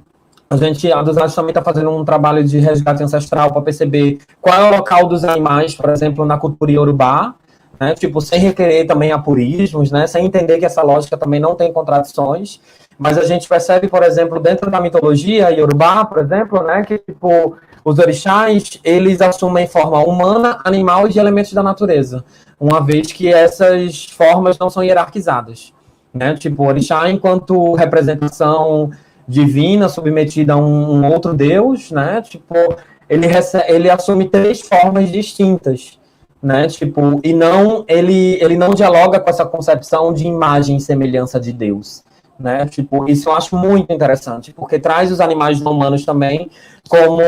[0.49, 4.59] a gente, a Dos também está fazendo um trabalho de resgate ancestral para perceber qual
[4.59, 7.35] é o local dos animais, por exemplo, na cultura iorubá,
[7.79, 7.95] né?
[7.95, 10.05] Tipo, sem requerer também apurismos, né?
[10.07, 12.59] Sem entender que essa lógica também não tem contradições.
[13.01, 16.83] Mas a gente percebe, por exemplo, dentro da mitologia iorubá, por exemplo, né?
[16.85, 22.23] Que, tipo, os orixás, eles assumem forma humana, animal e de elementos da natureza.
[22.59, 25.73] Uma vez que essas formas não são hierarquizadas.
[26.13, 26.35] Né?
[26.35, 28.91] Tipo, orixá enquanto representação
[29.27, 32.21] divina submetida a um, um outro deus, né?
[32.21, 32.53] Tipo,
[33.09, 35.97] ele, recebe, ele assume três formas distintas,
[36.39, 36.67] né?
[36.67, 41.51] Tipo, e não ele, ele não dialoga com essa concepção de imagem e semelhança de
[41.51, 42.03] Deus,
[42.41, 42.65] né?
[42.65, 46.49] Tipo, isso eu acho muito interessante, porque traz os animais humanos também
[46.89, 47.21] como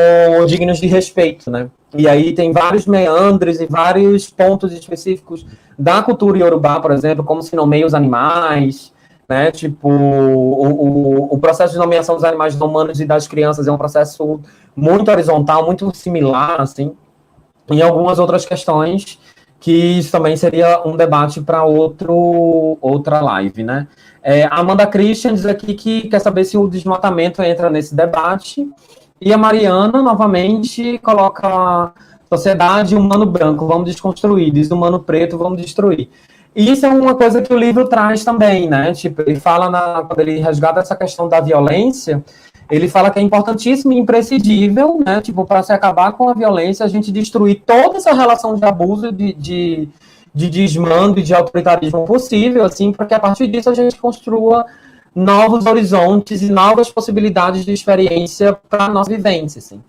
[0.46, 1.68] dignos de respeito, né?
[1.96, 5.46] E aí tem vários meandres e vários pontos específicos
[5.78, 8.92] da cultura iorubá, por exemplo, como se nomeia os animais,
[9.28, 9.50] né?
[9.50, 13.78] Tipo, o, o, o, processo de nomeação dos animais humanos e das crianças é um
[13.78, 14.40] processo
[14.76, 16.92] muito horizontal, muito similar, assim,
[17.70, 19.18] em algumas outras questões
[19.64, 23.88] que isso também seria um debate para outra live, né?
[24.22, 28.68] É, Amanda Christian diz aqui que quer saber se o desmatamento entra nesse debate
[29.18, 31.94] e a Mariana novamente coloca
[32.30, 36.10] sociedade humano branco, vamos desconstruir, diz humano preto, vamos destruir.
[36.54, 38.92] E isso é uma coisa que o livro traz também, né?
[38.92, 42.22] Tipo, ele fala, na, quando ele resgata essa questão da violência,
[42.70, 45.20] ele fala que é importantíssimo e imprescindível, né?
[45.20, 49.12] Tipo, para se acabar com a violência, a gente destruir toda essa relação de abuso,
[49.12, 49.88] de, de,
[50.34, 54.66] de desmando e de autoritarismo possível, assim, para que a partir disso a gente construa
[55.14, 59.80] novos horizontes e novas possibilidades de experiência para a nossa vivência, assim.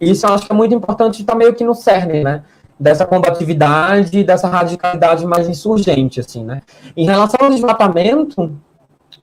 [0.00, 2.42] Isso eu acho que é muito importante, está meio que no cerne, né?
[2.78, 6.60] dessa combatividade, dessa radicalidade mais insurgente, assim, né?
[6.96, 8.52] Em relação ao desmatamento,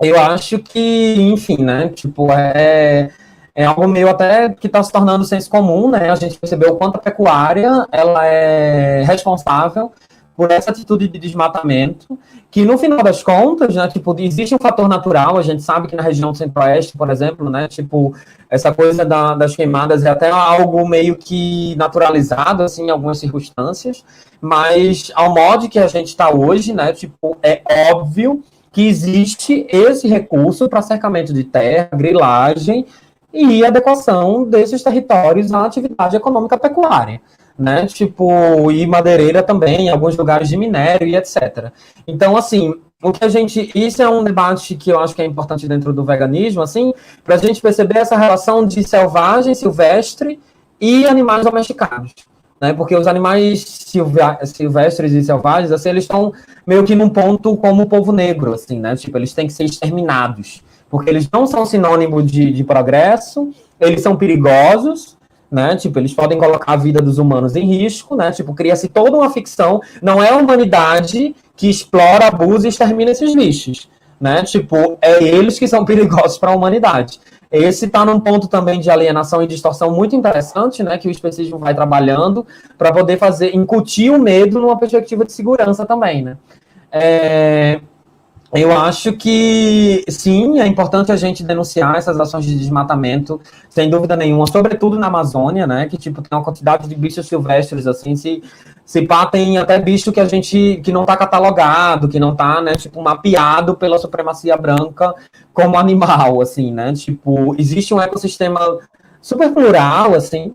[0.01, 3.11] eu acho que, enfim, né, tipo, é,
[3.53, 6.09] é algo meio até que está se tornando senso comum, né?
[6.09, 9.91] A gente percebeu o quanto a pecuária ela é responsável
[10.35, 12.17] por essa atitude de desmatamento,
[12.49, 15.95] que no final das contas, né, tipo, existe um fator natural, a gente sabe que
[15.95, 18.15] na região centro-oeste, por exemplo, né, tipo,
[18.49, 24.03] essa coisa da, das queimadas é até algo meio que naturalizado, assim, em algumas circunstâncias,
[24.39, 27.61] mas ao modo que a gente está hoje, né, tipo, é
[27.91, 28.41] óbvio
[28.71, 32.85] que existe esse recurso para cercamento de terra, grilagem
[33.33, 37.21] e adequação desses territórios à atividade econômica pecuária
[37.61, 37.85] né?
[37.85, 41.71] Tipo, e madeireira também, em alguns lugares de minério e etc.
[42.07, 43.71] Então, assim, o que a gente.
[43.75, 46.93] Isso é um debate que eu acho que é importante dentro do veganismo, assim,
[47.23, 50.39] para a gente perceber essa relação de selvagem, silvestre
[50.79, 52.13] e animais domesticados.
[52.61, 53.65] Né, porque os animais
[54.45, 56.31] silvestres e selvagens, assim, eles estão
[56.65, 58.95] meio que num ponto como o povo negro, assim, né?
[58.95, 64.01] Tipo, eles têm que ser exterminados, porque eles não são sinônimo de, de progresso, eles
[64.01, 65.17] são perigosos,
[65.51, 65.75] né?
[65.75, 68.31] Tipo, eles podem colocar a vida dos humanos em risco, né?
[68.31, 69.81] Tipo, cria-se toda uma ficção.
[70.01, 73.89] Não é a humanidade que explora, abusa e extermina esses bichos,
[74.19, 74.43] né?
[74.43, 77.19] Tipo, é eles que são perigosos para a humanidade.
[77.51, 80.97] Esse está num ponto também de alienação e distorção muito interessante, né?
[80.97, 82.47] Que o especismo vai trabalhando
[82.77, 86.37] para poder fazer incutir o medo numa perspectiva de segurança também, né?
[86.89, 87.81] É,
[88.53, 94.15] eu acho que sim, é importante a gente denunciar essas ações de desmatamento, sem dúvida
[94.17, 95.87] nenhuma, sobretudo na Amazônia, né?
[95.87, 98.43] Que tipo tem uma quantidade de bichos silvestres assim, se
[98.83, 102.59] se pá, tem até bicho que a gente que não está catalogado, que não está,
[102.61, 105.13] né, tipo mapeado pela supremacia branca
[105.53, 106.91] como animal, assim, né?
[106.91, 108.59] Tipo, existe um ecossistema
[109.21, 110.53] super plural, assim,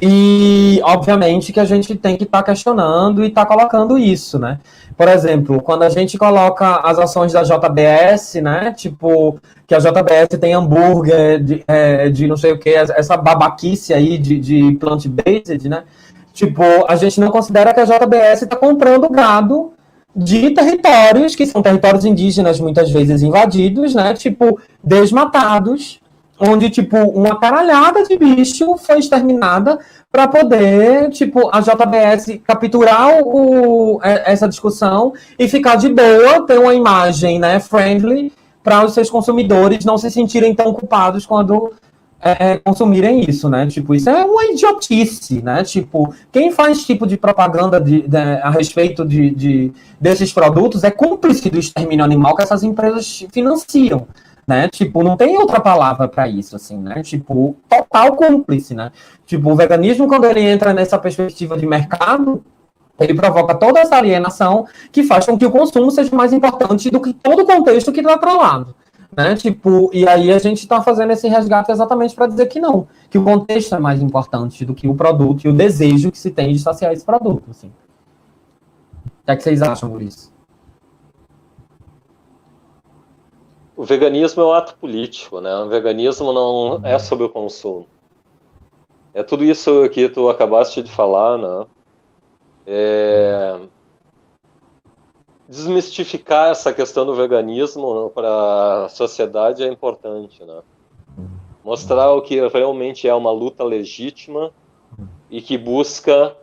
[0.00, 4.38] e, obviamente, que a gente tem que estar tá questionando e estar tá colocando isso,
[4.38, 4.58] né?
[4.94, 8.72] Por exemplo, quando a gente coloca as ações da JBS, né?
[8.72, 13.94] Tipo, que a JBS tem hambúrguer de, é, de não sei o que, essa babaquice
[13.94, 15.84] aí de, de plant-based, né?
[16.34, 19.72] Tipo, a gente não considera que a JBS está comprando gado
[20.14, 24.12] de territórios que são territórios indígenas muitas vezes invadidos, né?
[24.12, 26.00] Tipo, desmatados
[26.38, 29.78] onde, tipo, uma caralhada de bicho foi exterminada
[30.10, 36.58] para poder, tipo, a JBS capturar o, é, essa discussão e ficar de boa, ter
[36.58, 38.32] uma imagem, né, friendly,
[38.62, 41.72] para os seus consumidores não se sentirem tão culpados quando
[42.20, 43.66] é, é, consumirem isso, né?
[43.66, 45.62] Tipo, isso é uma idiotice, né?
[45.62, 50.90] Tipo, quem faz tipo de propaganda de, de, a respeito de, de, desses produtos é
[50.90, 54.08] cúmplice do extermínio animal que essas empresas financiam
[54.46, 54.68] né?
[54.68, 57.02] Tipo, não tem outra palavra para isso, assim, né?
[57.02, 58.92] Tipo, total cúmplice, né?
[59.24, 62.44] Tipo, o veganismo, quando ele entra nessa perspectiva de mercado,
[62.98, 67.00] ele provoca toda essa alienação que faz com que o consumo seja mais importante do
[67.00, 68.74] que todo o contexto que está atrelado.
[69.16, 69.34] Né?
[69.34, 73.18] Tipo, e aí a gente está fazendo esse resgate exatamente para dizer que não, que
[73.18, 76.52] o contexto é mais importante do que o produto e o desejo que se tem
[76.52, 77.50] de saciar esse produto.
[77.50, 77.68] Assim.
[77.68, 80.35] O que, é que vocês acham por isso?
[83.76, 85.54] O veganismo é um ato político, né?
[85.56, 87.86] O veganismo não é sobre o consumo.
[89.12, 91.66] É tudo isso que tu acabaste de falar, né?
[92.66, 93.60] É...
[95.46, 100.62] Desmistificar essa questão do veganismo para a sociedade é importante, né?
[101.62, 104.52] Mostrar o que realmente é uma luta legítima
[105.30, 106.34] e que busca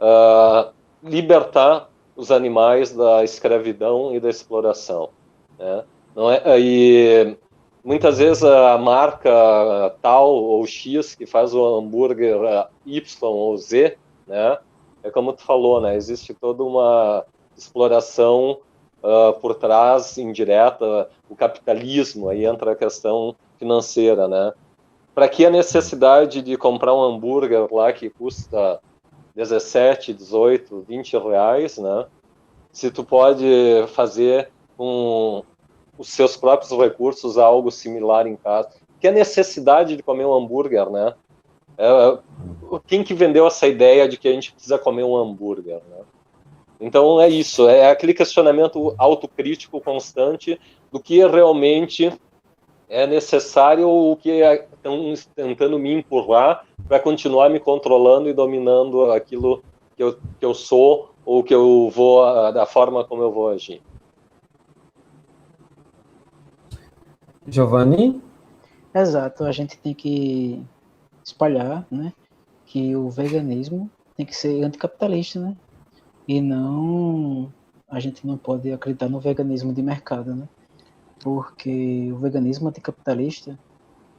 [0.00, 0.72] uh,
[1.02, 5.10] libertar os animais da escravidão e da exploração,
[5.58, 5.84] né?
[6.14, 6.42] Não é?
[6.60, 7.36] E
[7.84, 9.30] muitas vezes a marca
[10.00, 12.36] tal ou X que faz o hambúrguer
[12.86, 14.58] Y ou Z, né?
[15.02, 15.96] É como tu falou, né?
[15.96, 17.24] Existe toda uma
[17.56, 18.58] exploração
[19.02, 24.52] uh, por trás, indireta, o capitalismo, aí entra a questão financeira, né?
[25.14, 28.80] Para que a necessidade de comprar um hambúrguer lá que custa
[29.34, 32.06] 17, 18, 20 reais, né?
[32.70, 33.44] Se tu pode
[33.88, 35.42] fazer um,
[35.98, 38.70] os seus próprios recursos a algo similar em casa.
[39.00, 41.14] Que a necessidade de comer um hambúrguer, né?
[41.78, 42.18] É,
[42.86, 46.04] quem que vendeu essa ideia de que a gente precisa comer um hambúrguer, né?
[46.80, 50.60] Então é isso, é aquele questionamento autocrítico constante
[50.90, 52.12] do que realmente
[52.88, 54.42] é necessário o que
[54.74, 59.62] estão tentando me empurrar para continuar me controlando e dominando aquilo
[59.96, 62.20] que eu, que eu sou ou que eu vou,
[62.52, 63.80] da forma como eu vou agir.
[67.46, 68.22] Giovanni?
[68.94, 70.62] Exato, a gente tem que
[71.24, 72.12] espalhar, né,
[72.66, 75.56] que o veganismo tem que ser anticapitalista, né,
[76.28, 77.52] e não,
[77.88, 80.48] a gente não pode acreditar no veganismo de mercado, né,
[81.20, 83.58] porque o veganismo anticapitalista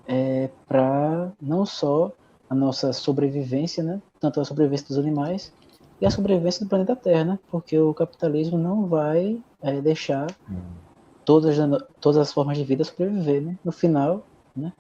[0.08, 2.12] é para não só
[2.50, 5.54] a nossa sobrevivência, né, tanto a sobrevivência dos animais
[6.02, 10.83] e a sobrevivência do planeta Terra, né, porque o capitalismo não vai é, deixar hum
[11.26, 11.58] todas,
[12.00, 13.58] todas as formas de vida sobreviver, né?
[13.64, 14.26] No final,
[14.56, 14.72] né?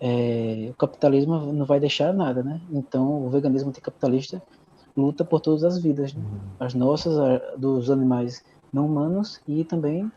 [0.00, 2.60] É, o capitalismo não vai deixar nada, né?
[2.70, 4.42] Então, o veganismo anticapitalista
[4.96, 6.22] luta por todas as vidas, né?
[6.22, 6.40] Uhum.
[6.60, 10.10] as nossas, a, dos animais não humanos e também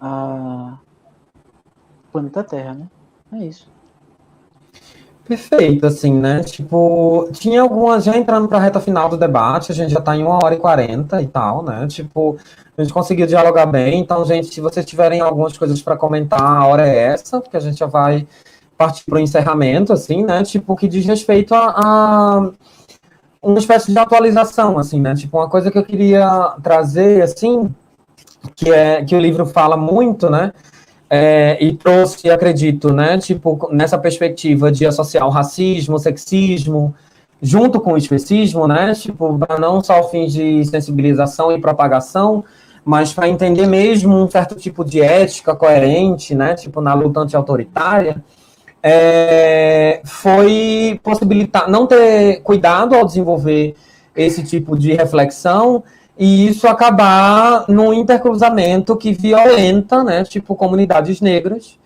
[0.00, 0.78] a
[2.12, 2.90] planeta Terra, né?
[3.32, 3.73] É isso.
[5.26, 6.42] Perfeito, assim, né?
[6.42, 10.14] Tipo, tinha algumas, já entrando para a reta final do debate, a gente já está
[10.14, 11.86] em uma hora e quarenta e tal, né?
[11.86, 12.36] Tipo,
[12.76, 14.00] a gente conseguiu dialogar bem.
[14.00, 17.60] Então, gente, se vocês tiverem algumas coisas para comentar, a hora é essa, porque a
[17.60, 18.26] gente já vai
[18.76, 20.42] partir para o encerramento, assim, né?
[20.42, 22.50] Tipo, que diz respeito a, a,
[23.42, 25.14] uma espécie de atualização, assim, né?
[25.14, 27.74] Tipo, uma coisa que eu queria trazer, assim,
[28.54, 30.52] que é que o livro fala muito, né?
[31.08, 36.94] É, e trouxe, acredito, né, tipo, nessa perspectiva de associar o racismo, o sexismo,
[37.40, 42.44] junto com o especismo, né, tipo, não só fins de sensibilização e propagação,
[42.84, 48.22] mas para entender mesmo um certo tipo de ética coerente, né, tipo, na luta anti-autoritária,
[48.82, 53.74] é, foi possibilitar, não ter cuidado ao desenvolver
[54.14, 55.82] esse tipo de reflexão
[56.18, 61.76] e isso acabar num intercruzamento que violenta, né, tipo comunidades negras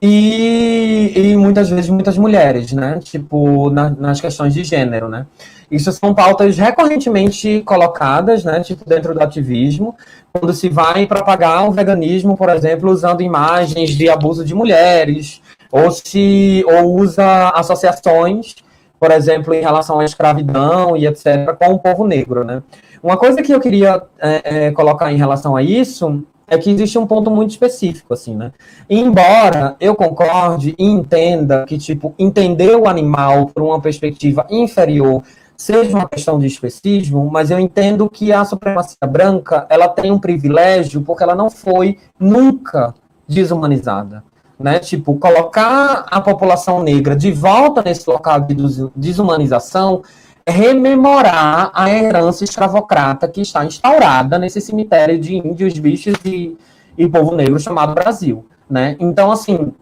[0.00, 5.26] e, e muitas vezes muitas mulheres, né, tipo na, nas questões de gênero, né.
[5.70, 9.96] Isso são pautas recorrentemente colocadas, né, tipo dentro do ativismo,
[10.30, 15.40] quando se vai propagar o veganismo, por exemplo, usando imagens de abuso de mulheres,
[15.70, 18.56] ou se ou usa associações,
[19.00, 22.62] por exemplo, em relação à escravidão e etc, com o povo negro, né.
[23.02, 26.98] Uma coisa que eu queria é, é, colocar em relação a isso é que existe
[26.98, 28.52] um ponto muito específico, assim, né?
[28.88, 35.22] Embora eu concorde e entenda que, tipo, entender o animal por uma perspectiva inferior
[35.56, 40.18] seja uma questão de especismo, mas eu entendo que a supremacia branca, ela tem um
[40.18, 42.94] privilégio porque ela não foi nunca
[43.28, 44.22] desumanizada.
[44.58, 44.78] Né?
[44.78, 48.54] Tipo, colocar a população negra de volta nesse local de
[48.94, 50.02] desumanização
[50.46, 56.56] rememorar a herança escravocrata que está instaurada nesse cemitério de índios, bichos e,
[56.96, 58.96] e povo negro chamado Brasil, né?
[58.98, 59.72] Então, assim,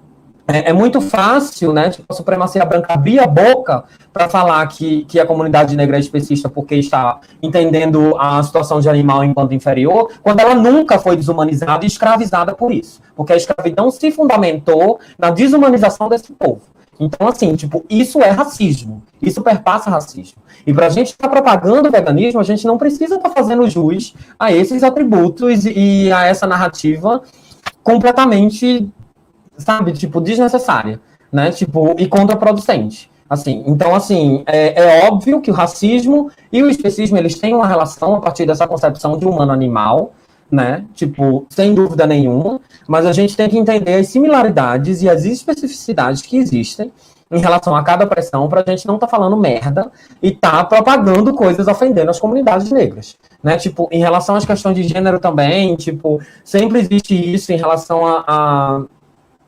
[0.51, 5.05] é, é muito fácil, né, tipo, a supremacia branca abrir a boca para falar que,
[5.05, 10.11] que a comunidade negra é especista porque está entendendo a situação de animal enquanto inferior,
[10.23, 13.01] quando ela nunca foi desumanizada e escravizada por isso.
[13.15, 16.63] Porque a escravidão se fundamentou na desumanização desse povo.
[17.01, 19.03] Então, assim, tipo, isso é racismo.
[19.23, 20.43] Isso perpassa racismo.
[20.67, 23.35] E para a gente estar tá propagando o veganismo, a gente não precisa estar tá
[23.35, 27.23] fazendo jus a esses atributos e a essa narrativa
[27.83, 28.87] completamente,
[29.57, 31.01] sabe, tipo, desnecessária,
[31.33, 31.51] né?
[31.51, 33.11] Tipo, e contraproducente.
[33.31, 37.67] Assim, então, assim, é, é, óbvio que o racismo e o especismo, eles têm uma
[37.67, 40.13] relação a partir dessa concepção de humano-animal,
[40.51, 40.85] né?
[40.95, 46.23] Tipo, sem dúvida nenhuma, mas a gente tem que entender as similaridades e as especificidades
[46.23, 46.91] que existem
[47.31, 49.91] em relação a cada pressão para a gente não estar tá falando merda
[50.21, 53.57] e tá propagando coisas ofendendo as comunidades negras, né?
[53.57, 58.25] Tipo, em relação às questões de gênero também, tipo, sempre existe isso em relação a,
[58.27, 58.83] a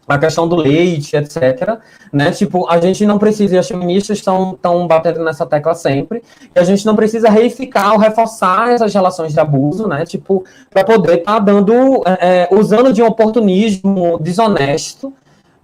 [0.07, 1.79] a questão do leite, etc.
[2.13, 2.31] Né?
[2.33, 6.23] Tipo, a gente não precisa, e as feministas estão, estão batendo nessa tecla sempre,
[6.55, 10.05] e a gente não precisa reificar ou reforçar essas relações de abuso, né?
[10.05, 15.13] Tipo, para poder estar tá dando, é, é, usando de um oportunismo desonesto,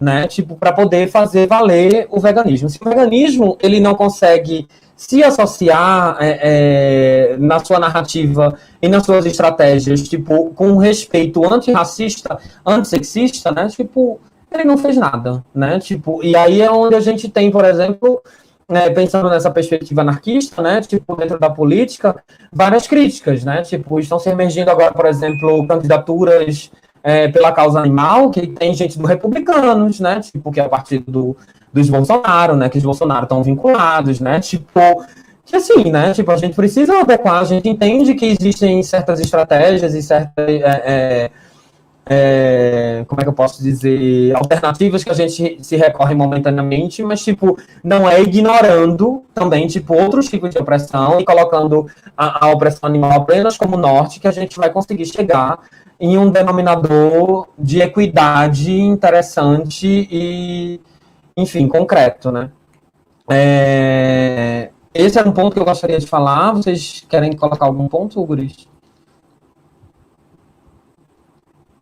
[0.01, 0.27] né?
[0.29, 2.69] Tipo, para poder fazer valer o veganismo.
[2.71, 9.07] Se o veganismo ele não consegue se associar é, é, na sua narrativa e nas
[9.07, 13.69] suas estratégias, tipo, com respeito antirracista, antissexista, né?
[13.69, 14.21] Tipo,
[14.51, 15.79] ele não fez nada, né?
[15.79, 18.21] Tipo, e aí é onde a gente tem, por exemplo,
[18.69, 22.23] né, pensando nessa perspectiva anarquista, né, tipo, dentro da política,
[22.53, 26.71] várias críticas, né, tipo, estão se emergindo agora, por exemplo, candidaturas
[27.03, 31.11] é, pela causa animal, que tem gente do republicanos, né, tipo, que é o partido
[31.11, 31.37] do,
[31.73, 34.81] dos Bolsonaro, né, que os Bolsonaro estão vinculados, né, tipo,
[35.45, 39.95] que assim, né, tipo, a gente precisa adequar, a gente entende que existem certas estratégias
[39.95, 40.49] e certas...
[40.49, 41.31] É, é,
[42.11, 47.23] é, como é que eu posso dizer, alternativas que a gente se recorre momentaneamente, mas,
[47.23, 51.87] tipo, não é ignorando também, tipo, outros tipos de opressão e colocando
[52.17, 55.59] a, a opressão animal apenas como norte que a gente vai conseguir chegar
[56.01, 60.81] em um denominador de equidade interessante e,
[61.39, 62.51] enfim, concreto, né?
[63.31, 66.53] É, esse era um ponto que eu gostaria de falar.
[66.53, 68.69] Vocês querem colocar algum ponto, Guris?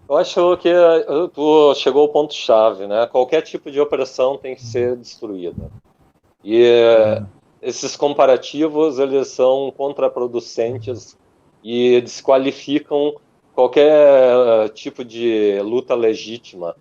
[0.07, 3.07] Eu acho que eh, tu chegou ao ponto-chave, né?
[3.07, 5.71] Qualquer tipo de operação tem que ser destruída.
[6.45, 7.25] E é.
[7.63, 11.17] esses comparativos, eles são contraproducentes
[11.65, 13.15] e desqualificam
[13.55, 16.77] qualquer tipo de luta legítima.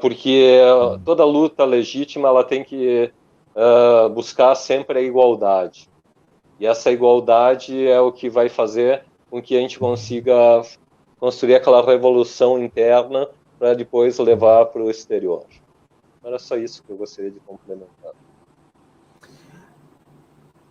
[0.00, 0.60] Porque
[1.04, 3.12] toda luta legítima, ela tem que
[4.14, 5.88] buscar sempre a igualdade.
[6.58, 10.62] E essa igualdade é o que vai fazer com que a gente consiga
[11.18, 13.28] construir aquela revolução interna
[13.58, 15.44] para depois levar para o exterior.
[16.24, 18.12] Era só isso que eu gostaria de complementar.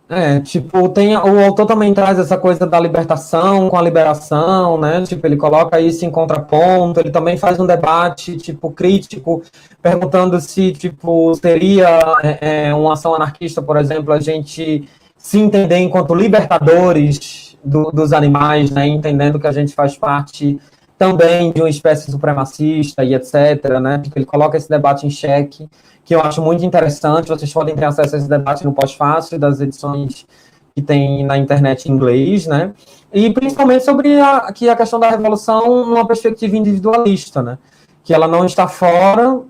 [0.08, 5.02] É, tipo, tem, o autor também traz essa coisa da libertação com a liberação, né?
[5.02, 9.42] Tipo, ele coloca isso em contraponto, ele também faz um debate, tipo, crítico,
[9.82, 14.88] perguntando se, tipo, seria é, é uma ação anarquista, por exemplo, a gente
[15.18, 20.56] se entender enquanto libertadores do, dos animais, né, entendendo que a gente faz parte
[20.98, 23.80] também de uma espécie supremacista e etc.
[23.80, 23.98] Né?
[23.98, 25.68] Tipo, ele coloca esse debate em xeque,
[26.04, 27.28] que eu acho muito interessante.
[27.28, 30.26] Vocês podem ter acesso a esse debate no pós-fácil das edições
[30.74, 32.74] que tem na internet em inglês, né?
[33.12, 37.58] E principalmente sobre a, que a questão da revolução numa perspectiva individualista, né?
[38.04, 39.40] Que ela não está fora,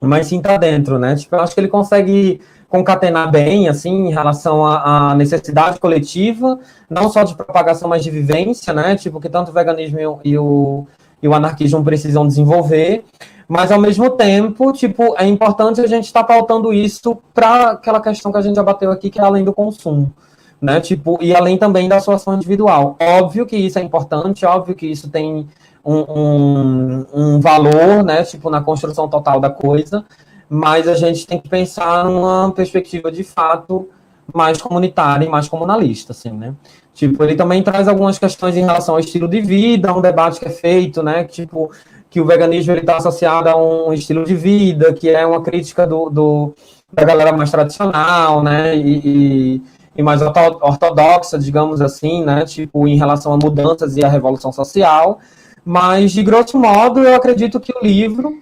[0.00, 1.16] mas sim está dentro, né?
[1.16, 2.40] Tipo, eu acho que ele consegue
[2.70, 8.72] concatenar bem, assim, em relação à, necessidade coletiva, não só de propagação, mas de vivência,
[8.72, 8.96] né?
[8.96, 10.86] Tipo, que tanto o veganismo e o,
[11.22, 13.04] e o anarquismo precisam desenvolver,
[13.48, 18.00] mas ao mesmo tempo, tipo, é importante a gente estar tá pautando isso para aquela
[18.00, 20.12] questão que a gente já bateu aqui, que é além do consumo
[20.60, 20.80] né?
[20.80, 22.96] Tipo, e além também da sua ação individual.
[23.00, 25.48] Óbvio que isso é importante, óbvio que isso tem
[25.84, 28.22] um, um, um, valor, né?
[28.24, 30.04] Tipo, na construção total da coisa,
[30.50, 33.88] mas a gente tem que pensar numa perspectiva de fato
[34.34, 36.54] mais comunitária e mais comunalista, assim, né?
[36.92, 40.46] Tipo, ele também traz algumas questões em relação ao estilo de vida, um debate que
[40.46, 41.24] é feito, né?
[41.24, 41.70] Tipo,
[42.10, 46.10] que o veganismo está associado a um estilo de vida, que é uma crítica do,
[46.10, 46.54] do
[46.92, 48.76] da galera mais tradicional, né?
[48.76, 49.62] E, e
[49.96, 55.18] e mais ortodoxa, digamos assim, né, tipo, em relação a mudanças e a revolução social,
[55.64, 58.40] mas, de grosso modo, eu acredito que o livro,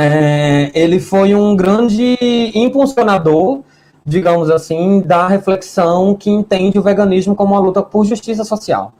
[0.00, 2.16] é, ele foi um grande
[2.54, 3.60] impulsionador,
[4.04, 8.92] digamos assim, da reflexão que entende o veganismo como uma luta por justiça social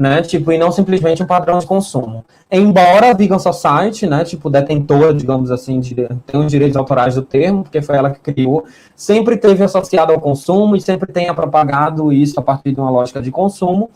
[0.00, 0.22] né?
[0.22, 2.24] Tipo, e não simplesmente um padrão de consumo.
[2.50, 5.94] Embora a Vegan Society, né, tipo, detentora, digamos assim, de,
[6.24, 8.64] tem os direitos autorais do termo, porque foi ela que criou,
[8.96, 13.20] sempre teve associado ao consumo e sempre tenha propagado isso a partir de uma lógica
[13.20, 13.90] de consumo.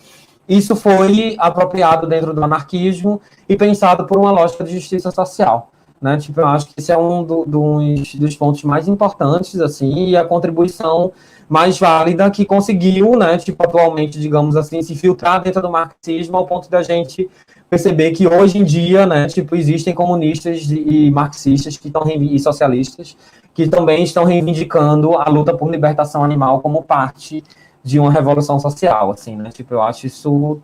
[0.46, 3.18] Isso foi apropriado dentro do anarquismo
[3.48, 5.70] e pensado por uma lógica de justiça social.
[6.04, 6.18] Né?
[6.18, 10.14] Tipo, eu acho que esse é um do, dos, dos pontos mais importantes, assim, e
[10.14, 11.12] a contribuição
[11.48, 16.46] mais válida que conseguiu, né, tipo, atualmente, digamos assim, se filtrar dentro do marxismo ao
[16.46, 17.30] ponto da gente
[17.70, 23.16] perceber que hoje em dia, né, tipo, existem comunistas e marxistas que estão e socialistas
[23.54, 27.42] que também estão reivindicando a luta por libertação animal como parte
[27.82, 29.50] de uma revolução social, assim, né?
[29.50, 30.60] Tipo, eu acho isso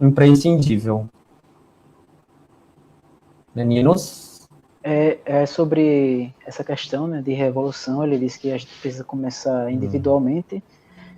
[0.00, 1.06] imprescindível.
[3.54, 4.27] Meninos?
[4.82, 9.64] É, é, sobre essa questão né, de revolução, ele diz que a gente precisa começar
[9.64, 9.70] uhum.
[9.70, 10.62] individualmente,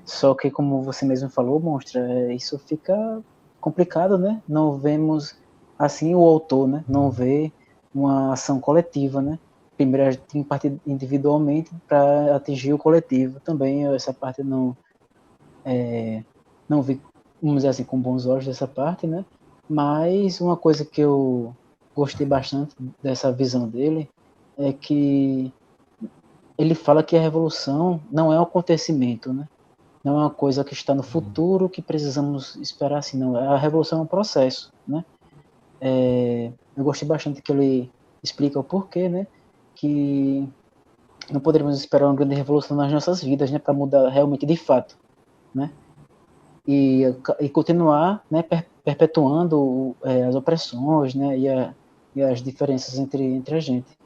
[0.05, 3.23] só que, como você mesmo falou, Monstra, é, isso fica
[3.61, 4.43] complicado, né?
[4.49, 5.37] Não vemos,
[5.79, 6.85] assim, o autor, né?
[6.89, 7.53] Não vê
[7.95, 9.39] uma ação coletiva, né?
[9.77, 13.41] Primeiro a gente tem que partir individualmente para atingir o coletivo.
[13.41, 14.77] Também essa parte não
[15.65, 16.23] é,
[16.69, 17.01] não vi,
[17.43, 19.25] vamos dizer assim, com bons olhos dessa parte, né?
[19.69, 21.55] Mas uma coisa que eu
[22.01, 24.09] gostei bastante dessa visão dele
[24.57, 25.53] é que
[26.57, 29.47] ele fala que a revolução não é um acontecimento, né?
[30.03, 33.37] Não é uma coisa que está no futuro que precisamos esperar assim, não.
[33.37, 35.05] A revolução é um processo, né?
[35.79, 37.91] É, eu gostei bastante que ele
[38.23, 39.27] explica o porquê, né?
[39.75, 40.49] Que
[41.31, 43.59] não poderíamos esperar uma grande revolução nas nossas vidas, né?
[43.59, 44.97] Para mudar realmente de fato,
[45.55, 45.71] né?
[46.67, 47.03] E,
[47.41, 48.43] e continuar, né?
[48.83, 51.39] Perpetuando é, as opressões, né?
[51.39, 51.75] E a,
[52.15, 53.99] e as diferenças entre, entre a gente.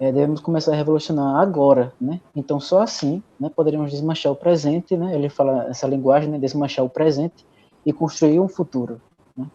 [0.00, 2.20] É, devemos começar a revolucionar agora, né?
[2.34, 5.14] Então só assim, né, poderemos desmanchar o presente, né?
[5.14, 7.46] Ele fala essa linguagem, né, desmanchar o presente
[7.86, 9.00] e construir um futuro.
[9.36, 9.46] Né?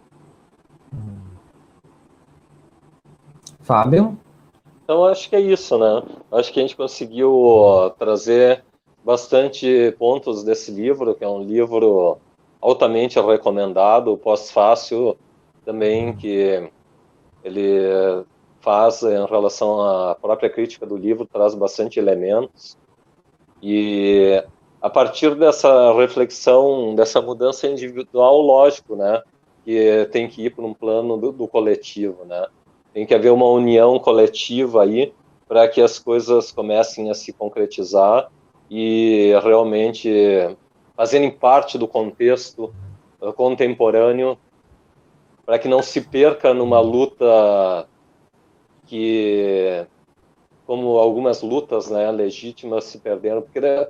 [3.60, 4.18] Fábio?
[4.84, 6.04] Então acho que é isso, né?
[6.32, 8.64] Acho que a gente conseguiu trazer
[9.04, 12.18] bastante pontos desse livro, que é um livro
[12.62, 15.18] altamente recomendado, pós-fácil
[15.66, 16.70] também, que
[17.44, 18.26] ele
[18.62, 22.78] faz em relação à própria crítica do livro traz bastante elementos.
[23.62, 24.44] E
[24.82, 29.22] a partir dessa reflexão dessa mudança individual lógico né
[29.66, 32.48] que tem que ir para um plano do, do, coletivo né.
[32.94, 35.14] Tem que haver uma união coletiva aí
[35.48, 38.30] para que as coisas comecem a se concretizar
[38.70, 40.10] e realmente
[40.96, 42.74] fazerem parte do contexto
[43.36, 44.38] contemporâneo
[45.50, 47.88] para que não se perca numa luta
[48.86, 49.84] que,
[50.64, 53.88] como algumas lutas né, legítimas se perderam, porque né,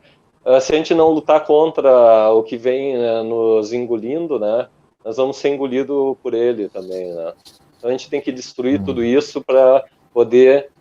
[0.61, 4.69] se a gente não lutar contra o que vem né, nos engolindo, né,
[5.03, 7.13] nós vamos ser engolidos por ele também.
[7.13, 7.33] Né?
[7.77, 9.83] Então a gente tem que destruir tudo isso para
[10.13, 10.71] poder,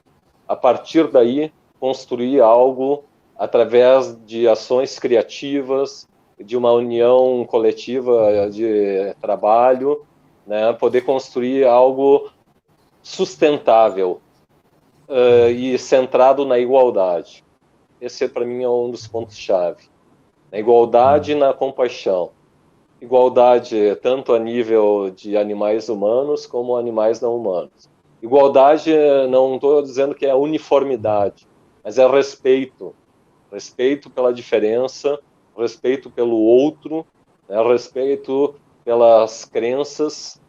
[0.46, 3.02] a partir daí, construir algo
[3.36, 6.06] através de ações criativas,
[6.38, 10.06] de uma união coletiva de trabalho
[10.48, 12.30] né, poder construir algo
[13.02, 14.22] sustentável
[15.06, 17.44] uh, e centrado na igualdade.
[18.00, 19.84] Esse, para mim, é um dos pontos-chave.
[20.50, 22.30] Na igualdade e na compaixão.
[23.00, 27.90] igualdade tanto a nível de animais humanos como animais não humanos.
[28.22, 28.90] Igualdade,
[29.28, 31.46] não estou dizendo que é uniformidade,
[31.84, 32.94] mas é respeito.
[33.52, 35.18] Respeito pela diferença,
[35.56, 37.06] respeito pelo outro,
[37.48, 38.54] né, respeito
[38.88, 40.40] pelas crenças,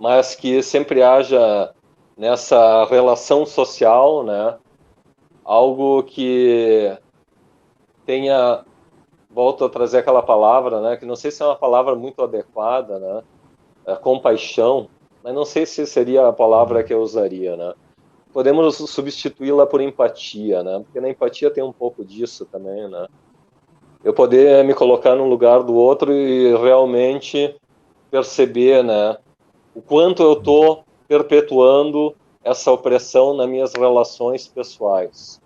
[0.00, 1.74] mas que sempre haja
[2.16, 4.56] nessa relação social, né,
[5.44, 6.96] algo que
[8.06, 8.64] tenha
[9.28, 12.98] volto a trazer aquela palavra, né, que não sei se é uma palavra muito adequada,
[12.98, 13.22] né,
[13.84, 14.88] é compaixão,
[15.22, 17.74] mas não sei se seria a palavra que eu usaria, né.
[18.32, 23.06] Podemos substituí-la por empatia, né, porque na empatia tem um pouco disso também, né.
[24.04, 27.54] Eu poder me colocar no lugar do outro e realmente
[28.10, 29.16] perceber, né,
[29.74, 32.14] o quanto eu estou perpetuando
[32.44, 35.40] essa opressão nas minhas relações pessoais,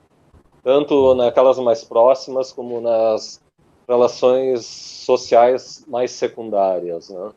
[0.62, 3.41] tanto naquelas mais próximas como nas
[3.87, 7.31] relações sociais mais secundárias, né?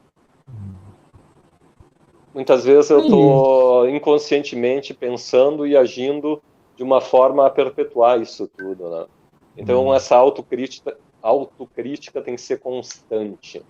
[2.33, 6.41] Muitas vezes eu estou inconscientemente pensando e agindo
[6.75, 9.05] de uma forma a perpetuar isso tudo, né?
[9.57, 9.93] Então uhum.
[9.93, 13.63] essa autocrítica, autocrítica tem que ser constante.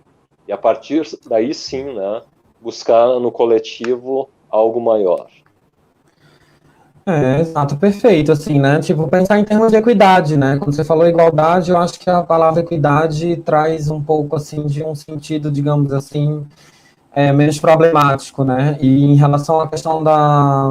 [0.46, 2.22] E a partir daí sim, né,
[2.60, 5.28] buscar no coletivo algo maior.
[7.06, 8.78] É, exato, perfeito, assim, né?
[8.78, 10.58] Tipo, pensar em termos de equidade, né?
[10.58, 14.84] Quando você falou igualdade, eu acho que a palavra equidade traz um pouco, assim, de
[14.84, 16.46] um sentido, digamos assim,
[17.12, 18.76] é, menos problemático, né?
[18.80, 20.70] E em relação à questão da,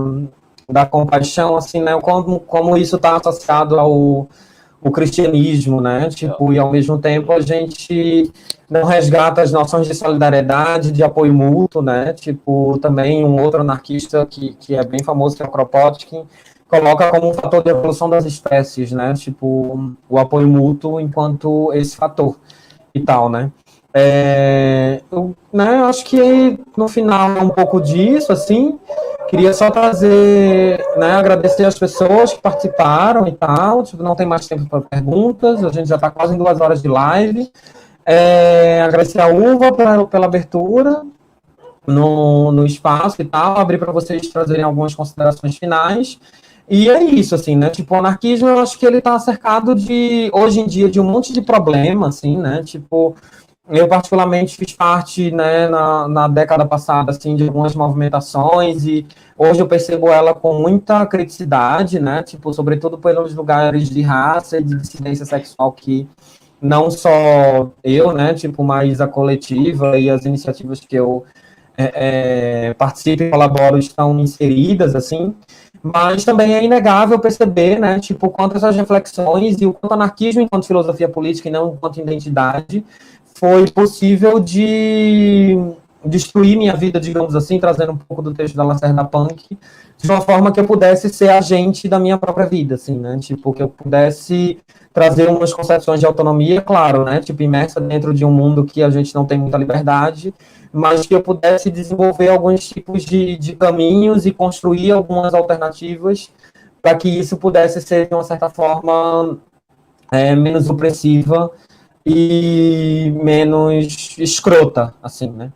[0.70, 2.00] da compaixão, assim, né?
[2.00, 4.28] Como, como isso está associado ao
[4.82, 6.10] o cristianismo, né?
[6.10, 8.32] Tipo, e ao mesmo tempo a gente
[8.70, 12.14] não resgata as noções de solidariedade, de apoio mútuo, né?
[12.14, 16.24] Tipo, também um outro anarquista que, que é bem famoso, que é o Kropotkin,
[16.68, 19.14] coloca como um fator de evolução das espécies, né?
[19.14, 22.38] Tipo, o apoio mútuo enquanto esse fator
[22.94, 23.52] e tal, né?
[23.94, 28.80] É, eu né, acho que no final é um pouco disso, assim,
[29.30, 33.84] Queria só trazer, né, agradecer as pessoas que participaram e tal.
[33.84, 36.82] Tipo, não tem mais tempo para perguntas, a gente já está quase em duas horas
[36.82, 37.52] de live.
[38.04, 41.04] É, agradecer a Uva pela, pela abertura
[41.86, 46.20] no, no espaço e tal, abrir para vocês trazerem algumas considerações finais.
[46.68, 47.70] E é isso, assim, né?
[47.70, 51.04] Tipo, o anarquismo, eu acho que ele está cercado de, hoje em dia, de um
[51.04, 52.62] monte de problema, assim, né?
[52.64, 53.16] Tipo,
[53.70, 59.06] eu particularmente fiz parte, né, na, na década passada, assim, de algumas movimentações e
[59.38, 64.64] hoje eu percebo ela com muita criticidade, né, tipo, sobretudo pelos lugares de raça e
[64.64, 66.08] de dissidência sexual que
[66.60, 71.24] não só eu, né, tipo, mas a coletiva e as iniciativas que eu
[71.78, 75.34] é, é, participo e colaboro estão inseridas, assim,
[75.82, 80.66] mas também é inegável perceber, né, tipo, quanto essas reflexões e o quanto anarquismo enquanto
[80.66, 82.84] filosofia política e não enquanto identidade
[83.40, 85.58] foi possível de
[86.04, 89.58] destruir minha vida, digamos assim, trazendo um pouco do texto da Lacerda Punk,
[89.98, 93.18] de uma forma que eu pudesse ser agente da minha própria vida, assim, né?
[93.20, 94.60] Tipo, que eu pudesse
[94.94, 97.22] trazer umas concepções de autonomia, claro, né?
[97.22, 100.34] Tipo, imersa dentro de um mundo que a gente não tem muita liberdade,
[100.72, 106.30] mas que eu pudesse desenvolver alguns tipos de, de caminhos e construir algumas alternativas
[106.82, 109.38] para que isso pudesse ser, de uma certa forma,
[110.12, 111.52] é, menos opressiva
[112.06, 115.52] e menos escrota, assim, né?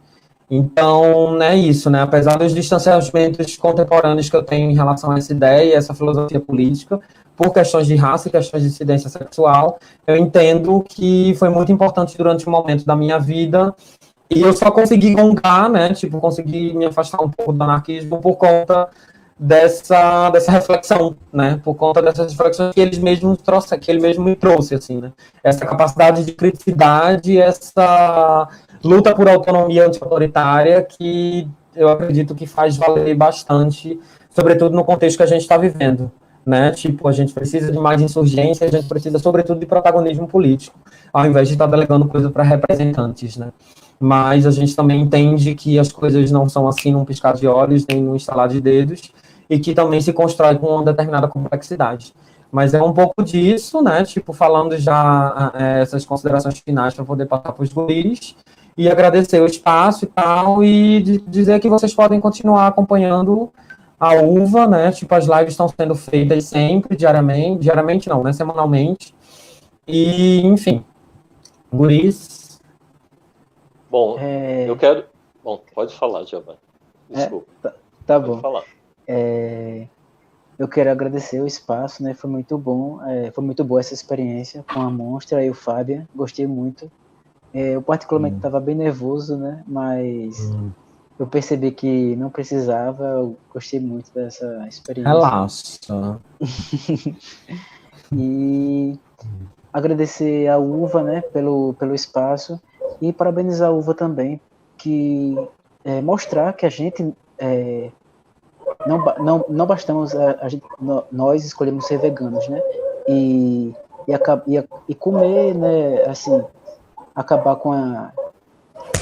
[0.49, 2.01] Então, é isso, né?
[2.01, 6.99] Apesar dos distanciamentos contemporâneos que eu tenho em relação a essa ideia, essa filosofia política,
[7.35, 12.15] por questões de raça e questões de incidência sexual, eu entendo que foi muito importante
[12.17, 13.73] durante um momento da minha vida
[14.29, 15.93] e eu só consegui gongar, né?
[15.93, 18.89] Tipo, consegui me afastar um pouco do anarquismo por conta
[19.39, 21.59] dessa, dessa reflexão, né?
[21.63, 25.11] Por conta dessas reflexões que eles mesmos trouxe, que ele mesmo me trouxe, assim, né?
[25.43, 28.47] Essa capacidade de criticidade, essa
[28.83, 33.99] luta por autonomia anti-autoritária que eu acredito que faz valer bastante,
[34.29, 36.11] sobretudo no contexto que a gente está vivendo,
[36.45, 36.71] né?
[36.71, 40.77] Tipo, a gente precisa de mais insurgência, a gente precisa, sobretudo, de protagonismo político,
[41.11, 43.51] ao invés de estar tá delegando coisa para representantes, né?
[43.99, 47.85] Mas a gente também entende que as coisas não são assim num piscar de olhos,
[47.87, 49.13] nem num instalar de dedos,
[49.53, 52.11] e que também se constrói com uma determinada complexidade.
[52.51, 54.03] Mas é um pouco disso, né?
[54.03, 58.35] Tipo, falando já é, essas considerações finais para poder passar para os guris
[58.75, 63.53] e agradecer o espaço e tal, e dizer que vocês podem continuar acompanhando
[63.99, 64.91] a uva, né?
[64.91, 68.33] Tipo, as lives estão sendo feitas sempre, diariamente, diariamente não, né?
[68.33, 69.13] Semanalmente.
[69.87, 70.83] E, enfim,
[71.71, 72.59] guris.
[73.91, 74.67] Bom, é...
[74.67, 75.05] eu quero.
[75.43, 76.57] Bom, pode falar, Giovanni.
[77.11, 77.47] É, Desculpa.
[77.63, 77.75] É, tá,
[78.07, 78.39] tá bom.
[78.39, 78.63] Falar.
[79.07, 79.87] É,
[80.57, 82.13] eu quero agradecer o espaço, né?
[82.13, 86.07] Foi muito bom, é, foi muito boa essa experiência com a Monstra e o Fábio.
[86.15, 86.91] Gostei muito.
[87.53, 88.61] É, eu particularmente estava hum.
[88.61, 89.63] bem nervoso, né?
[89.67, 90.71] Mas hum.
[91.19, 93.03] eu percebi que não precisava.
[93.03, 95.11] Eu gostei muito dessa experiência.
[95.11, 96.19] Relaxa.
[98.13, 98.97] e
[99.71, 101.21] agradecer a Uva, né?
[101.21, 102.61] Pelo, pelo espaço
[103.01, 104.39] e parabenizar a Uva também,
[104.77, 105.35] que
[105.83, 107.91] é, mostrar que a gente é,
[108.85, 110.63] não, não, não bastamos a, a gente,
[111.11, 112.61] nós escolhemos ser veganos, né?
[113.07, 113.73] E,
[114.07, 114.13] e,
[114.57, 116.03] e, e comer, né?
[116.05, 116.43] Assim,
[117.15, 118.11] acabar com a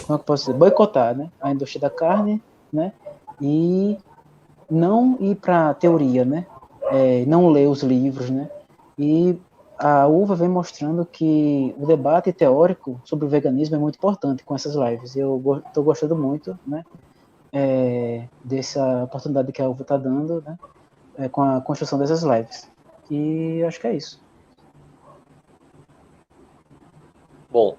[0.06, 1.32] como é que posso dizer, boicotar, né?
[1.42, 2.42] A indústria da carne,
[2.72, 2.92] né?
[3.40, 3.98] E
[4.70, 6.46] não ir para teoria, né?
[6.92, 8.50] É, não ler os livros, né?
[8.98, 9.40] E
[9.78, 14.54] a UVA vem mostrando que o debate teórico sobre o veganismo é muito importante com
[14.54, 15.16] essas lives.
[15.16, 16.84] Eu estou gostando muito, né?
[17.52, 20.58] É, dessa oportunidade que a UVA está dando né,
[21.18, 22.70] é, com a construção dessas lives.
[23.10, 24.22] E acho que é isso.
[27.50, 27.76] Bom,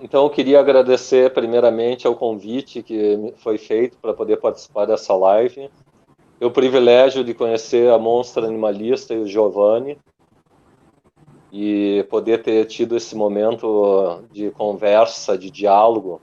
[0.00, 5.68] então eu queria agradecer primeiramente ao convite que foi feito para poder participar dessa live.
[6.40, 9.98] Eu o privilégio de conhecer a monstra animalista e o Giovanni
[11.52, 16.20] e poder ter tido esse momento de conversa, de diálogo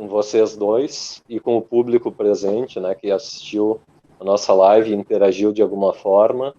[0.00, 3.82] com vocês dois e com o público presente, né, que assistiu
[4.18, 6.54] a nossa live e interagiu de alguma forma.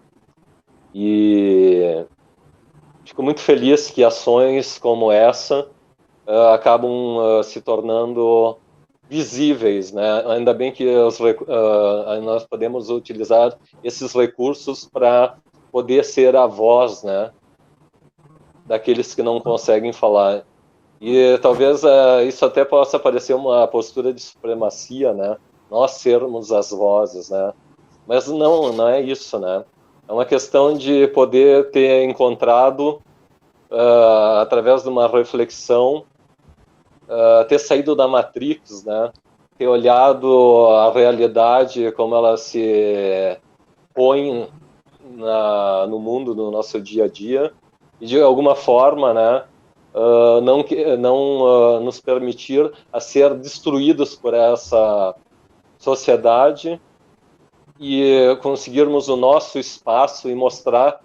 [0.94, 2.04] E
[3.04, 5.68] fico muito feliz que ações como essa
[6.24, 8.58] uh, acabam uh, se tornando
[9.10, 10.22] visíveis, né?
[10.28, 15.36] Ainda bem que os, uh, nós podemos utilizar esses recursos para
[15.72, 17.32] poder ser a voz, né,
[18.66, 20.44] daqueles que não conseguem falar.
[21.04, 25.36] E talvez uh, isso até possa parecer uma postura de supremacia, né?
[25.68, 27.52] Nós sermos as vozes, né?
[28.06, 29.64] Mas não, não é isso, né?
[30.06, 33.02] É uma questão de poder ter encontrado,
[33.68, 36.04] uh, através de uma reflexão,
[37.08, 39.10] uh, ter saído da Matrix, né?
[39.58, 43.36] Ter olhado a realidade como ela se
[43.92, 44.48] põe
[45.02, 47.52] na, no mundo, no nosso dia a dia,
[48.00, 49.42] e de alguma forma, né?
[49.94, 50.64] Uh, não,
[50.98, 55.14] não uh, nos permitir a ser destruídos por essa
[55.78, 56.80] sociedade
[57.78, 61.00] e conseguirmos o nosso espaço e mostrar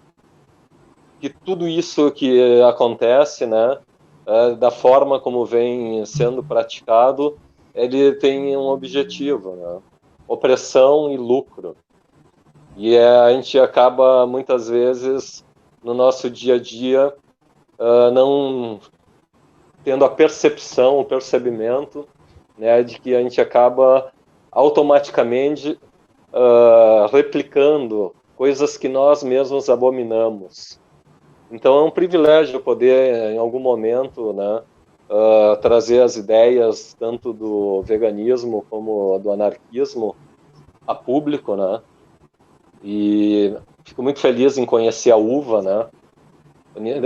[1.20, 3.78] que tudo isso que acontece, né,
[4.26, 7.38] uh, da forma como vem sendo praticado,
[7.74, 9.78] ele tem um objetivo, né,
[10.26, 11.76] opressão e lucro.
[12.76, 15.44] E a gente acaba muitas vezes
[15.82, 17.12] no nosso dia a dia
[17.78, 18.80] uh, não
[19.84, 22.06] tendo a percepção, o percebimento,
[22.58, 24.12] né, de que a gente acaba
[24.50, 25.78] automaticamente
[26.32, 30.78] uh, replicando coisas que nós mesmos abominamos.
[31.50, 34.62] Então é um privilégio poder, em algum momento, né,
[35.08, 40.14] uh, trazer as ideias tanto do veganismo como do anarquismo
[40.86, 41.80] a público, né?
[42.82, 45.86] E fico muito feliz em conhecer a UVA, né?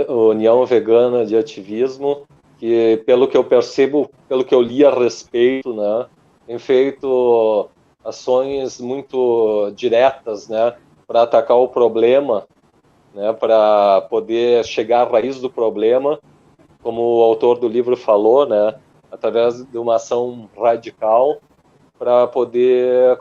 [0.09, 2.23] União Vegana de Ativismo,
[2.57, 6.05] que pelo que eu percebo, pelo que eu li a respeito, né,
[6.47, 7.69] tem feito
[8.03, 10.75] ações muito diretas, né,
[11.07, 12.45] para atacar o problema,
[13.13, 16.19] né, para poder chegar à raiz do problema,
[16.81, 18.75] como o autor do livro falou, né,
[19.11, 21.37] através de uma ação radical
[21.97, 23.19] para poder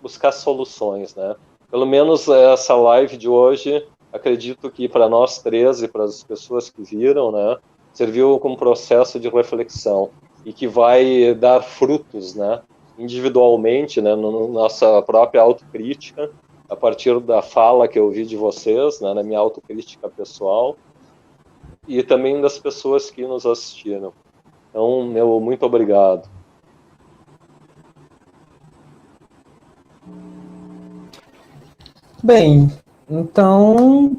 [0.00, 1.34] buscar soluções, né.
[1.70, 3.84] Pelo menos essa live de hoje
[4.16, 7.56] acredito que para nós três e para as pessoas que viram, né,
[7.92, 10.10] serviu como processo de reflexão
[10.44, 12.62] e que vai dar frutos, né,
[12.98, 16.30] individualmente, né, na no nossa própria autocrítica,
[16.68, 20.76] a partir da fala que eu ouvi de vocês, né, na minha autocrítica pessoal
[21.86, 24.12] e também das pessoas que nos assistiram.
[24.70, 26.28] Então, meu muito obrigado.
[32.22, 32.68] Bem,
[33.08, 34.16] então,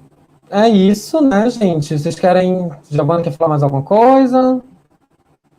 [0.49, 1.97] é isso, né, gente?
[1.97, 2.72] Vocês querem.
[2.89, 4.61] Giovanni quer falar mais alguma coisa?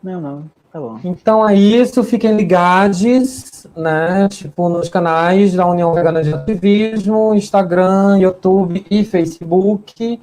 [0.03, 0.59] Não, não.
[0.73, 0.99] Tá bom.
[1.03, 4.29] Então é isso, fiquem ligados, né?
[4.29, 10.21] Tipo, nos canais da União Vegana de Ativismo, Instagram, YouTube e Facebook.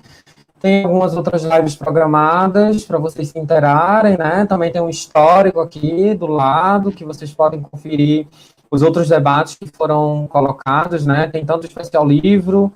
[0.60, 4.46] Tem algumas outras lives programadas para vocês se interarem, né?
[4.46, 8.28] Também tem um histórico aqui do lado que vocês podem conferir
[8.72, 11.28] os outros debates que foram colocados, né?
[11.28, 12.72] Tem tanto especial livro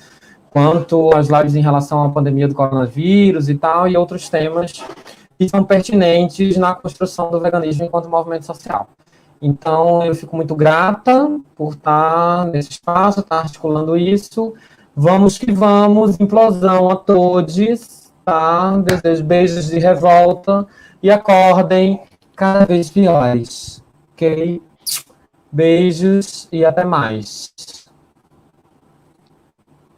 [0.50, 4.84] quanto as lives em relação à pandemia do coronavírus e tal, e outros temas
[5.38, 8.90] que são pertinentes na construção do veganismo enquanto movimento social.
[9.42, 14.54] Então, eu fico muito grata por estar nesse espaço, estar articulando isso.
[14.94, 18.78] Vamos que vamos, implosão a todos, tá?
[18.80, 20.68] Desejo beijos de revolta
[21.02, 22.02] e acordem
[22.36, 23.82] cada vez piores,
[24.14, 24.62] ok?
[25.50, 27.54] Beijos e até mais.